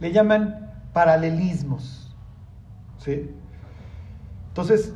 Le 0.00 0.10
llaman 0.10 0.72
paralelismos. 0.92 2.12
Entonces, 4.48 4.92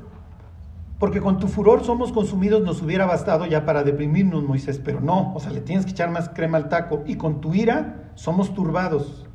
porque 0.98 1.20
con 1.20 1.38
tu 1.38 1.46
furor 1.46 1.84
somos 1.84 2.10
consumidos 2.10 2.60
nos 2.62 2.82
hubiera 2.82 3.06
bastado 3.06 3.46
ya 3.46 3.64
para 3.64 3.84
deprimirnos, 3.84 4.42
Moisés, 4.42 4.80
pero 4.84 5.00
no, 5.00 5.32
o 5.32 5.38
sea, 5.38 5.52
le 5.52 5.60
tienes 5.60 5.84
que 5.84 5.92
echar 5.92 6.10
más 6.10 6.28
crema 6.28 6.58
al 6.58 6.68
taco. 6.68 7.04
Y 7.06 7.14
con 7.14 7.40
tu 7.40 7.54
ira 7.54 8.10
somos 8.16 8.52
turbados. 8.52 9.27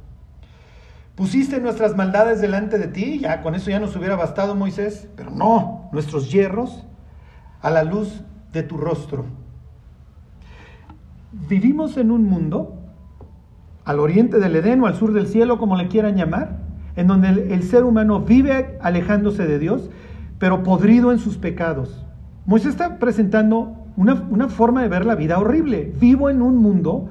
Pusiste 1.16 1.60
nuestras 1.60 1.96
maldades 1.96 2.42
delante 2.42 2.80
de 2.80 2.88
ti, 2.88 3.20
ya 3.20 3.44
con 3.44 3.54
eso 3.54 3.70
ya 3.70 3.80
nos 3.80 3.96
hubiera 3.96 4.16
bastado 4.16 4.56
Moisés, 4.56 5.08
pero 5.16 5.30
no, 5.30 5.90
nuestros 5.92 6.32
hierros 6.32 6.86
a 7.62 7.70
la 7.70 7.84
luz 7.84 8.24
de 8.52 8.64
tu 8.64 8.78
rostro. 8.78 9.26
Vivimos 11.32 11.98
en 11.98 12.10
un 12.10 12.24
mundo, 12.24 12.80
al 13.86 14.00
oriente 14.00 14.40
del 14.40 14.56
Edén 14.56 14.82
o 14.82 14.88
al 14.88 14.96
sur 14.96 15.14
del 15.14 15.28
cielo, 15.28 15.60
como 15.60 15.76
le 15.76 15.88
quieran 15.88 16.16
llamar, 16.16 16.62
en 16.96 17.06
donde 17.06 17.30
el, 17.30 17.64
ser 17.64 17.84
humano 17.84 18.22
vive 18.22 18.78
alejándose 18.82 19.46
de 19.46 19.60
Dios, 19.60 19.92
pero 20.40 20.64
podrido 20.64 21.12
en 21.12 21.20
sus 21.20 21.38
pecados. 21.38 22.06
Moisés 22.48 22.72
está 22.72 22.98
presentando 22.98 23.78
una, 23.98 24.14
una 24.30 24.50
forma 24.50 24.82
de 24.82 24.90
ver 24.90 25.06
la 25.06 25.16
vida 25.16 25.38
horrible. 25.38 25.94
Vivo 26.00 26.30
en 26.30 26.42
un 26.42 26.58
mundo 26.58 27.10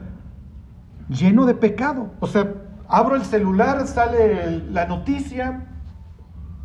lleno 1.08 1.46
de 1.46 1.54
pecado. 1.54 2.10
O 2.20 2.26
sea, 2.26 2.52
Abro 2.92 3.16
el 3.16 3.24
celular, 3.24 3.86
sale 3.86 4.64
la 4.70 4.84
noticia 4.84 5.66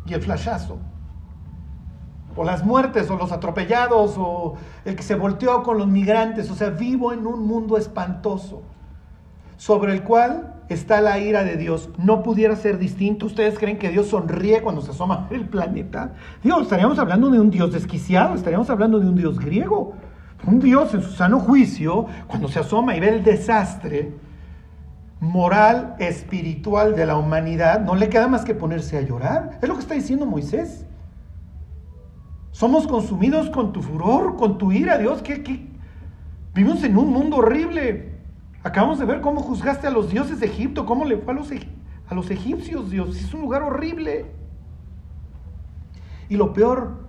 y 0.04 0.12
el 0.12 0.20
flashazo. 0.20 0.78
O 2.36 2.44
las 2.44 2.66
muertes, 2.66 3.10
o 3.10 3.16
los 3.16 3.32
atropellados, 3.32 4.16
o 4.18 4.56
el 4.84 4.94
que 4.94 5.02
se 5.02 5.14
volteó 5.14 5.62
con 5.62 5.78
los 5.78 5.86
migrantes. 5.86 6.50
O 6.50 6.54
sea, 6.54 6.68
vivo 6.68 7.14
en 7.14 7.26
un 7.26 7.46
mundo 7.46 7.78
espantoso, 7.78 8.60
sobre 9.56 9.94
el 9.94 10.02
cual 10.02 10.56
está 10.68 11.00
la 11.00 11.18
ira 11.18 11.44
de 11.44 11.56
Dios. 11.56 11.88
No 11.96 12.22
pudiera 12.22 12.56
ser 12.56 12.76
distinto. 12.76 13.24
¿Ustedes 13.24 13.58
creen 13.58 13.78
que 13.78 13.88
Dios 13.88 14.08
sonríe 14.08 14.60
cuando 14.60 14.82
se 14.82 14.90
asoma 14.90 15.28
el 15.30 15.48
planeta? 15.48 16.12
Dios, 16.42 16.60
estaríamos 16.60 16.98
hablando 16.98 17.30
de 17.30 17.40
un 17.40 17.48
Dios 17.48 17.72
desquiciado, 17.72 18.34
estaríamos 18.34 18.68
hablando 18.68 19.00
de 19.00 19.08
un 19.08 19.16
Dios 19.16 19.38
griego. 19.38 19.94
Un 20.46 20.60
Dios 20.60 20.92
en 20.92 21.00
su 21.00 21.12
sano 21.12 21.40
juicio, 21.40 22.04
cuando 22.26 22.48
se 22.48 22.58
asoma 22.58 22.94
y 22.94 23.00
ve 23.00 23.08
el 23.08 23.24
desastre, 23.24 24.27
moral, 25.20 25.96
espiritual 25.98 26.94
de 26.94 27.06
la 27.06 27.16
humanidad, 27.16 27.80
no 27.80 27.94
le 27.94 28.08
queda 28.08 28.28
más 28.28 28.44
que 28.44 28.54
ponerse 28.54 28.96
a 28.96 29.02
llorar. 29.02 29.58
Es 29.60 29.68
lo 29.68 29.74
que 29.74 29.80
está 29.80 29.94
diciendo 29.94 30.26
Moisés. 30.26 30.84
Somos 32.52 32.86
consumidos 32.86 33.50
con 33.50 33.72
tu 33.72 33.82
furor, 33.82 34.36
con 34.36 34.58
tu 34.58 34.72
ira, 34.72 34.98
Dios. 34.98 35.22
que 35.22 35.68
Vivimos 36.54 36.82
en 36.82 36.96
un 36.96 37.12
mundo 37.12 37.36
horrible. 37.36 38.12
Acabamos 38.62 38.98
de 38.98 39.04
ver 39.04 39.20
cómo 39.20 39.40
juzgaste 39.40 39.86
a 39.86 39.90
los 39.90 40.10
dioses 40.10 40.40
de 40.40 40.46
Egipto, 40.46 40.84
cómo 40.84 41.04
le 41.04 41.18
fue 41.18 41.32
a 41.32 41.36
los, 41.36 41.50
a 41.52 42.14
los 42.14 42.30
egipcios, 42.30 42.90
Dios. 42.90 43.16
Es 43.16 43.32
un 43.32 43.42
lugar 43.42 43.62
horrible. 43.62 44.26
Y 46.28 46.36
lo 46.36 46.52
peor, 46.52 47.07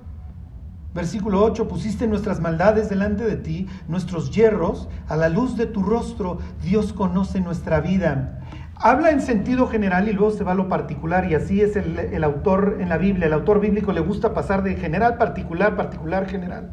Versículo 0.94 1.44
8, 1.44 1.68
pusiste 1.68 2.08
nuestras 2.08 2.40
maldades 2.40 2.90
delante 2.90 3.24
de 3.24 3.38
ti, 3.38 3.68
nuestros 3.88 4.32
hierros, 4.32 4.90
a 5.08 5.16
la 5.16 5.30
luz 5.30 5.56
de 5.56 5.68
tu 5.68 5.84
rostro, 5.84 6.40
Dios 6.64 6.94
conoce 6.94 7.42
nuestra 7.42 7.80
vida. 7.80 8.42
Habla 8.76 9.12
en 9.12 9.22
sentido 9.22 9.68
general 9.68 10.10
y 10.10 10.14
luego 10.14 10.32
se 10.32 10.44
va 10.44 10.54
a 10.54 10.56
lo 10.56 10.68
particular 10.68 11.30
y 11.30 11.36
así 11.36 11.62
es 11.62 11.76
el, 11.76 12.00
el 12.00 12.24
autor 12.24 12.78
en 12.80 12.90
la 12.90 12.98
Biblia. 12.98 13.28
El 13.28 13.34
autor 13.34 13.60
bíblico 13.60 13.92
le 13.92 14.00
gusta 14.00 14.34
pasar 14.34 14.64
de 14.64 14.76
general, 14.76 15.18
particular, 15.18 15.76
particular, 15.76 16.28
general. 16.28 16.72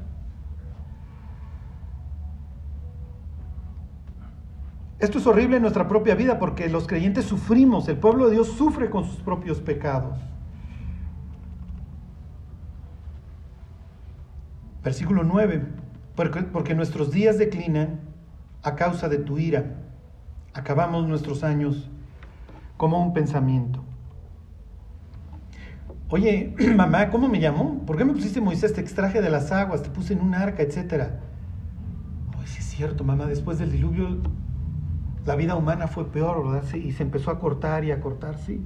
Esto 4.98 5.18
es 5.18 5.26
horrible 5.26 5.56
en 5.56 5.62
nuestra 5.62 5.88
propia 5.88 6.14
vida 6.14 6.38
porque 6.38 6.70
los 6.70 6.86
creyentes 6.86 7.26
sufrimos, 7.26 7.86
el 7.88 7.98
pueblo 7.98 8.26
de 8.26 8.32
Dios 8.32 8.48
sufre 8.48 8.88
con 8.88 9.04
sus 9.04 9.16
propios 9.16 9.60
pecados. 9.60 10.16
Versículo 14.86 15.24
9, 15.24 15.66
porque, 16.14 16.76
nuestros 16.76 17.10
días 17.10 17.38
declinan 17.38 18.02
a 18.62 18.76
causa 18.76 19.08
de 19.08 19.18
tu 19.18 19.36
ira. 19.36 19.82
Acabamos 20.54 21.08
nuestros 21.08 21.42
años 21.42 21.90
como 22.76 23.02
un 23.02 23.12
pensamiento. 23.12 23.82
Oye, 26.08 26.54
mamá, 26.76 27.10
¿cómo 27.10 27.26
me 27.26 27.40
llamó? 27.40 27.84
¿Por 27.84 27.96
qué 27.96 28.04
me 28.04 28.12
pusiste 28.12 28.40
Moisés? 28.40 28.74
Te 28.74 28.80
extraje 28.80 29.20
de 29.20 29.28
las 29.28 29.50
aguas, 29.50 29.82
te 29.82 29.90
puse 29.90 30.12
en 30.12 30.20
un 30.20 30.36
arca, 30.36 30.62
etcétera. 30.62 31.18
Ay, 32.38 32.46
sí 32.46 32.60
es 32.60 32.66
cierto, 32.66 33.02
mamá, 33.02 33.26
después 33.26 33.58
del 33.58 33.72
diluvio 33.72 34.20
la 35.24 35.34
vida 35.34 35.56
humana 35.56 35.88
fue 35.88 36.12
peor, 36.12 36.48
¿verdad? 36.48 36.74
Y 36.74 36.92
se 36.92 37.02
empezó 37.02 37.32
a 37.32 37.40
cortar 37.40 37.84
y 37.84 37.90
a 37.90 38.00
cortar, 38.00 38.38
sí. 38.38 38.64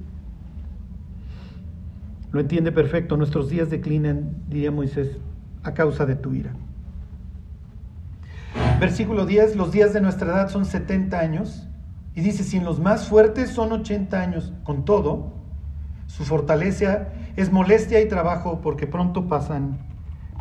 Lo 2.31 2.39
entiende 2.39 2.71
perfecto, 2.71 3.17
nuestros 3.17 3.49
días 3.49 3.71
declinan, 3.71 4.43
diría 4.47 4.69
Moisés, 4.69 5.17
a 5.63 5.73
causa 5.73 6.05
de 6.05 6.15
tu 6.15 6.33
ira. 6.33 6.51
Versículo 8.79 9.25
10, 9.25 9.55
los 9.55 9.71
días 9.71 9.93
de 9.93 10.01
nuestra 10.01 10.27
edad 10.27 10.49
son 10.49 10.65
70 10.65 11.19
años, 11.19 11.67
y 12.13 12.21
dice, 12.21 12.43
si 12.43 12.57
en 12.57 12.65
los 12.65 12.79
más 12.79 13.07
fuertes 13.07 13.51
son 13.51 13.71
80 13.71 14.19
años, 14.19 14.53
con 14.63 14.83
todo, 14.83 15.33
su 16.07 16.25
fortaleza 16.25 17.07
es 17.37 17.51
molestia 17.51 18.01
y 18.01 18.07
trabajo 18.07 18.59
porque 18.61 18.85
pronto 18.85 19.27
pasan 19.27 19.77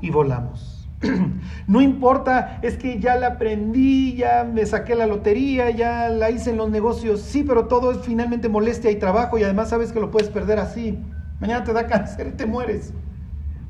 y 0.01 0.11
volamos. 0.11 0.89
No 1.67 1.81
importa, 1.81 2.59
es 2.63 2.77
que 2.77 2.99
ya 2.99 3.15
la 3.15 3.29
aprendí, 3.29 4.17
ya 4.17 4.45
me 4.45 4.67
saqué 4.67 4.97
la 4.97 5.07
lotería, 5.07 5.71
ya 5.71 6.09
la 6.09 6.31
hice 6.31 6.51
en 6.51 6.57
los 6.57 6.69
negocios. 6.69 7.21
Sí, 7.21 7.45
pero 7.45 7.67
todo 7.67 7.93
es 7.93 7.99
finalmente 7.99 8.49
molestia 8.49 8.91
y 8.91 8.97
trabajo 8.97 9.39
y 9.39 9.45
además 9.45 9.71
sabes 9.71 9.93
que 9.93 10.01
lo 10.01 10.11
puedes 10.11 10.29
perder 10.29 10.59
así. 10.59 10.99
Mañana 11.41 11.63
te 11.63 11.73
da 11.73 11.87
cáncer 11.89 12.27
y 12.27 12.33
te 12.33 12.47
mueres. 12.47 12.93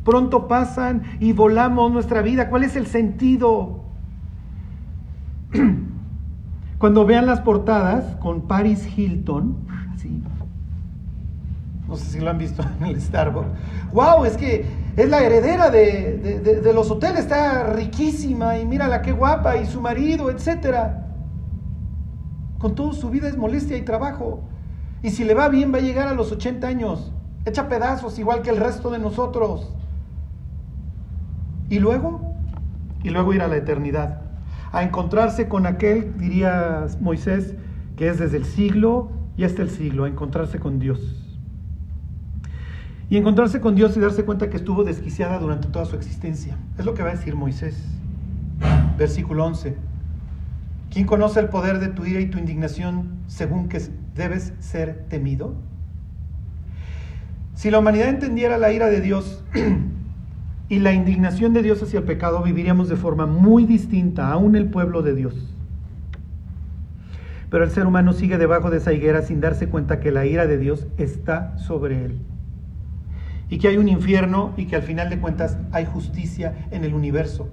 Pronto 0.05 0.49
pasan 0.49 1.03
y 1.21 1.33
volamos 1.33 1.93
nuestra 1.93 2.23
vida. 2.23 2.49
¿Cuál 2.49 2.65
es 2.65 2.77
el 2.77 2.87
sentido? 2.87 3.85
Cuando 6.79 7.05
vean 7.05 7.27
las 7.27 7.41
portadas 7.41 8.17
con 8.17 8.43
Paris 8.43 8.89
Hilton, 8.97 9.67
así, 9.95 10.23
no 11.87 11.97
sé 11.97 12.07
si 12.07 12.21
lo 12.21 12.31
han 12.31 12.39
visto 12.39 12.63
en 12.79 12.87
el 12.87 13.01
Starbucks. 13.01 13.49
¡Wow! 13.93 14.25
Es 14.25 14.37
que 14.37 14.65
es 14.97 15.09
la 15.09 15.23
heredera 15.23 15.71
de, 15.71 16.71
los 16.75 16.91
hoteles, 16.91 17.21
está 17.21 17.73
riquísima 17.73 18.59
y 18.59 18.65
mírala 18.65 19.03
qué 19.03 19.13
guapa 19.13 19.57
y 19.57 19.67
su 19.67 19.81
marido, 19.81 20.31
etcétera. 20.31 21.09
Con 22.59 22.75
todo 22.75 22.93
su 22.93 23.11
vida 23.11 23.29
es 23.29 23.37
molestia 23.37 23.77
y 23.77 23.83
trabajo. 23.83 24.41
Y 25.03 25.11
si 25.11 25.25
le 25.25 25.35
va 25.35 25.49
bien 25.49 25.73
va 25.73 25.79
a 25.79 25.83
llegar 25.83 26.09
a 26.09 26.15
los 26.15 26.33
80 26.33 26.67
años, 26.67 27.13
echa 27.45 27.69
pedazos 27.69 28.19
igual 28.19 28.43
que 28.43 28.51
el 28.51 28.57
resto 28.57 28.91
de 28.91 28.99
nosotros. 28.99 29.73
Y 31.71 31.79
luego, 31.79 32.35
y 33.03 33.09
luego 33.09 33.33
ir 33.33 33.41
a 33.41 33.49
la 33.49 33.57
eternidad, 33.57 34.21
a 34.73 34.83
encontrarse 34.83 35.49
con 35.49 35.65
aquel, 35.65 36.19
diría 36.19 36.87
Moisés, 37.01 37.55
que 37.97 38.09
es 38.09 38.19
desde 38.19 38.37
el 38.37 38.45
siglo 38.45 39.11
y 39.39 39.45
hasta 39.45 39.63
el 39.63 39.71
siglo, 39.71 40.05
a 40.05 40.09
encontrarse 40.09 40.59
con 40.59 40.79
Dios 40.79 41.21
y 43.11 43.17
encontrarse 43.17 43.61
con 43.61 43.75
Dios 43.75 43.97
y 43.97 44.01
darse 44.01 44.25
cuenta 44.25 44.49
que 44.49 44.57
estuvo 44.57 44.85
desquiciada 44.85 45.41
durante 45.41 45.67
toda 45.67 45.85
su 45.85 45.97
existencia. 45.97 46.57
Es 46.79 46.85
lo 46.85 46.95
que 46.95 47.03
va 47.03 47.11
a 47.11 47.17
decir 47.17 47.35
Moisés. 47.35 47.85
Versículo 48.97 49.45
11. 49.45 49.77
¿Quién 50.93 51.07
conoce 51.07 51.41
el 51.41 51.49
poder 51.49 51.81
de 51.81 51.89
tu 51.89 52.07
ira 52.07 52.21
y 52.21 52.27
tu 52.27 52.39
indignación 52.39 53.19
según 53.27 53.69
que 53.69 53.81
debes 54.15 54.53
ser 54.61 55.07
temido? 55.09 55.57
Si 57.57 57.71
la 57.73 57.81
humanidad 57.81 58.09
entendiera 58.09 58.59
la 58.59 58.73
ira 58.73 58.87
de 58.87 59.01
Dios 59.01 59.43
y 60.71 60.79
la 60.79 60.93
indignación 60.93 61.53
de 61.53 61.63
Dios 61.63 61.83
hacia 61.83 61.99
el 61.99 62.05
pecado, 62.05 62.43
viviríamos 62.43 62.89
de 62.89 62.97
forma 62.97 63.27
muy 63.27 63.67
distinta, 63.67 64.31
aún 64.31 64.55
el 64.55 64.71
pueblo 64.71 65.03
de 65.03 65.15
Dios. 65.15 65.35
Pero 67.51 67.65
el 67.65 67.71
ser 67.71 67.87
humano 67.87 68.13
sigue 68.13 68.39
debajo 68.39 68.71
de 68.71 68.77
esa 68.77 68.93
higuera 68.93 69.23
sin 69.23 69.41
darse 69.41 69.69
cuenta 69.69 69.99
que 69.99 70.13
la 70.13 70.27
ira 70.27 70.47
de 70.47 70.59
Dios 70.59 70.87
está 70.97 71.59
sobre 71.59 72.05
él 72.05 72.21
y 73.49 73.59
que 73.59 73.67
hay 73.67 73.79
un 73.79 73.89
infierno 73.89 74.55
y 74.57 74.67
que 74.67 74.77
al 74.77 74.83
final 74.83 75.11
de 75.11 75.19
cuentas 75.19 75.59
hay 75.73 75.87
justicia 75.87 76.55
en 76.71 76.85
el 76.85 76.95
universo. 76.95 77.49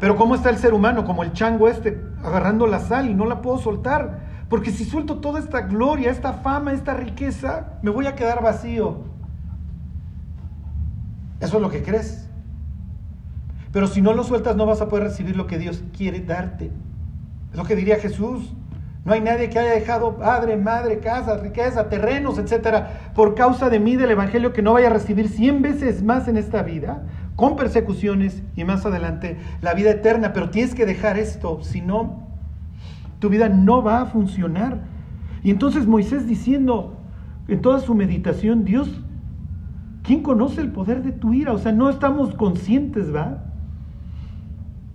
Pero 0.00 0.16
¿cómo 0.16 0.34
está 0.34 0.48
el 0.48 0.56
ser 0.56 0.72
humano? 0.72 1.04
Como 1.04 1.24
el 1.24 1.34
chango 1.34 1.68
este, 1.68 2.00
agarrando 2.22 2.66
la 2.66 2.80
sal 2.80 3.10
y 3.10 3.14
no 3.14 3.26
la 3.26 3.42
puedo 3.42 3.58
soltar. 3.58 4.24
Porque 4.48 4.70
si 4.70 4.86
suelto 4.86 5.18
toda 5.18 5.40
esta 5.40 5.60
gloria, 5.60 6.10
esta 6.10 6.32
fama, 6.32 6.72
esta 6.72 6.94
riqueza, 6.94 7.78
me 7.82 7.90
voy 7.90 8.06
a 8.06 8.14
quedar 8.14 8.42
vacío. 8.42 9.13
Eso 11.40 11.56
es 11.56 11.62
lo 11.62 11.70
que 11.70 11.82
crees. 11.82 12.28
Pero 13.72 13.86
si 13.88 14.00
no 14.00 14.14
lo 14.14 14.22
sueltas 14.22 14.56
no 14.56 14.66
vas 14.66 14.80
a 14.80 14.88
poder 14.88 15.04
recibir 15.04 15.36
lo 15.36 15.46
que 15.46 15.58
Dios 15.58 15.82
quiere 15.96 16.20
darte. 16.20 16.70
Es 17.50 17.58
lo 17.58 17.64
que 17.64 17.76
diría 17.76 17.96
Jesús. 17.96 18.52
No 19.04 19.12
hay 19.12 19.20
nadie 19.20 19.50
que 19.50 19.58
haya 19.58 19.72
dejado 19.72 20.16
padre, 20.16 20.56
madre, 20.56 20.98
casa, 20.98 21.36
riqueza, 21.36 21.90
terrenos, 21.90 22.38
etcétera, 22.38 23.12
por 23.14 23.34
causa 23.34 23.68
de 23.68 23.78
mí 23.78 23.96
del 23.96 24.12
Evangelio 24.12 24.52
que 24.54 24.62
no 24.62 24.72
vaya 24.72 24.86
a 24.86 24.92
recibir 24.92 25.28
cien 25.28 25.60
veces 25.60 26.02
más 26.02 26.26
en 26.26 26.38
esta 26.38 26.62
vida, 26.62 27.02
con 27.36 27.56
persecuciones 27.56 28.42
y 28.56 28.64
más 28.64 28.86
adelante 28.86 29.36
la 29.60 29.74
vida 29.74 29.90
eterna. 29.90 30.32
Pero 30.32 30.48
tienes 30.48 30.74
que 30.74 30.86
dejar 30.86 31.18
esto, 31.18 31.62
si 31.62 31.82
no, 31.82 32.28
tu 33.18 33.28
vida 33.28 33.50
no 33.50 33.82
va 33.82 34.00
a 34.00 34.06
funcionar. 34.06 34.78
Y 35.42 35.50
entonces 35.50 35.86
Moisés 35.86 36.26
diciendo 36.26 36.96
en 37.48 37.60
toda 37.60 37.80
su 37.80 37.94
meditación, 37.94 38.64
Dios, 38.64 39.02
¿quién 40.04 40.22
conoce 40.22 40.60
el 40.60 40.70
poder 40.70 41.02
de 41.02 41.10
tu 41.10 41.34
ira? 41.34 41.52
O 41.52 41.58
sea, 41.58 41.72
no 41.72 41.90
estamos 41.90 42.34
conscientes, 42.34 43.12
¿va? 43.12 43.42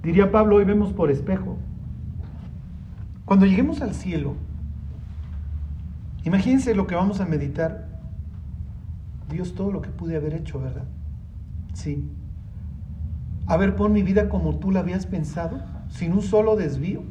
Diría 0.02 0.32
Pablo, 0.32 0.56
hoy 0.56 0.64
vemos 0.64 0.94
por 0.94 1.12
espejo. 1.12 1.58
Cuando 3.26 3.46
lleguemos 3.46 3.82
al 3.82 3.94
cielo, 3.94 4.36
imagínense 6.24 6.74
lo 6.74 6.88
que 6.88 6.96
vamos 6.96 7.20
a 7.20 7.26
meditar. 7.26 7.90
Dios, 9.30 9.54
todo 9.54 9.72
lo 9.72 9.82
que 9.82 9.90
pude 9.90 10.16
haber 10.16 10.34
hecho, 10.34 10.60
¿verdad? 10.60 10.86
Sí. 11.74 12.10
A 13.46 13.58
ver, 13.58 13.76
pon 13.76 13.92
mi 13.92 14.04
vida 14.04 14.30
como 14.30 14.56
tú 14.58 14.72
la 14.72 14.80
habías 14.80 15.06
pensado, 15.06 15.62
sin 15.90 16.14
un 16.14 16.22
solo 16.22 16.56
desvío. 16.56 17.04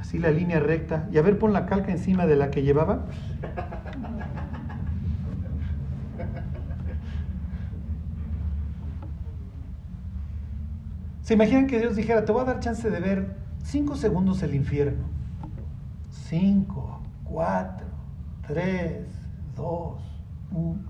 Así 0.00 0.18
la 0.18 0.30
línea 0.30 0.60
recta. 0.60 1.08
Y 1.12 1.18
a 1.18 1.22
ver, 1.22 1.38
pon 1.38 1.52
la 1.52 1.66
calca 1.66 1.92
encima 1.92 2.26
de 2.26 2.36
la 2.36 2.50
que 2.50 2.62
llevaba. 2.62 3.06
¿Se 11.30 11.34
imaginan 11.34 11.68
que 11.68 11.78
Dios 11.78 11.94
dijera, 11.94 12.24
te 12.24 12.32
voy 12.32 12.42
a 12.42 12.44
dar 12.44 12.58
chance 12.58 12.90
de 12.90 12.98
ver 12.98 13.36
Cinco 13.62 13.94
segundos 13.94 14.42
el 14.42 14.52
infierno. 14.52 15.04
Cinco, 16.10 17.04
cuatro, 17.22 17.86
tres, 18.48 19.06
dos, 19.54 20.02
uno. 20.50 20.82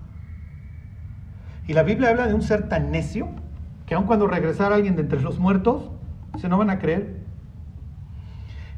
Y 1.67 1.73
la 1.73 1.83
Biblia 1.83 2.09
habla 2.09 2.25
de 2.25 2.33
un 2.33 2.41
ser 2.41 2.69
tan 2.69 2.89
necio 2.89 3.29
que 3.85 3.93
aun 3.93 4.07
cuando 4.07 4.25
regresara 4.25 4.73
alguien 4.73 4.95
de 4.95 5.03
entre 5.03 5.21
los 5.21 5.37
muertos, 5.37 5.91
se 6.39 6.49
no 6.49 6.57
van 6.57 6.71
a 6.71 6.79
creer. 6.79 7.19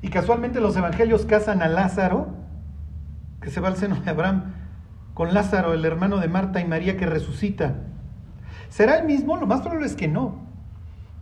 Y 0.01 0.09
casualmente 0.09 0.59
los 0.59 0.75
evangelios 0.75 1.25
casan 1.25 1.61
a 1.61 1.69
Lázaro, 1.69 2.27
que 3.39 3.49
se 3.49 3.61
va 3.61 3.69
al 3.69 3.77
seno 3.77 3.95
de 4.01 4.09
Abraham, 4.09 4.51
con 5.13 5.33
Lázaro, 5.33 5.71
el 5.71 5.85
hermano 5.85 6.17
de 6.17 6.27
Marta 6.27 6.59
y 6.59 6.65
María, 6.65 6.97
que 6.97 7.05
resucita. 7.05 7.75
¿Será 8.67 8.97
el 8.97 9.05
mismo? 9.05 9.37
Lo 9.37 9.47
más 9.47 9.61
probable 9.61 9.85
es 9.85 9.95
que 9.95 10.09
no. 10.09 10.51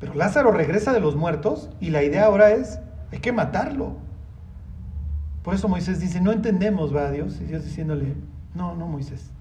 Pero 0.01 0.15
Lázaro 0.15 0.51
regresa 0.51 0.91
de 0.91 0.99
los 0.99 1.15
muertos 1.15 1.69
y 1.79 1.91
la 1.91 2.03
idea 2.03 2.25
ahora 2.25 2.49
es, 2.49 2.79
hay 3.11 3.19
que 3.19 3.31
matarlo. 3.31 3.97
Por 5.43 5.53
eso 5.53 5.69
Moisés 5.69 5.99
dice, 5.99 6.19
no 6.19 6.31
entendemos, 6.31 6.93
va 6.93 7.07
a 7.07 7.11
Dios. 7.11 7.39
Y 7.39 7.45
Dios 7.45 7.63
diciéndole, 7.63 8.15
no, 8.55 8.75
no, 8.75 8.87
Moisés. 8.87 9.31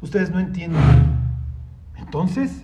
Ustedes 0.00 0.30
no 0.30 0.38
entienden. 0.38 0.80
Entonces, 1.96 2.62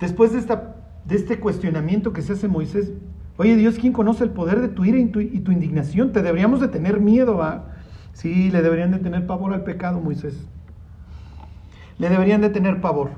después 0.00 0.32
de, 0.32 0.40
esta, 0.40 0.74
de 1.04 1.14
este 1.14 1.38
cuestionamiento 1.38 2.12
que 2.12 2.22
se 2.22 2.32
hace 2.32 2.48
Moisés, 2.48 2.92
oye 3.36 3.54
Dios, 3.54 3.76
¿quién 3.78 3.92
conoce 3.92 4.24
el 4.24 4.30
poder 4.30 4.60
de 4.60 4.68
tu 4.68 4.84
ira 4.84 4.98
y 4.98 5.06
tu, 5.06 5.20
y 5.20 5.38
tu 5.38 5.52
indignación? 5.52 6.10
Te 6.10 6.22
deberíamos 6.22 6.60
de 6.60 6.68
tener 6.68 6.98
miedo, 6.98 7.36
va. 7.36 7.66
Sí, 8.12 8.50
le 8.50 8.60
deberían 8.60 8.90
de 8.90 8.98
tener 8.98 9.24
pavor 9.24 9.54
al 9.54 9.62
pecado, 9.62 10.00
Moisés. 10.00 10.34
Le 11.98 12.08
deberían 12.08 12.40
de 12.40 12.50
tener 12.50 12.80
pavor. 12.80 13.10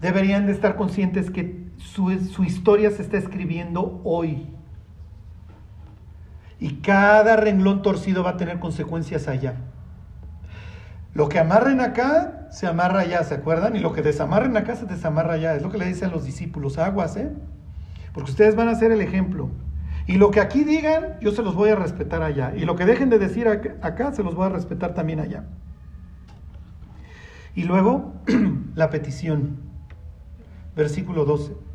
Deberían 0.00 0.46
de 0.46 0.52
estar 0.52 0.74
conscientes 0.74 1.30
que 1.30 1.59
su, 1.80 2.44
historia 2.44 2.90
se 2.90 3.02
está 3.02 3.16
escribiendo 3.18 4.00
hoy. 4.04 4.46
Y 6.58 6.76
cada 6.76 7.36
renglón 7.36 7.82
torcido 7.82 8.22
va 8.22 8.30
a 8.30 8.36
tener 8.36 8.58
consecuencias 8.58 9.28
allá. 9.28 9.54
Lo 11.14 11.28
que 11.28 11.38
amarren 11.38 11.80
acá, 11.80 12.48
se 12.50 12.66
amarra 12.66 13.00
allá, 13.00 13.24
¿se 13.24 13.34
acuerdan? 13.34 13.74
Y 13.74 13.80
lo 13.80 13.92
que 13.92 14.02
desamarren 14.02 14.56
acá, 14.56 14.76
se 14.76 14.86
desamarra 14.86 15.34
allá. 15.34 15.56
Es 15.56 15.62
lo 15.62 15.70
que 15.70 15.78
le 15.78 15.86
dice 15.86 16.04
a 16.04 16.08
los 16.08 16.24
discípulos, 16.24 16.78
aguas, 16.78 17.16
¿eh? 17.16 17.32
Porque 18.12 18.30
ustedes 18.30 18.54
van 18.56 18.68
a 18.68 18.74
ser 18.74 18.92
el 18.92 19.00
ejemplo. 19.00 19.50
Y 20.06 20.16
lo 20.16 20.30
que 20.30 20.40
aquí 20.40 20.64
digan, 20.64 21.18
yo 21.20 21.32
se 21.32 21.42
los 21.42 21.54
voy 21.54 21.70
a 21.70 21.76
respetar 21.76 22.22
allá. 22.22 22.52
Y 22.56 22.64
lo 22.64 22.76
que 22.76 22.84
dejen 22.84 23.10
de 23.10 23.18
decir 23.18 23.48
acá, 23.48 24.12
se 24.12 24.22
los 24.22 24.34
voy 24.34 24.46
a 24.46 24.50
respetar 24.50 24.94
también 24.94 25.20
allá. 25.20 25.44
Y 27.54 27.64
luego, 27.64 28.14
la 28.74 28.90
petición. 28.90 29.58
Versículo 30.76 31.24
12. 31.24 31.69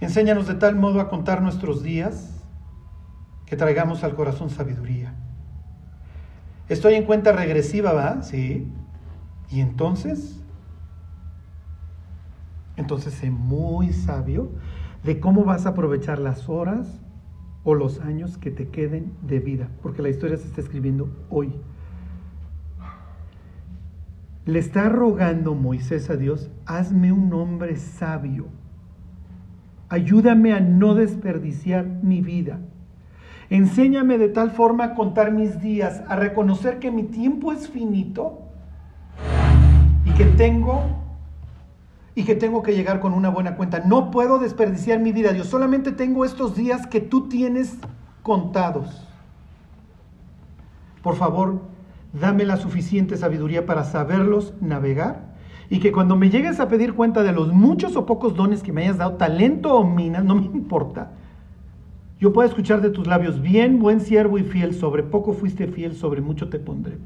Enséñanos 0.00 0.46
de 0.46 0.54
tal 0.54 0.76
modo 0.76 1.00
a 1.00 1.08
contar 1.08 1.42
nuestros 1.42 1.82
días 1.82 2.42
que 3.46 3.56
traigamos 3.56 4.02
al 4.04 4.14
corazón 4.14 4.48
sabiduría. 4.48 5.14
Estoy 6.68 6.94
en 6.94 7.04
cuenta 7.04 7.32
regresiva, 7.32 7.92
¿va? 7.92 8.22
Sí. 8.22 8.72
Y 9.50 9.60
entonces, 9.60 10.40
entonces 12.76 13.12
sé 13.14 13.30
muy 13.30 13.92
sabio 13.92 14.52
de 15.02 15.18
cómo 15.18 15.44
vas 15.44 15.66
a 15.66 15.70
aprovechar 15.70 16.18
las 16.18 16.48
horas 16.48 17.00
o 17.64 17.74
los 17.74 18.00
años 18.00 18.38
que 18.38 18.50
te 18.50 18.68
queden 18.68 19.12
de 19.22 19.40
vida, 19.40 19.68
porque 19.82 20.02
la 20.02 20.08
historia 20.08 20.36
se 20.36 20.46
está 20.46 20.60
escribiendo 20.60 21.10
hoy. 21.28 21.52
Le 24.46 24.58
está 24.58 24.88
rogando 24.88 25.54
Moisés 25.54 26.08
a 26.08 26.16
Dios, 26.16 26.50
hazme 26.64 27.12
un 27.12 27.32
hombre 27.34 27.76
sabio, 27.76 28.46
ayúdame 29.90 30.54
a 30.54 30.60
no 30.60 30.94
desperdiciar 30.94 31.84
mi 31.84 32.22
vida. 32.22 32.60
Enséñame 33.50 34.16
de 34.16 34.28
tal 34.28 34.52
forma 34.52 34.84
a 34.84 34.94
contar 34.94 35.32
mis 35.32 35.60
días, 35.60 36.02
a 36.08 36.14
reconocer 36.14 36.78
que 36.78 36.92
mi 36.92 37.02
tiempo 37.02 37.52
es 37.52 37.68
finito 37.68 38.38
y 40.04 40.12
que 40.12 40.24
tengo 40.24 40.82
y 42.14 42.24
que 42.24 42.36
tengo 42.36 42.62
que 42.62 42.74
llegar 42.74 43.00
con 43.00 43.12
una 43.12 43.28
buena 43.28 43.56
cuenta. 43.56 43.80
No 43.80 44.10
puedo 44.10 44.38
desperdiciar 44.38 45.00
mi 45.00 45.10
vida, 45.12 45.32
Dios. 45.32 45.48
Solamente 45.48 45.90
tengo 45.90 46.24
estos 46.24 46.54
días 46.54 46.86
que 46.86 47.00
tú 47.00 47.28
tienes 47.28 47.78
contados. 48.22 49.06
Por 51.02 51.16
favor, 51.16 51.62
dame 52.12 52.44
la 52.44 52.56
suficiente 52.56 53.16
sabiduría 53.16 53.66
para 53.66 53.84
saberlos 53.84 54.54
navegar 54.60 55.29
y 55.70 55.78
que 55.78 55.92
cuando 55.92 56.16
me 56.16 56.28
llegues 56.30 56.58
a 56.58 56.68
pedir 56.68 56.94
cuenta 56.94 57.22
de 57.22 57.32
los 57.32 57.52
muchos 57.52 57.94
o 57.94 58.04
pocos 58.04 58.34
dones 58.34 58.64
que 58.64 58.72
me 58.72 58.82
hayas 58.82 58.98
dado, 58.98 59.12
talento 59.14 59.76
o 59.76 59.84
minas, 59.84 60.24
no 60.24 60.34
me 60.34 60.44
importa, 60.52 61.12
yo 62.18 62.32
puedo 62.32 62.46
escuchar 62.46 62.82
de 62.82 62.90
tus 62.90 63.06
labios, 63.06 63.40
bien, 63.40 63.78
buen 63.78 64.00
siervo 64.00 64.36
y 64.36 64.42
fiel, 64.42 64.74
sobre 64.74 65.04
poco 65.04 65.32
fuiste 65.32 65.68
fiel, 65.68 65.94
sobre 65.94 66.20
mucho 66.20 66.50
te 66.50 66.58
pondré. 66.58 66.98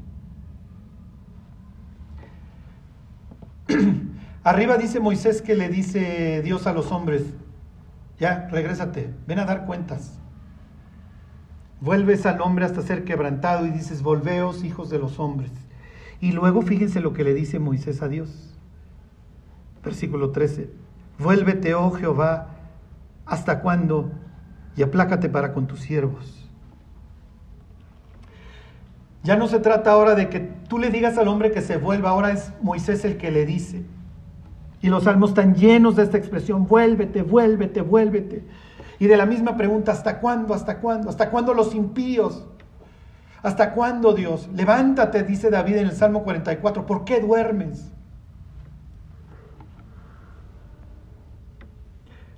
Arriba 4.43 4.77
dice 4.77 4.99
Moisés 4.99 5.41
que 5.41 5.55
le 5.55 5.69
dice 5.69 6.41
Dios 6.43 6.67
a 6.67 6.73
los 6.73 6.91
hombres, 6.91 7.33
ya, 8.19 8.47
regrésate, 8.51 9.13
ven 9.27 9.39
a 9.39 9.45
dar 9.45 9.65
cuentas. 9.65 10.19
Vuelves 11.81 12.25
al 12.25 12.41
hombre 12.41 12.65
hasta 12.65 12.81
ser 12.81 13.03
quebrantado 13.03 13.67
y 13.67 13.69
dices, 13.69 14.01
volveos 14.01 14.63
hijos 14.63 14.89
de 14.89 14.97
los 14.97 15.19
hombres. 15.19 15.51
Y 16.19 16.31
luego 16.31 16.61
fíjense 16.61 16.99
lo 16.99 17.13
que 17.13 17.23
le 17.23 17.33
dice 17.33 17.59
Moisés 17.59 18.01
a 18.01 18.07
Dios. 18.07 18.54
Versículo 19.85 20.31
13, 20.31 20.69
vuélvete, 21.19 21.75
oh 21.75 21.91
Jehová, 21.91 22.47
¿hasta 23.25 23.61
cuándo? 23.61 24.11
y 24.77 24.83
aplácate 24.83 25.29
para 25.29 25.53
con 25.53 25.67
tus 25.67 25.79
siervos. 25.79 26.49
Ya 29.23 29.35
no 29.35 29.47
se 29.47 29.59
trata 29.59 29.91
ahora 29.91 30.13
de 30.13 30.29
que 30.29 30.39
tú 30.39 30.77
le 30.77 30.89
digas 30.89 31.17
al 31.17 31.27
hombre 31.27 31.51
que 31.51 31.61
se 31.61 31.77
vuelva, 31.77 32.11
ahora 32.11 32.31
es 32.31 32.51
Moisés 32.61 33.05
el 33.05 33.17
que 33.17 33.31
le 33.31 33.45
dice. 33.45 33.83
Y 34.81 34.89
los 34.89 35.05
salmos 35.05 35.31
están 35.31 35.55
llenos 35.55 35.95
de 35.95 36.03
esta 36.03 36.17
expresión, 36.17 36.67
vuélvete, 36.67 37.23
vuélvete, 37.23 37.81
vuélvete. 37.81 38.43
Y 38.99 39.07
de 39.07 39.17
la 39.17 39.25
misma 39.25 39.57
pregunta, 39.57 39.93
¿hasta 39.93 40.19
cuándo? 40.19 40.53
¿Hasta 40.53 40.79
cuándo? 40.79 41.09
¿Hasta 41.09 41.31
cuándo 41.31 41.53
los 41.53 41.73
impíos? 41.73 42.45
¿Hasta 43.41 43.73
cuándo 43.73 44.13
Dios? 44.13 44.47
Levántate, 44.53 45.23
dice 45.23 45.49
David 45.49 45.77
en 45.77 45.87
el 45.87 45.93
Salmo 45.93 46.23
44, 46.23 46.85
¿por 46.85 47.03
qué 47.03 47.19
duermes? 47.19 47.91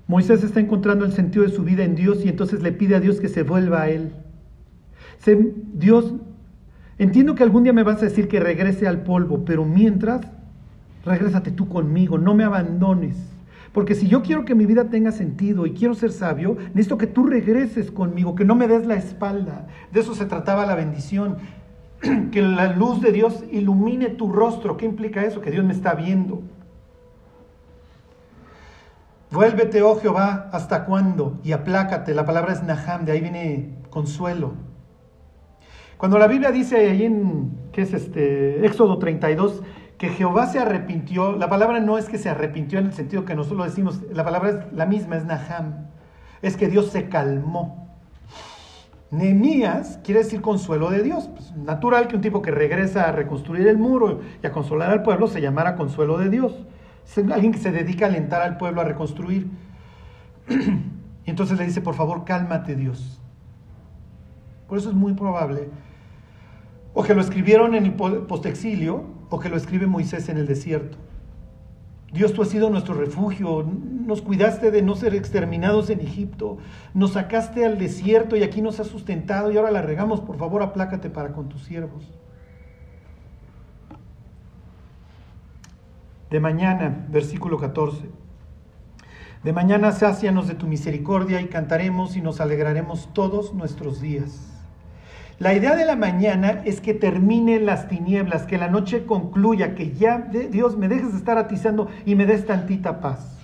Moisés 0.08 0.44
está 0.44 0.60
encontrando 0.60 1.04
el 1.06 1.12
sentido 1.12 1.44
de 1.44 1.52
su 1.52 1.64
vida 1.64 1.84
en 1.84 1.96
Dios 1.96 2.24
y 2.24 2.30
entonces 2.30 2.62
le 2.62 2.72
pide 2.72 2.96
a 2.96 3.00
Dios 3.00 3.20
que 3.20 3.28
se 3.28 3.44
vuelva 3.44 3.84
a 3.84 3.90
él. 3.90 4.14
Dios, 5.74 6.14
entiendo 6.98 7.36
que 7.36 7.44
algún 7.44 7.64
día 7.64 7.74
me 7.74 7.84
vas 7.84 8.02
a 8.02 8.06
decir 8.06 8.28
que 8.28 8.40
regrese 8.40 8.88
al 8.88 9.04
polvo, 9.04 9.44
pero 9.44 9.66
mientras, 9.66 10.22
regrésate 11.06 11.52
tú 11.52 11.68
conmigo, 11.68 12.18
no 12.18 12.34
me 12.34 12.46
abandones. 12.46 13.18
Porque 13.74 13.96
si 13.96 14.08
yo 14.08 14.24
quiero 14.24 14.46
que 14.46 14.56
mi 14.56 14.66
vida 14.66 14.90
tenga 14.90 15.12
sentido 15.12 15.66
y 15.66 15.74
quiero 15.74 15.94
ser 15.94 16.12
sabio, 16.12 16.58
necesito 16.70 16.98
que 16.98 17.08
tú 17.08 17.26
regreses 17.26 17.92
conmigo, 17.92 18.34
que 18.34 18.46
no 18.46 18.56
me 18.56 18.68
des 18.68 18.88
la 18.88 18.96
espalda. 18.96 19.68
De 19.92 20.00
eso 20.00 20.16
se 20.16 20.26
trataba 20.26 20.66
la 20.66 20.76
bendición. 20.76 21.38
Que 22.32 22.42
la 22.42 22.74
luz 22.74 23.02
de 23.02 23.12
Dios 23.12 23.44
ilumine 23.52 24.10
tu 24.10 24.32
rostro. 24.32 24.78
¿Qué 24.78 24.86
implica 24.86 25.26
eso? 25.26 25.42
Que 25.42 25.52
Dios 25.52 25.66
me 25.66 25.74
está 25.74 25.96
viendo. 25.96 26.42
Vuélvete, 29.30 29.82
oh 29.82 30.00
Jehová, 30.00 30.50
¿hasta 30.54 30.86
cuándo? 30.86 31.40
Y 31.44 31.52
aplácate. 31.52 32.14
La 32.14 32.26
palabra 32.26 32.54
es 32.54 32.64
Naham, 32.64 33.06
de 33.06 33.12
ahí 33.12 33.22
viene 33.22 33.76
consuelo. 33.90 34.54
Cuando 35.98 36.18
la 36.18 36.28
Biblia 36.28 36.52
dice 36.52 36.78
ahí 36.78 37.04
en, 37.04 37.70
¿qué 37.74 37.82
es 37.82 37.94
este? 37.94 38.66
Éxodo 38.66 39.00
32, 39.00 39.64
que 39.98 40.10
Jehová 40.10 40.46
se 40.46 40.60
arrepintió, 40.60 41.36
la 41.36 41.50
palabra 41.50 41.80
no 41.80 41.98
es 41.98 42.08
que 42.08 42.18
se 42.18 42.30
arrepintió 42.30 42.80
en 42.80 42.86
el 42.86 42.94
sentido 42.94 43.26
que 43.26 43.36
nosotros 43.36 43.58
lo 43.58 43.66
decimos, 43.66 44.02
la 44.14 44.24
palabra 44.24 44.50
es 44.50 44.74
la 44.74 44.86
misma, 44.86 45.18
es 45.18 45.26
Naham. 45.26 45.88
Es 46.42 46.56
que 46.56 46.68
Dios 46.68 46.88
se 46.92 47.10
calmó. 47.10 47.88
Nehemías 49.10 50.00
quiere 50.04 50.22
decir 50.22 50.42
consuelo 50.42 50.90
de 50.90 51.02
Dios. 51.02 51.30
Pues, 51.30 51.56
natural 51.56 52.08
que 52.08 52.16
un 52.16 52.22
tipo 52.22 52.42
que 52.42 52.52
regresa 52.52 53.10
a 53.10 53.12
reconstruir 53.12 53.68
el 53.68 53.78
muro 53.78 54.22
y 54.42 54.48
a 54.48 54.52
consolar 54.52 54.92
al 54.92 55.04
pueblo 55.04 55.28
se 55.28 55.42
llamara 55.42 55.76
consuelo 55.76 56.18
de 56.18 56.30
Dios. 56.30 56.54
Alguien 57.16 57.52
que 57.52 57.60
se 57.60 57.72
dedica 57.72 58.06
a 58.06 58.10
alentar 58.10 58.42
al 58.42 58.58
pueblo 58.58 58.82
a 58.82 58.84
reconstruir. 58.84 59.50
y 60.50 61.30
entonces 61.30 61.58
le 61.58 61.66
dice, 61.66 61.82
por 61.82 61.96
favor, 61.96 62.26
cálmate 62.26 62.76
Dios. 62.76 63.22
Por 64.68 64.78
eso 64.78 64.90
es 64.90 64.96
muy 64.96 65.14
probable 65.14 65.70
o 67.00 67.04
que 67.04 67.14
lo 67.14 67.22
escribieron 67.22 67.76
en 67.76 67.86
el 67.86 67.94
postexilio 67.94 69.04
o 69.30 69.40
que 69.40 69.50
lo 69.50 69.56
escribe 69.56 69.86
Moisés 69.86 70.30
en 70.30 70.38
el 70.38 70.48
desierto. 70.48 70.98
Dios, 72.12 72.34
tú 72.34 72.42
has 72.42 72.48
sido 72.48 72.72
nuestro 72.72 72.96
refugio, 72.96 73.64
nos 73.64 74.24
cuidaste 74.24 74.72
de 74.72 74.82
no 74.82 74.96
ser 74.96 75.14
exterminados 75.14 75.92
en 75.92 76.00
Egipto, 76.00 76.58
nos 76.96 77.12
sacaste 77.12 77.66
al 77.66 77.78
desierto 77.78 78.36
y 78.36 78.42
aquí 78.42 78.64
nos 78.64 78.80
has 78.80 78.88
sustentado 78.88 79.52
y 79.52 79.58
ahora 79.58 79.70
la 79.70 79.84
regamos, 79.84 80.22
por 80.22 80.38
favor 80.38 80.64
aplácate 80.64 81.12
para 81.12 81.34
con 81.34 81.50
tus 81.50 81.66
siervos. 81.66 82.04
De 86.30 86.42
mañana, 86.42 87.06
versículo 87.10 87.58
14. 87.58 88.04
De 89.46 89.54
mañana 89.54 89.94
sácianos 89.94 90.50
de 90.50 90.56
tu 90.56 90.68
misericordia 90.68 91.40
y 91.40 91.46
cantaremos 91.46 92.18
y 92.18 92.22
nos 92.22 92.42
alegraremos 92.42 93.14
todos 93.14 93.54
nuestros 93.54 94.02
días. 94.02 94.58
La 95.40 95.54
idea 95.54 95.76
de 95.76 95.86
la 95.86 95.96
mañana 95.96 96.64
es 96.66 96.82
que 96.82 96.94
terminen 96.94 97.66
las 97.66 97.88
tinieblas, 97.88 98.46
que 98.46 98.58
la 98.58 98.68
noche 98.68 99.06
concluya, 99.06 99.74
que 99.74 99.94
ya 99.94 100.18
Dios 100.52 100.76
me 100.76 100.90
dejes 100.90 101.14
de 101.14 101.18
estar 101.18 101.38
atizando 101.38 101.88
y 102.06 102.16
me 102.16 102.26
des 102.26 102.46
tantita 102.46 103.00
paz. 103.00 103.38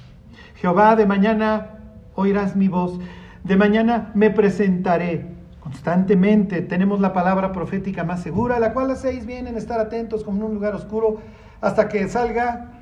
Jehová, 0.56 0.98
de 0.98 1.06
mañana 1.06 1.80
oirás 2.16 2.58
mi 2.58 2.68
voz, 2.68 3.00
de 3.46 3.56
mañana 3.56 4.12
me 4.14 4.30
presentaré. 4.30 5.28
Constantemente 5.62 6.62
tenemos 6.62 7.00
la 7.00 7.14
palabra 7.14 7.54
profética 7.54 8.04
más 8.04 8.22
segura, 8.22 8.60
la 8.60 8.74
cual 8.74 8.92
hacéis 8.92 9.26
bien 9.26 9.48
en 9.48 9.56
estar 9.56 9.80
atentos 9.80 10.26
como 10.26 10.40
en 10.40 10.44
un 10.44 10.54
lugar 10.56 10.76
oscuro 10.76 11.22
hasta 11.62 11.88
que 11.88 12.10
salga, 12.10 12.73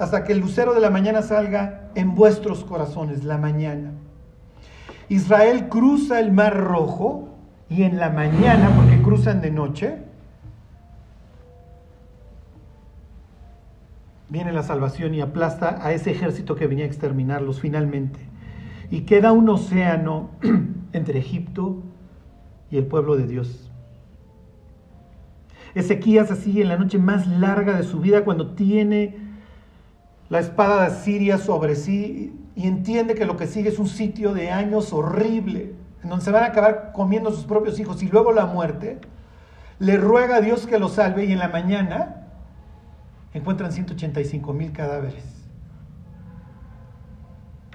hasta 0.00 0.24
que 0.24 0.32
el 0.32 0.38
lucero 0.40 0.72
de 0.72 0.80
la 0.80 0.88
mañana 0.88 1.20
salga 1.20 1.90
en 1.94 2.14
vuestros 2.14 2.64
corazones, 2.64 3.22
la 3.22 3.36
mañana. 3.36 3.92
Israel 5.10 5.68
cruza 5.68 6.20
el 6.20 6.32
mar 6.32 6.56
rojo 6.56 7.28
y 7.68 7.82
en 7.82 7.98
la 7.98 8.08
mañana, 8.08 8.70
porque 8.74 9.02
cruzan 9.02 9.42
de 9.42 9.50
noche, 9.50 9.98
viene 14.30 14.52
la 14.52 14.62
salvación 14.62 15.14
y 15.14 15.20
aplasta 15.20 15.84
a 15.84 15.92
ese 15.92 16.12
ejército 16.12 16.56
que 16.56 16.66
venía 16.66 16.86
a 16.86 16.88
exterminarlos 16.88 17.60
finalmente. 17.60 18.20
Y 18.90 19.02
queda 19.02 19.32
un 19.32 19.50
océano 19.50 20.30
entre 20.94 21.18
Egipto 21.18 21.82
y 22.70 22.78
el 22.78 22.86
pueblo 22.86 23.16
de 23.16 23.26
Dios. 23.26 23.70
Ezequías 25.74 26.30
así 26.30 26.62
en 26.62 26.68
la 26.68 26.78
noche 26.78 26.96
más 26.96 27.26
larga 27.26 27.76
de 27.76 27.82
su 27.82 28.00
vida 28.00 28.24
cuando 28.24 28.54
tiene 28.54 29.29
la 30.30 30.38
espada 30.38 30.88
de 30.88 30.96
Siria 30.96 31.36
sobre 31.36 31.74
sí 31.74 32.32
y 32.54 32.66
entiende 32.66 33.14
que 33.14 33.26
lo 33.26 33.36
que 33.36 33.46
sigue 33.46 33.68
es 33.68 33.78
un 33.78 33.88
sitio 33.88 34.32
de 34.32 34.50
años 34.50 34.92
horrible, 34.92 35.74
en 36.02 36.08
donde 36.08 36.24
se 36.24 36.30
van 36.30 36.44
a 36.44 36.46
acabar 36.46 36.92
comiendo 36.94 37.32
sus 37.32 37.44
propios 37.44 37.78
hijos 37.78 38.02
y 38.02 38.08
luego 38.08 38.32
la 38.32 38.46
muerte, 38.46 39.00
le 39.80 39.96
ruega 39.96 40.36
a 40.36 40.40
Dios 40.40 40.66
que 40.66 40.78
lo 40.78 40.88
salve 40.88 41.24
y 41.24 41.32
en 41.32 41.40
la 41.40 41.48
mañana 41.48 42.28
encuentran 43.34 43.72
185 43.72 44.52
mil 44.52 44.72
cadáveres. 44.72 45.24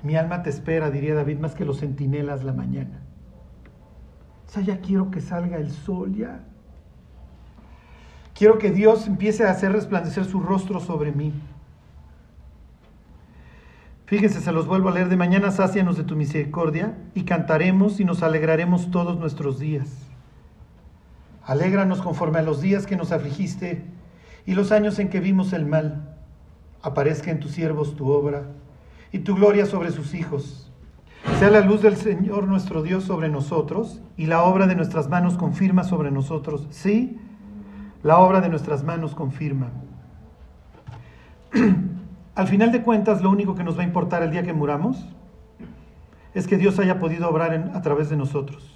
Mi 0.01 0.16
alma 0.16 0.41
te 0.41 0.49
espera, 0.49 0.91
diría 0.91 1.14
David, 1.14 1.39
más 1.39 1.56
que 1.56 1.66
los 1.66 1.80
centinelas 1.80 2.43
la 2.43 2.53
mañana. 2.53 3.01
sea, 4.45 4.62
ya 4.62 4.80
quiero 4.80 5.12
que 5.12 5.20
salga 5.20 5.58
el 5.58 5.72
sol, 5.72 6.16
ya. 6.16 6.39
Quiero 8.34 8.60
que 8.60 8.72
Dios 8.72 9.08
empiece 9.08 9.45
a 9.45 9.51
hacer 9.51 9.74
resplandecer 9.74 10.26
su 10.26 10.39
rostro 10.39 10.80
sobre 10.80 11.12
mí. 11.12 11.34
Fíjense, 14.06 14.39
se 14.39 14.51
los 14.51 14.68
vuelvo 14.68 14.89
a 14.89 14.91
leer. 14.91 15.10
De 15.10 15.18
mañana 15.18 15.51
sácianos 15.51 15.97
de 15.97 16.03
tu 16.03 16.16
misericordia 16.16 16.97
y 17.16 17.24
cantaremos 17.24 17.99
y 17.99 18.06
nos 18.06 18.22
alegraremos 18.22 18.91
todos 18.91 19.18
nuestros 19.18 19.58
días. 19.60 19.88
Alégranos 21.43 22.01
conforme 22.01 22.39
a 22.39 22.43
los 22.43 22.62
días 22.62 22.86
que 22.86 22.95
nos 22.95 23.12
afligiste 23.12 23.84
y 24.45 24.53
los 24.53 24.72
años 24.72 24.99
en 24.99 25.10
que 25.10 25.20
vimos 25.20 25.53
el 25.53 25.66
mal. 25.66 26.16
Aparezca 26.84 27.32
en 27.32 27.39
tus 27.39 27.51
siervos 27.51 27.95
tu 27.95 28.10
obra 28.10 28.43
y 29.12 29.20
tu 29.20 29.36
gloria 29.36 29.66
sobre 29.66 29.91
sus 29.91 30.14
hijos. 30.14 30.72
Sea 31.39 31.49
la 31.49 31.62
luz 31.62 31.82
del 31.82 31.97
Señor 31.97 32.47
nuestro 32.47 32.84
Dios 32.84 33.03
sobre 33.03 33.30
nosotros 33.30 34.01
y 34.18 34.28
la 34.28 34.43
obra 34.43 34.68
de 34.68 34.76
nuestras 34.76 35.10
manos 35.10 35.36
confirma 35.36 35.84
sobre 35.84 36.12
nosotros. 36.12 36.68
Sí, 36.70 37.18
la 38.03 38.20
obra 38.20 38.39
de 38.41 38.49
nuestras 38.49 38.84
manos 38.84 39.16
confirma. 39.16 39.72
Al 42.36 42.47
final 42.47 42.71
de 42.73 42.83
cuentas, 42.83 43.21
lo 43.21 43.29
único 43.29 43.55
que 43.55 43.63
nos 43.63 43.77
va 43.77 43.81
a 43.81 43.86
importar 43.86 44.21
el 44.21 44.31
día 44.31 44.43
que 44.43 44.53
muramos 44.53 45.05
es 46.33 46.47
que 46.47 46.57
Dios 46.57 46.77
haya 46.79 46.99
podido 46.99 47.29
obrar 47.29 47.71
a 47.73 47.81
través 47.81 48.09
de 48.09 48.17
nosotros. 48.17 48.75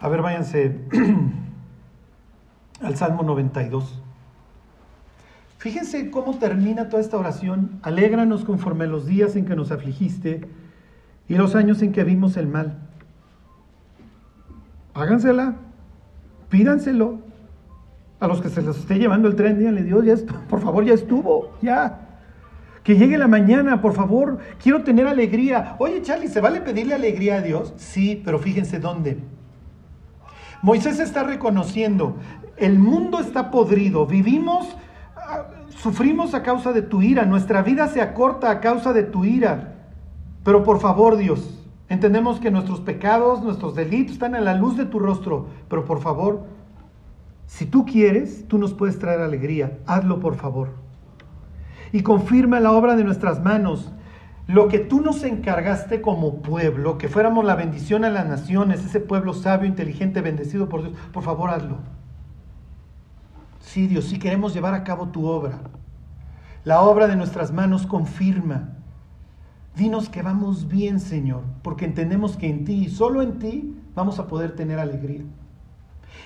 A 0.00 0.08
ver, 0.08 0.22
váyanse 0.22 0.80
al 2.82 2.96
Salmo 2.96 3.22
92. 3.22 4.00
Fíjense 5.58 6.10
cómo 6.10 6.38
termina 6.38 6.88
toda 6.88 7.02
esta 7.02 7.18
oración. 7.18 7.78
Alégranos 7.82 8.46
conforme 8.46 8.86
los 8.86 9.04
días 9.04 9.36
en 9.36 9.44
que 9.44 9.54
nos 9.54 9.70
afligiste 9.70 10.48
y 11.28 11.34
los 11.34 11.54
años 11.54 11.82
en 11.82 11.92
que 11.92 12.02
vimos 12.02 12.38
el 12.38 12.46
mal. 12.46 12.78
Hágansela, 14.94 15.56
pídanselo. 16.48 17.19
A 18.20 18.28
los 18.28 18.42
que 18.42 18.50
se 18.50 18.60
les 18.60 18.76
esté 18.76 18.98
llevando 18.98 19.28
el 19.28 19.34
tren, 19.34 19.58
díganle, 19.58 19.82
Dios, 19.82 20.04
ya 20.04 20.14
por 20.48 20.60
favor, 20.60 20.84
ya 20.84 20.92
estuvo, 20.92 21.52
ya. 21.62 22.06
Que 22.84 22.96
llegue 22.96 23.16
la 23.16 23.28
mañana, 23.28 23.80
por 23.80 23.94
favor, 23.94 24.38
quiero 24.62 24.82
tener 24.84 25.06
alegría. 25.06 25.76
Oye, 25.78 26.02
Charlie, 26.02 26.28
¿se 26.28 26.40
vale 26.40 26.60
pedirle 26.60 26.94
alegría 26.94 27.36
a 27.36 27.40
Dios? 27.40 27.72
Sí, 27.76 28.20
pero 28.22 28.38
fíjense 28.38 28.78
dónde. 28.78 29.18
Moisés 30.62 31.00
está 31.00 31.22
reconociendo, 31.22 32.16
el 32.58 32.78
mundo 32.78 33.18
está 33.20 33.50
podrido, 33.50 34.04
vivimos, 34.04 34.76
ah, 35.16 35.46
sufrimos 35.70 36.34
a 36.34 36.42
causa 36.42 36.72
de 36.72 36.82
tu 36.82 37.00
ira, 37.00 37.24
nuestra 37.24 37.62
vida 37.62 37.88
se 37.88 38.02
acorta 38.02 38.50
a 38.50 38.60
causa 38.60 38.92
de 38.92 39.02
tu 39.02 39.24
ira. 39.24 39.76
Pero 40.44 40.62
por 40.62 40.80
favor, 40.80 41.16
Dios, 41.16 41.58
entendemos 41.88 42.40
que 42.40 42.50
nuestros 42.50 42.80
pecados, 42.80 43.42
nuestros 43.42 43.74
delitos 43.74 44.12
están 44.12 44.34
a 44.34 44.40
la 44.40 44.54
luz 44.54 44.76
de 44.76 44.84
tu 44.84 44.98
rostro, 44.98 45.46
pero 45.68 45.86
por 45.86 46.00
favor, 46.00 46.44
si 47.50 47.66
tú 47.66 47.84
quieres, 47.84 48.46
tú 48.46 48.58
nos 48.58 48.74
puedes 48.74 49.00
traer 49.00 49.20
alegría. 49.20 49.80
Hazlo, 49.84 50.20
por 50.20 50.36
favor. 50.36 50.76
Y 51.90 52.02
confirma 52.02 52.60
la 52.60 52.70
obra 52.70 52.94
de 52.94 53.02
nuestras 53.02 53.42
manos. 53.42 53.92
Lo 54.46 54.68
que 54.68 54.78
tú 54.78 55.00
nos 55.00 55.24
encargaste 55.24 56.00
como 56.00 56.42
pueblo, 56.42 56.96
que 56.96 57.08
fuéramos 57.08 57.44
la 57.44 57.56
bendición 57.56 58.04
a 58.04 58.08
las 58.08 58.24
naciones, 58.28 58.84
ese 58.84 59.00
pueblo 59.00 59.34
sabio, 59.34 59.66
inteligente, 59.66 60.20
bendecido 60.20 60.68
por 60.68 60.82
Dios, 60.82 60.94
por 61.12 61.24
favor 61.24 61.50
hazlo. 61.50 61.78
Sí, 63.58 63.88
Dios, 63.88 64.04
sí 64.04 64.20
queremos 64.20 64.54
llevar 64.54 64.74
a 64.74 64.84
cabo 64.84 65.08
tu 65.08 65.26
obra. 65.26 65.60
La 66.62 66.82
obra 66.82 67.08
de 67.08 67.16
nuestras 67.16 67.52
manos 67.52 67.84
confirma. 67.84 68.76
Dinos 69.74 70.08
que 70.08 70.22
vamos 70.22 70.68
bien, 70.68 71.00
Señor, 71.00 71.42
porque 71.62 71.84
entendemos 71.84 72.36
que 72.36 72.48
en 72.48 72.64
ti 72.64 72.84
y 72.84 72.88
solo 72.88 73.22
en 73.22 73.40
ti 73.40 73.76
vamos 73.96 74.20
a 74.20 74.28
poder 74.28 74.54
tener 74.54 74.78
alegría. 74.78 75.24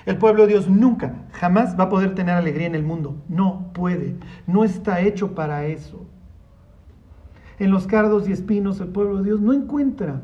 El 0.07 0.19
pueblo 0.19 0.43
de 0.43 0.49
Dios 0.49 0.69
nunca, 0.69 1.15
jamás 1.33 1.79
va 1.79 1.85
a 1.85 1.89
poder 1.89 2.15
tener 2.15 2.35
alegría 2.35 2.67
en 2.67 2.75
el 2.75 2.83
mundo. 2.83 3.23
No 3.29 3.71
puede. 3.73 4.17
No 4.47 4.65
está 4.65 5.01
hecho 5.01 5.35
para 5.35 5.67
eso. 5.67 6.07
En 7.59 7.71
los 7.71 7.87
cardos 7.87 8.29
y 8.29 8.33
espinos 8.33 8.81
el 8.81 8.89
pueblo 8.89 9.19
de 9.19 9.25
Dios 9.25 9.41
no 9.41 9.53
encuentra, 9.53 10.23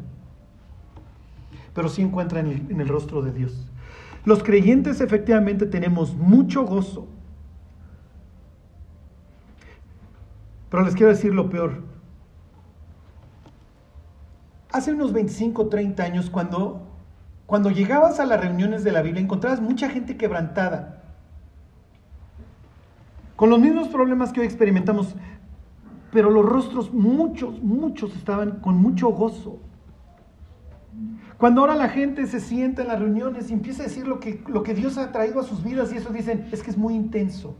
pero 1.74 1.88
sí 1.88 2.02
encuentra 2.02 2.40
en 2.40 2.46
el, 2.46 2.70
en 2.70 2.80
el 2.80 2.88
rostro 2.88 3.22
de 3.22 3.32
Dios. 3.32 3.70
Los 4.24 4.42
creyentes 4.42 5.00
efectivamente 5.00 5.64
tenemos 5.64 6.14
mucho 6.14 6.64
gozo. 6.64 7.08
Pero 10.70 10.84
les 10.84 10.94
quiero 10.94 11.10
decir 11.10 11.32
lo 11.32 11.48
peor. 11.48 11.82
Hace 14.72 14.92
unos 14.92 15.12
25, 15.12 15.68
30 15.68 16.02
años, 16.02 16.30
cuando 16.30 16.89
cuando 17.50 17.72
llegabas 17.72 18.20
a 18.20 18.26
las 18.26 18.40
reuniones 18.40 18.84
de 18.84 18.92
la 18.92 19.02
Biblia 19.02 19.20
encontrabas 19.20 19.60
mucha 19.60 19.90
gente 19.90 20.16
quebrantada, 20.16 21.02
con 23.34 23.50
los 23.50 23.58
mismos 23.58 23.88
problemas 23.88 24.32
que 24.32 24.38
hoy 24.38 24.46
experimentamos, 24.46 25.16
pero 26.12 26.30
los 26.30 26.46
rostros, 26.46 26.92
muchos, 26.92 27.60
muchos 27.60 28.14
estaban 28.14 28.60
con 28.60 28.76
mucho 28.76 29.08
gozo. 29.08 29.58
Cuando 31.38 31.62
ahora 31.62 31.74
la 31.74 31.88
gente 31.88 32.28
se 32.28 32.38
sienta 32.38 32.82
en 32.82 32.88
las 32.88 33.00
reuniones 33.00 33.50
y 33.50 33.54
empieza 33.54 33.82
a 33.82 33.86
decir 33.86 34.06
lo 34.06 34.20
que, 34.20 34.44
lo 34.46 34.62
que 34.62 34.72
Dios 34.72 34.96
ha 34.96 35.10
traído 35.10 35.40
a 35.40 35.42
sus 35.42 35.64
vidas 35.64 35.92
y 35.92 35.96
eso 35.96 36.10
dicen, 36.10 36.48
es 36.52 36.62
que 36.62 36.70
es 36.70 36.78
muy 36.78 36.94
intenso. 36.94 37.56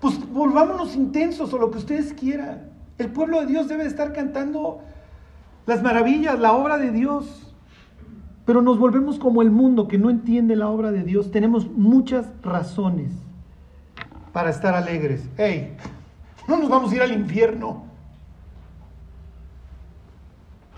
Pues 0.00 0.26
volvámonos 0.32 0.96
intensos 0.96 1.52
o 1.52 1.58
lo 1.58 1.70
que 1.70 1.76
ustedes 1.76 2.14
quieran. 2.14 2.70
El 2.96 3.10
pueblo 3.10 3.40
de 3.40 3.46
Dios 3.46 3.68
debe 3.68 3.84
estar 3.84 4.14
cantando 4.14 4.80
las 5.66 5.82
maravillas, 5.82 6.38
la 6.38 6.52
obra 6.52 6.78
de 6.78 6.92
Dios 6.92 7.47
pero 8.48 8.62
nos 8.62 8.78
volvemos 8.78 9.18
como 9.18 9.42
el 9.42 9.50
mundo 9.50 9.88
que 9.88 9.98
no 9.98 10.08
entiende 10.08 10.56
la 10.56 10.68
obra 10.68 10.90
de 10.90 11.02
Dios. 11.02 11.30
Tenemos 11.30 11.70
muchas 11.70 12.24
razones 12.42 13.12
para 14.32 14.48
estar 14.48 14.74
alegres. 14.74 15.28
¡Hey! 15.36 15.76
No 16.48 16.56
nos 16.56 16.70
vamos 16.70 16.90
a 16.90 16.94
ir 16.94 17.02
al 17.02 17.12
infierno. 17.12 17.84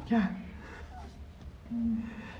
Ya. 0.09 0.37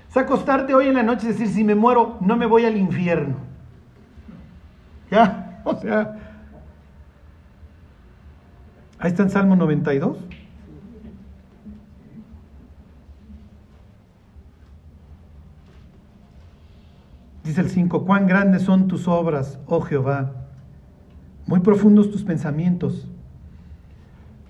Es 0.09 0.17
acostarte 0.17 0.73
hoy 0.73 0.89
en 0.89 0.95
la 0.95 1.03
noche 1.03 1.27
y 1.27 1.29
decir, 1.29 1.47
si 1.47 1.63
me 1.63 1.75
muero, 1.75 2.17
no 2.19 2.35
me 2.35 2.45
voy 2.45 2.65
al 2.65 2.75
infierno. 2.75 3.37
Ya, 5.09 5.61
o 5.63 5.77
sea. 5.77 6.19
Ahí 8.99 9.11
está 9.11 9.23
en 9.23 9.29
Salmo 9.29 9.55
92. 9.55 10.17
Dice 17.43 17.61
el 17.61 17.69
5, 17.69 18.05
cuán 18.05 18.27
grandes 18.27 18.63
son 18.63 18.87
tus 18.87 19.07
obras, 19.07 19.59
oh 19.65 19.81
Jehová, 19.81 20.31
muy 21.47 21.59
profundos 21.59 22.11
tus 22.11 22.23
pensamientos. 22.23 23.07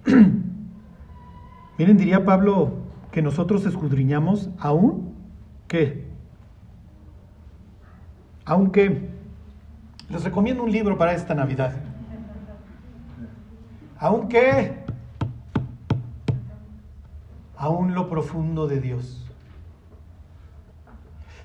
Miren, 1.77 1.97
diría 1.97 2.25
Pablo 2.25 2.73
que 3.11 3.21
nosotros 3.21 3.65
escudriñamos 3.65 4.49
aún 4.59 5.13
que, 5.67 6.05
aunque 8.45 9.09
les 10.09 10.23
recomiendo 10.23 10.63
un 10.63 10.71
libro 10.71 10.97
para 10.97 11.13
esta 11.13 11.33
Navidad. 11.33 11.73
Aunque, 13.97 14.83
aún 17.55 17.93
lo 17.93 18.09
profundo 18.09 18.67
de 18.67 18.81
Dios. 18.81 19.30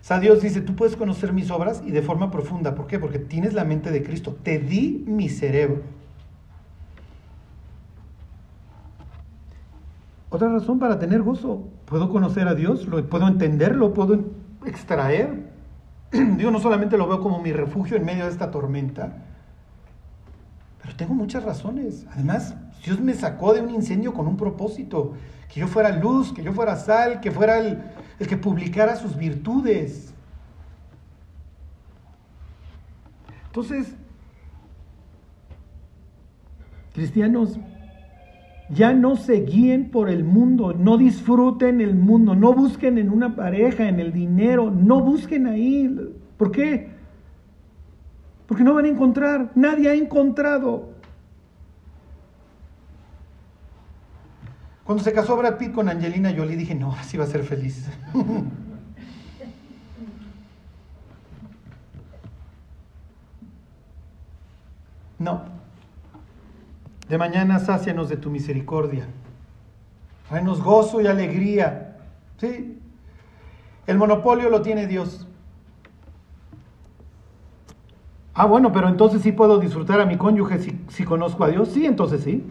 O 0.06 0.08
sea, 0.08 0.20
Dios 0.20 0.40
dice, 0.40 0.60
tú 0.60 0.76
puedes 0.76 0.94
conocer 0.94 1.32
mis 1.32 1.50
obras 1.50 1.82
y 1.84 1.90
de 1.90 2.00
forma 2.00 2.30
profunda. 2.30 2.76
¿Por 2.76 2.86
qué? 2.86 3.00
Porque 3.00 3.18
tienes 3.18 3.54
la 3.54 3.64
mente 3.64 3.90
de 3.90 4.04
Cristo. 4.04 4.36
Te 4.40 4.60
di 4.60 5.02
mi 5.04 5.28
cerebro. 5.28 5.82
Otra 10.30 10.48
razón 10.48 10.78
para 10.78 11.00
tener 11.00 11.22
gozo. 11.22 11.64
Puedo 11.86 12.08
conocer 12.08 12.46
a 12.46 12.54
Dios, 12.54 12.86
lo, 12.86 13.04
puedo 13.08 13.26
entenderlo, 13.26 13.94
puedo 13.94 14.26
extraer. 14.64 15.50
Dios 16.12 16.52
no 16.52 16.60
solamente 16.60 16.96
lo 16.96 17.08
veo 17.08 17.20
como 17.20 17.42
mi 17.42 17.52
refugio 17.52 17.96
en 17.96 18.04
medio 18.04 18.26
de 18.26 18.30
esta 18.30 18.52
tormenta, 18.52 19.24
pero 20.84 20.94
tengo 20.94 21.14
muchas 21.14 21.42
razones. 21.42 22.06
Además, 22.12 22.54
Dios 22.84 23.00
me 23.00 23.12
sacó 23.12 23.54
de 23.54 23.60
un 23.60 23.70
incendio 23.70 24.14
con 24.14 24.28
un 24.28 24.36
propósito. 24.36 25.14
Que 25.52 25.58
yo 25.58 25.66
fuera 25.66 25.90
luz, 25.90 26.32
que 26.32 26.44
yo 26.44 26.52
fuera 26.52 26.76
sal, 26.76 27.20
que 27.20 27.32
fuera 27.32 27.58
el, 27.58 27.80
el 28.18 28.26
que 28.26 28.36
publicara 28.36 28.96
sus 28.96 29.16
virtudes. 29.16 30.12
Entonces, 33.46 33.94
cristianos, 36.92 37.58
ya 38.68 38.92
no 38.92 39.16
se 39.16 39.42
guíen 39.42 39.90
por 39.90 40.10
el 40.10 40.24
mundo, 40.24 40.72
no 40.72 40.98
disfruten 40.98 41.80
el 41.80 41.94
mundo, 41.94 42.34
no 42.34 42.52
busquen 42.52 42.98
en 42.98 43.10
una 43.10 43.36
pareja, 43.36 43.88
en 43.88 44.00
el 44.00 44.12
dinero, 44.12 44.70
no 44.70 45.00
busquen 45.00 45.46
ahí. 45.46 45.94
¿Por 46.36 46.50
qué? 46.50 46.90
Porque 48.46 48.64
no 48.64 48.74
van 48.74 48.86
a 48.86 48.88
encontrar, 48.88 49.52
nadie 49.54 49.90
ha 49.90 49.94
encontrado. 49.94 50.95
Cuando 54.86 55.02
se 55.02 55.12
casó 55.12 55.36
Brad 55.36 55.58
Pitt 55.58 55.72
con 55.72 55.88
Angelina 55.88 56.32
Jolie 56.34 56.56
dije, 56.56 56.76
no, 56.76 56.92
así 56.92 57.16
va 57.16 57.24
a 57.24 57.26
ser 57.26 57.42
feliz. 57.42 57.88
no. 65.18 65.42
De 67.08 67.18
mañana 67.18 67.58
sácianos 67.58 68.08
de 68.08 68.16
tu 68.16 68.30
misericordia. 68.30 69.08
Tráenos 70.28 70.62
gozo 70.62 71.00
y 71.00 71.08
alegría. 71.08 71.96
¿Sí? 72.38 72.78
El 73.88 73.98
monopolio 73.98 74.50
lo 74.50 74.62
tiene 74.62 74.86
Dios. 74.86 75.26
Ah, 78.34 78.46
bueno, 78.46 78.72
pero 78.72 78.88
entonces 78.88 79.22
sí 79.22 79.32
puedo 79.32 79.58
disfrutar 79.58 80.00
a 80.00 80.06
mi 80.06 80.16
cónyuge 80.16 80.60
si, 80.60 80.78
si 80.88 81.02
conozco 81.02 81.42
a 81.42 81.48
Dios. 81.48 81.70
Sí, 81.70 81.86
entonces 81.86 82.22
sí. 82.22 82.44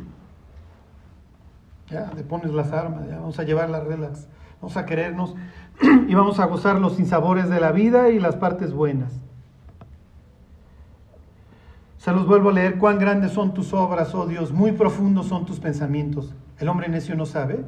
Ya, 1.89 2.11
le 2.15 2.23
pones 2.23 2.51
las 2.51 2.71
armas, 2.71 3.07
ya 3.07 3.17
vamos 3.17 3.38
a 3.38 3.43
llevar 3.43 3.69
las 3.69 3.83
relax, 3.83 4.27
vamos 4.59 4.75
a 4.75 4.86
querernos 4.86 5.36
y 6.07 6.15
vamos 6.15 6.39
a 6.39 6.45
gozar 6.45 6.79
los 6.79 6.95
sinsabores 6.95 7.49
de 7.49 7.59
la 7.59 7.71
vida 7.71 8.09
y 8.09 8.19
las 8.19 8.36
partes 8.36 8.73
buenas. 8.73 9.13
Se 11.97 12.11
los 12.11 12.27
vuelvo 12.27 12.49
a 12.49 12.53
leer, 12.53 12.77
cuán 12.77 12.99
grandes 12.99 13.31
son 13.31 13.53
tus 13.53 13.73
obras, 13.73 14.13
oh 14.13 14.27
Dios, 14.27 14.51
muy 14.51 14.71
profundos 14.71 15.27
son 15.27 15.45
tus 15.45 15.59
pensamientos. 15.59 16.33
El 16.59 16.69
hombre 16.69 16.88
necio 16.88 17.15
no 17.15 17.25
sabe 17.25 17.65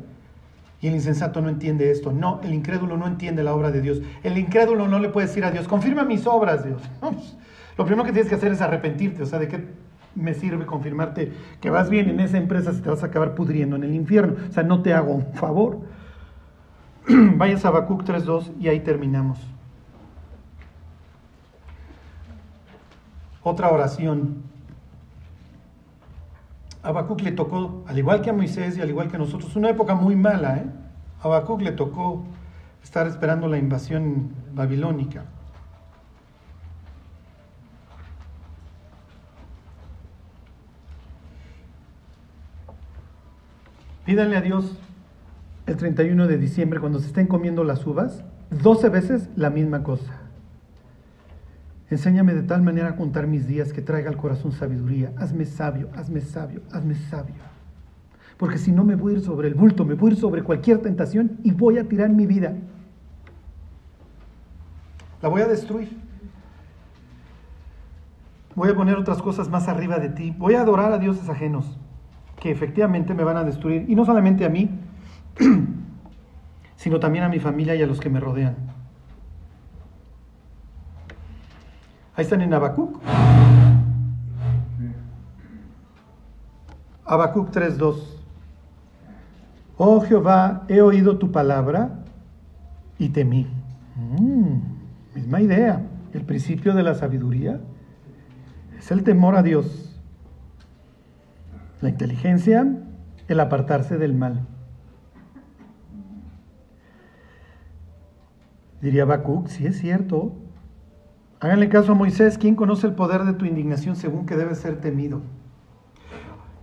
y 0.79 0.87
el 0.87 0.93
insensato 0.93 1.41
no 1.41 1.49
entiende 1.49 1.91
esto. 1.91 2.11
No, 2.11 2.39
el 2.43 2.53
incrédulo 2.53 2.97
no 2.97 3.07
entiende 3.07 3.43
la 3.43 3.55
obra 3.55 3.71
de 3.71 3.81
Dios. 3.81 4.01
El 4.23 4.37
incrédulo 4.37 4.87
no 4.87 4.99
le 4.99 5.09
puede 5.09 5.27
decir 5.27 5.43
a 5.43 5.51
Dios, 5.51 5.67
confirma 5.67 6.03
mis 6.03 6.27
obras, 6.27 6.63
Dios. 6.63 6.81
Lo 7.77 7.85
primero 7.85 8.05
que 8.05 8.11
tienes 8.11 8.29
que 8.29 8.35
hacer 8.35 8.51
es 8.51 8.61
arrepentirte, 8.61 9.23
o 9.23 9.25
sea, 9.25 9.39
¿de 9.39 9.47
qué 9.47 9.67
me 10.17 10.33
sirve 10.33 10.65
confirmarte 10.65 11.31
que 11.61 11.69
vas 11.69 11.89
bien 11.89 12.09
en 12.09 12.19
esa 12.19 12.37
empresa 12.37 12.73
si 12.73 12.81
te 12.81 12.89
vas 12.89 13.03
a 13.03 13.07
acabar 13.07 13.35
pudriendo 13.35 13.75
en 13.75 13.83
el 13.83 13.93
infierno? 13.93 14.35
O 14.49 14.51
sea, 14.51 14.63
no 14.63 14.81
te 14.81 14.93
hago 14.93 15.13
un 15.13 15.33
favor. 15.33 15.79
Vayas 17.07 17.63
a 17.63 17.69
Habacuc 17.69 18.03
3.2 18.03 18.51
y 18.59 18.67
ahí 18.67 18.79
terminamos. 18.81 19.39
Otra 23.43 23.69
oración. 23.69 24.43
Habacuc 26.83 27.21
le 27.21 27.31
tocó, 27.31 27.83
al 27.87 27.97
igual 27.97 28.21
que 28.21 28.29
a 28.29 28.33
Moisés 28.33 28.77
y 28.77 28.81
al 28.81 28.89
igual 28.89 29.09
que 29.09 29.15
a 29.15 29.19
nosotros, 29.19 29.55
una 29.55 29.69
época 29.69 29.95
muy 29.95 30.15
mala. 30.15 30.57
¿eh? 30.57 30.65
Habacuc 31.21 31.61
le 31.61 31.71
tocó 31.71 32.23
estar 32.83 33.07
esperando 33.07 33.47
la 33.47 33.57
invasión 33.57 34.31
babilónica. 34.53 35.25
Pídanle 44.07 44.37
a 44.37 44.41
Dios 44.41 44.77
el 45.65 45.75
31 45.75 46.27
de 46.27 46.37
diciembre, 46.37 46.79
cuando 46.79 46.99
se 46.99 47.07
estén 47.07 47.27
comiendo 47.27 47.65
las 47.65 47.85
uvas, 47.85 48.23
12 48.51 48.87
veces 48.87 49.29
la 49.35 49.49
misma 49.49 49.83
cosa. 49.83 50.13
Enséñame 51.89 52.33
de 52.33 52.43
tal 52.43 52.61
manera 52.61 52.87
a 52.87 52.95
contar 52.95 53.27
mis 53.27 53.47
días 53.47 53.73
que 53.73 53.81
traiga 53.81 54.09
al 54.09 54.15
corazón 54.15 54.53
sabiduría. 54.53 55.11
Hazme 55.17 55.43
sabio, 55.43 55.89
hazme 55.93 56.21
sabio, 56.21 56.61
hazme 56.71 56.95
sabio. 56.95 57.35
Porque 58.37 58.57
si 58.57 58.71
no 58.71 58.85
me 58.85 58.95
voy 58.95 59.15
a 59.15 59.17
ir 59.17 59.25
sobre 59.25 59.49
el 59.49 59.55
bulto, 59.55 59.83
me 59.83 59.95
voy 59.95 60.11
a 60.11 60.13
ir 60.13 60.19
sobre 60.21 60.41
cualquier 60.41 60.77
tentación 60.77 61.39
y 61.43 61.51
voy 61.51 61.77
a 61.77 61.83
tirar 61.83 62.09
mi 62.09 62.25
vida. 62.25 62.53
La 65.21 65.27
voy 65.27 65.41
a 65.41 65.47
destruir. 65.49 65.89
Voy 68.55 68.69
a 68.69 68.73
poner 68.73 68.95
otras 68.95 69.21
cosas 69.21 69.49
más 69.49 69.67
arriba 69.67 69.99
de 69.99 70.07
ti. 70.07 70.33
Voy 70.37 70.53
a 70.53 70.61
adorar 70.61 70.93
a 70.93 70.97
dioses 70.97 71.27
ajenos 71.27 71.77
que 72.39 72.51
efectivamente 72.51 73.13
me 73.13 73.23
van 73.23 73.37
a 73.37 73.43
destruir, 73.43 73.85
y 73.87 73.95
no 73.95 74.05
solamente 74.05 74.45
a 74.45 74.49
mí, 74.49 74.69
sino 76.75 76.99
también 76.99 77.23
a 77.23 77.29
mi 77.29 77.39
familia 77.39 77.75
y 77.75 77.81
a 77.81 77.87
los 77.87 77.99
que 77.99 78.09
me 78.09 78.19
rodean. 78.19 78.55
Ahí 82.15 82.23
están 82.23 82.41
en 82.41 82.53
Habacuc. 82.53 82.99
Habacuc 87.05 87.51
3.2. 87.51 88.17
Oh 89.77 90.01
Jehová, 90.01 90.63
he 90.67 90.81
oído 90.81 91.17
tu 91.19 91.31
palabra 91.31 92.03
y 92.97 93.09
temí. 93.09 93.47
Mm, 93.95 94.57
misma 95.15 95.41
idea. 95.41 95.85
El 96.13 96.23
principio 96.23 96.73
de 96.73 96.81
la 96.81 96.95
sabiduría 96.95 97.59
es 98.77 98.91
el 98.91 99.03
temor 99.03 99.35
a 99.35 99.43
Dios. 99.43 99.86
La 101.79 101.89
inteligencia, 101.89 102.65
el 103.27 103.39
apartarse 103.39 103.97
del 103.97 104.15
mal. 104.15 104.47
Diría 108.81 109.03
Habacuc, 109.03 109.47
sí 109.47 109.67
es 109.67 109.77
cierto. 109.77 110.33
Háganle 111.39 111.69
caso 111.69 111.91
a 111.91 111.95
Moisés, 111.95 112.39
¿quién 112.39 112.55
conoce 112.55 112.87
el 112.87 112.93
poder 112.93 113.25
de 113.25 113.33
tu 113.33 113.45
indignación 113.45 113.95
según 113.95 114.25
que 114.25 114.35
debe 114.35 114.55
ser 114.55 114.81
temido? 114.81 115.21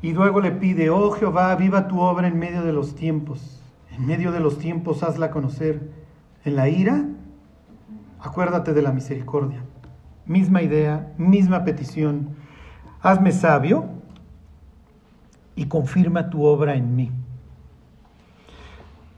Y 0.03 0.13
luego 0.13 0.41
le 0.41 0.51
pide, 0.51 0.91
oh 0.91 1.13
Jehová, 1.13 1.55
viva 1.55 1.87
tu 1.87 2.01
obra 2.01 2.27
en 2.27 2.39
medio 2.39 2.63
de 2.63 2.73
los 2.73 2.97
tiempos. 2.97 3.63
En 3.97 4.07
medio 4.07 4.33
de 4.33 4.41
los 4.41 4.59
tiempos 4.59 5.05
hazla 5.05 5.31
conocer. 5.31 5.91
En 6.45 6.57
la 6.57 6.69
ira, 6.69 7.05
acuérdate 8.19 8.75
de 8.75 8.83
la 8.83 8.91
misericordia. 8.91 9.63
Misma 10.27 10.63
idea, 10.63 11.13
misma 11.19 11.63
petición. 11.63 12.31
Hazme 13.01 13.31
sabio 13.31 13.94
y 15.57 15.67
confirma 15.67 16.31
tu 16.31 16.45
obra 16.45 16.75
en 16.75 16.97
mí. 16.97 17.11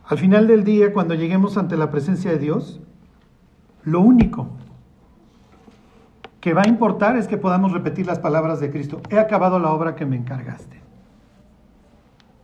Al 0.06 0.18
final 0.18 0.46
del 0.46 0.64
día, 0.64 0.92
cuando 0.92 1.14
lleguemos 1.14 1.56
ante 1.56 1.76
la 1.76 1.90
presencia 1.90 2.30
de 2.30 2.38
Dios, 2.38 2.80
lo 3.82 4.00
único 4.00 4.48
que 6.40 6.54
va 6.54 6.62
a 6.62 6.68
importar 6.68 7.16
es 7.16 7.26
que 7.26 7.36
podamos 7.36 7.72
repetir 7.72 8.06
las 8.06 8.20
palabras 8.20 8.60
de 8.60 8.70
Cristo. 8.70 9.00
He 9.10 9.18
acabado 9.18 9.58
la 9.58 9.72
obra 9.72 9.96
que 9.96 10.06
me 10.06 10.16
encargaste. 10.16 10.80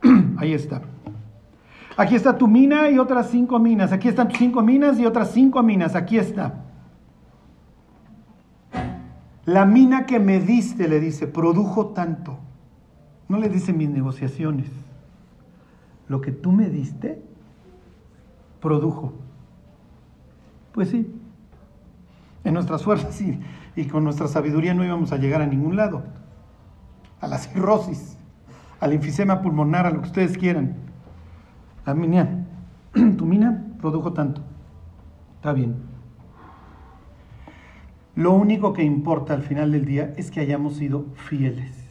Ahí 0.38 0.54
está. 0.54 0.82
Aquí 1.96 2.16
está 2.16 2.36
tu 2.36 2.48
mina 2.48 2.90
y 2.90 2.98
otras 2.98 3.30
cinco 3.30 3.60
minas. 3.60 3.92
Aquí 3.92 4.08
están 4.08 4.28
tus 4.28 4.38
cinco 4.38 4.62
minas 4.62 4.98
y 4.98 5.06
otras 5.06 5.30
cinco 5.30 5.62
minas. 5.62 5.94
Aquí 5.94 6.18
está. 6.18 6.64
La 9.44 9.66
mina 9.66 10.06
que 10.06 10.18
me 10.18 10.40
diste, 10.40 10.88
le 10.88 10.98
dice, 10.98 11.26
produjo 11.26 11.88
tanto. 11.88 12.38
No 13.32 13.38
le 13.38 13.48
dice 13.48 13.72
mis 13.72 13.88
negociaciones. 13.88 14.66
Lo 16.06 16.20
que 16.20 16.32
tú 16.32 16.52
me 16.52 16.68
diste 16.68 17.22
produjo. 18.60 19.14
Pues 20.74 20.90
sí. 20.90 21.10
En 22.44 22.52
nuestras 22.52 22.82
fuerzas 22.82 23.18
y, 23.22 23.40
y 23.74 23.86
con 23.86 24.04
nuestra 24.04 24.28
sabiduría 24.28 24.74
no 24.74 24.84
íbamos 24.84 25.12
a 25.12 25.16
llegar 25.16 25.40
a 25.40 25.46
ningún 25.46 25.76
lado. 25.76 26.02
A 27.22 27.26
la 27.26 27.38
cirrosis, 27.38 28.18
al 28.80 28.92
enfisema 28.92 29.40
pulmonar, 29.40 29.86
a 29.86 29.90
lo 29.92 30.02
que 30.02 30.08
ustedes 30.08 30.36
quieran. 30.36 30.74
La 31.86 31.94
mina, 31.94 32.44
tu 33.16 33.24
mina 33.24 33.64
produjo 33.80 34.12
tanto. 34.12 34.42
Está 35.36 35.54
bien. 35.54 35.76
Lo 38.14 38.34
único 38.34 38.74
que 38.74 38.82
importa 38.82 39.32
al 39.32 39.40
final 39.40 39.72
del 39.72 39.86
día 39.86 40.12
es 40.18 40.30
que 40.30 40.40
hayamos 40.40 40.76
sido 40.76 41.06
fieles. 41.14 41.81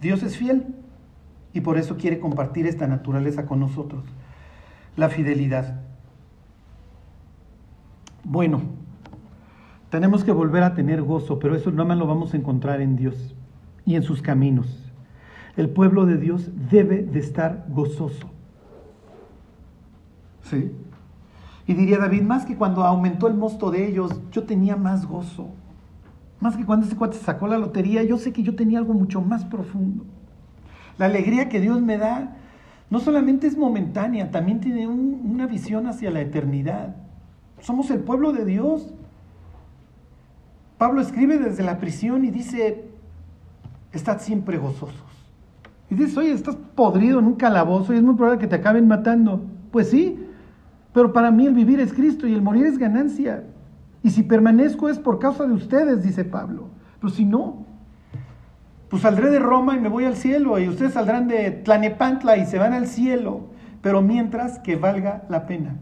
Dios 0.00 0.22
es 0.22 0.36
fiel 0.36 0.74
y 1.52 1.60
por 1.60 1.78
eso 1.78 1.96
quiere 1.96 2.20
compartir 2.20 2.66
esta 2.66 2.86
naturaleza 2.86 3.46
con 3.46 3.60
nosotros, 3.60 4.04
la 4.96 5.08
fidelidad. 5.08 5.80
Bueno, 8.24 8.62
tenemos 9.90 10.24
que 10.24 10.32
volver 10.32 10.62
a 10.62 10.74
tener 10.74 11.02
gozo, 11.02 11.38
pero 11.38 11.54
eso 11.54 11.70
nada 11.70 11.84
más 11.84 11.98
lo 11.98 12.06
vamos 12.06 12.32
a 12.32 12.36
encontrar 12.36 12.80
en 12.80 12.96
Dios 12.96 13.34
y 13.84 13.96
en 13.96 14.02
sus 14.02 14.22
caminos. 14.22 14.92
El 15.56 15.68
pueblo 15.68 16.06
de 16.06 16.16
Dios 16.16 16.50
debe 16.70 17.02
de 17.02 17.18
estar 17.18 17.66
gozoso. 17.68 18.30
¿Sí? 20.44 20.72
Y 21.66 21.74
diría 21.74 21.98
David, 21.98 22.22
más 22.22 22.46
que 22.46 22.56
cuando 22.56 22.84
aumentó 22.84 23.26
el 23.26 23.34
mosto 23.34 23.70
de 23.70 23.86
ellos, 23.86 24.20
yo 24.32 24.44
tenía 24.44 24.76
más 24.76 25.06
gozo. 25.06 25.50
Más 26.40 26.56
que 26.56 26.64
cuando 26.64 26.86
ese 26.86 26.96
cuate 26.96 27.18
sacó 27.18 27.46
la 27.46 27.58
lotería, 27.58 28.02
yo 28.02 28.16
sé 28.16 28.32
que 28.32 28.42
yo 28.42 28.56
tenía 28.56 28.78
algo 28.78 28.94
mucho 28.94 29.20
más 29.20 29.44
profundo. 29.44 30.04
La 30.98 31.06
alegría 31.06 31.48
que 31.48 31.60
Dios 31.60 31.80
me 31.82 31.98
da 31.98 32.36
no 32.90 32.98
solamente 32.98 33.46
es 33.46 33.56
momentánea, 33.56 34.30
también 34.30 34.60
tiene 34.60 34.88
una 34.88 35.46
visión 35.46 35.86
hacia 35.86 36.10
la 36.10 36.20
eternidad. 36.20 36.96
Somos 37.60 37.90
el 37.90 38.00
pueblo 38.00 38.32
de 38.32 38.44
Dios. 38.44 38.92
Pablo 40.76 41.00
escribe 41.00 41.38
desde 41.38 41.62
la 41.62 41.78
prisión 41.78 42.24
y 42.24 42.30
dice, 42.30 42.84
estad 43.92 44.18
siempre 44.20 44.58
gozosos. 44.58 44.94
Y 45.88 45.94
dices, 45.94 46.16
oye, 46.16 46.32
estás 46.32 46.56
podrido 46.74 47.18
en 47.18 47.26
un 47.26 47.34
calabozo 47.34 47.92
y 47.92 47.96
es 47.96 48.02
muy 48.02 48.14
probable 48.14 48.40
que 48.40 48.46
te 48.46 48.56
acaben 48.56 48.88
matando. 48.88 49.42
Pues 49.70 49.90
sí, 49.90 50.18
pero 50.92 51.12
para 51.12 51.30
mí 51.30 51.46
el 51.46 51.54
vivir 51.54 51.80
es 51.80 51.92
Cristo 51.92 52.26
y 52.26 52.34
el 52.34 52.42
morir 52.42 52.66
es 52.66 52.78
ganancia. 52.78 53.44
Y 54.02 54.10
si 54.10 54.22
permanezco 54.22 54.88
es 54.88 54.98
por 54.98 55.18
causa 55.18 55.46
de 55.46 55.52
ustedes, 55.52 56.02
dice 56.02 56.24
Pablo. 56.24 56.68
Pero 57.00 57.12
si 57.12 57.24
no, 57.24 57.66
pues 58.88 59.02
saldré 59.02 59.30
de 59.30 59.38
Roma 59.38 59.76
y 59.76 59.80
me 59.80 59.88
voy 59.88 60.04
al 60.04 60.16
cielo, 60.16 60.58
y 60.58 60.68
ustedes 60.68 60.94
saldrán 60.94 61.28
de 61.28 61.50
Tlanepantla 61.50 62.36
y 62.36 62.46
se 62.46 62.58
van 62.58 62.72
al 62.72 62.86
cielo. 62.86 63.48
pero 63.82 64.02
mientras 64.02 64.58
que 64.58 64.76
valga 64.76 65.24
la 65.28 65.46
pena. 65.46 65.76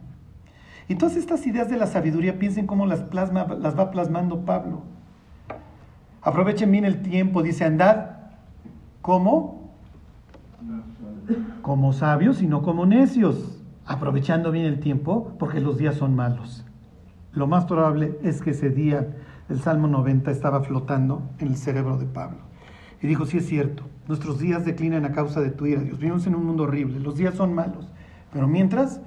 Todas 0.98 1.16
estas 1.16 1.46
ideas 1.46 1.68
de 1.68 1.76
la 1.76 1.86
sabiduría, 1.86 2.38
piensen 2.38 2.66
cómo 2.66 2.86
las, 2.86 3.00
plasma, 3.00 3.44
las 3.58 3.78
va 3.78 3.90
plasmando 3.90 4.44
Pablo. 4.44 4.82
Aprovechen 6.22 6.70
bien 6.70 6.84
el 6.84 7.02
tiempo, 7.02 7.42
dice, 7.42 7.64
andad 7.64 8.10
como 9.00 9.68
sabios 11.92 12.42
y 12.42 12.46
no 12.46 12.62
como 12.62 12.86
necios, 12.86 13.60
aprovechando 13.86 14.50
bien 14.50 14.66
el 14.66 14.80
tiempo 14.80 15.34
porque 15.38 15.60
los 15.60 15.76
días 15.78 15.96
son 15.96 16.14
malos. 16.14 16.64
Lo 17.38 17.46
más 17.46 17.66
probable 17.66 18.18
es 18.24 18.42
que 18.42 18.50
ese 18.50 18.68
día 18.68 19.14
el 19.48 19.60
Salmo 19.60 19.86
90 19.86 20.28
estaba 20.32 20.60
flotando 20.60 21.22
en 21.38 21.46
el 21.46 21.56
cerebro 21.56 21.96
de 21.96 22.04
Pablo. 22.04 22.38
Y 23.00 23.06
dijo, 23.06 23.26
sí 23.26 23.38
es 23.38 23.46
cierto, 23.46 23.84
nuestros 24.08 24.40
días 24.40 24.64
declinan 24.64 25.04
a 25.04 25.12
causa 25.12 25.40
de 25.40 25.50
tu 25.50 25.64
ira, 25.64 25.80
Dios. 25.80 26.00
Vivimos 26.00 26.26
en 26.26 26.34
un 26.34 26.44
mundo 26.44 26.64
horrible, 26.64 26.98
los 26.98 27.16
días 27.16 27.36
son 27.36 27.54
malos, 27.54 27.88
pero 28.32 28.48
mientras 28.48 29.00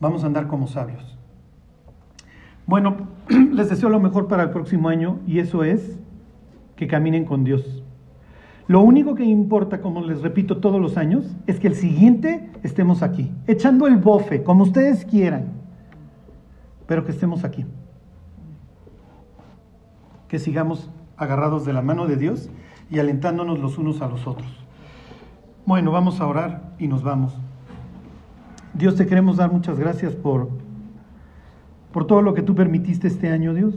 vamos 0.00 0.24
a 0.24 0.28
andar 0.28 0.46
como 0.46 0.66
sabios. 0.66 1.18
Bueno, 2.66 3.08
les 3.52 3.68
deseo 3.68 3.90
lo 3.90 4.00
mejor 4.00 4.26
para 4.26 4.44
el 4.44 4.48
próximo 4.48 4.88
año 4.88 5.18
y 5.26 5.40
eso 5.40 5.62
es 5.62 5.98
que 6.74 6.86
caminen 6.86 7.26
con 7.26 7.44
Dios. 7.44 7.84
Lo 8.66 8.80
único 8.80 9.14
que 9.14 9.24
importa, 9.24 9.82
como 9.82 10.00
les 10.00 10.22
repito 10.22 10.56
todos 10.56 10.80
los 10.80 10.96
años, 10.96 11.36
es 11.46 11.60
que 11.60 11.68
el 11.68 11.74
siguiente 11.74 12.50
estemos 12.62 13.02
aquí, 13.02 13.30
echando 13.46 13.86
el 13.86 13.98
bofe, 13.98 14.42
como 14.42 14.62
ustedes 14.62 15.04
quieran, 15.04 15.55
pero 16.86 17.04
que 17.04 17.12
estemos 17.12 17.44
aquí. 17.44 17.66
Que 20.28 20.38
sigamos 20.38 20.90
agarrados 21.16 21.64
de 21.64 21.72
la 21.72 21.82
mano 21.82 22.06
de 22.06 22.16
Dios 22.16 22.50
y 22.90 22.98
alentándonos 22.98 23.58
los 23.58 23.78
unos 23.78 24.02
a 24.02 24.08
los 24.08 24.26
otros. 24.26 24.48
Bueno, 25.64 25.90
vamos 25.90 26.20
a 26.20 26.26
orar 26.26 26.74
y 26.78 26.88
nos 26.88 27.02
vamos. 27.02 27.34
Dios, 28.74 28.96
te 28.96 29.06
queremos 29.06 29.38
dar 29.38 29.50
muchas 29.50 29.78
gracias 29.78 30.14
por, 30.14 30.48
por 31.92 32.06
todo 32.06 32.22
lo 32.22 32.34
que 32.34 32.42
tú 32.42 32.54
permitiste 32.54 33.08
este 33.08 33.30
año, 33.30 33.54
Dios. 33.54 33.74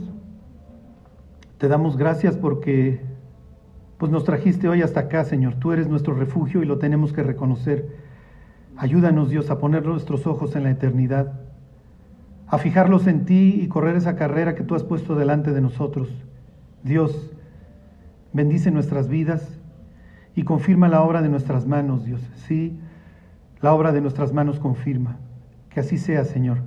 Te 1.58 1.68
damos 1.68 1.96
gracias 1.96 2.36
porque 2.36 3.00
pues 3.98 4.10
nos 4.12 4.24
trajiste 4.24 4.68
hoy 4.68 4.82
hasta 4.82 5.00
acá, 5.00 5.24
Señor. 5.24 5.56
Tú 5.56 5.72
eres 5.72 5.88
nuestro 5.88 6.14
refugio 6.14 6.62
y 6.62 6.66
lo 6.66 6.78
tenemos 6.78 7.12
que 7.12 7.22
reconocer. 7.22 7.96
Ayúdanos, 8.76 9.28
Dios, 9.28 9.50
a 9.50 9.58
poner 9.58 9.84
nuestros 9.84 10.26
ojos 10.26 10.56
en 10.56 10.62
la 10.62 10.70
eternidad, 10.70 11.39
a 12.50 12.58
fijarlos 12.58 13.06
en 13.06 13.24
ti 13.24 13.60
y 13.62 13.68
correr 13.68 13.96
esa 13.96 14.16
carrera 14.16 14.54
que 14.54 14.64
tú 14.64 14.74
has 14.74 14.82
puesto 14.82 15.14
delante 15.14 15.52
de 15.52 15.60
nosotros. 15.60 16.08
Dios, 16.82 17.30
bendice 18.32 18.72
nuestras 18.72 19.08
vidas 19.08 19.60
y 20.34 20.42
confirma 20.42 20.88
la 20.88 21.02
obra 21.02 21.22
de 21.22 21.28
nuestras 21.28 21.66
manos, 21.66 22.04
Dios. 22.04 22.20
Sí, 22.48 22.76
la 23.60 23.72
obra 23.72 23.92
de 23.92 24.00
nuestras 24.00 24.32
manos 24.32 24.58
confirma. 24.58 25.18
Que 25.68 25.80
así 25.80 25.96
sea, 25.96 26.24
Señor. 26.24 26.58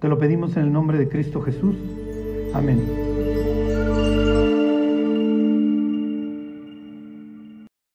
Te 0.00 0.08
lo 0.08 0.18
pedimos 0.18 0.56
en 0.56 0.64
el 0.64 0.72
nombre 0.72 0.98
de 0.98 1.08
Cristo 1.08 1.40
Jesús. 1.42 1.76
Amén. 2.52 3.29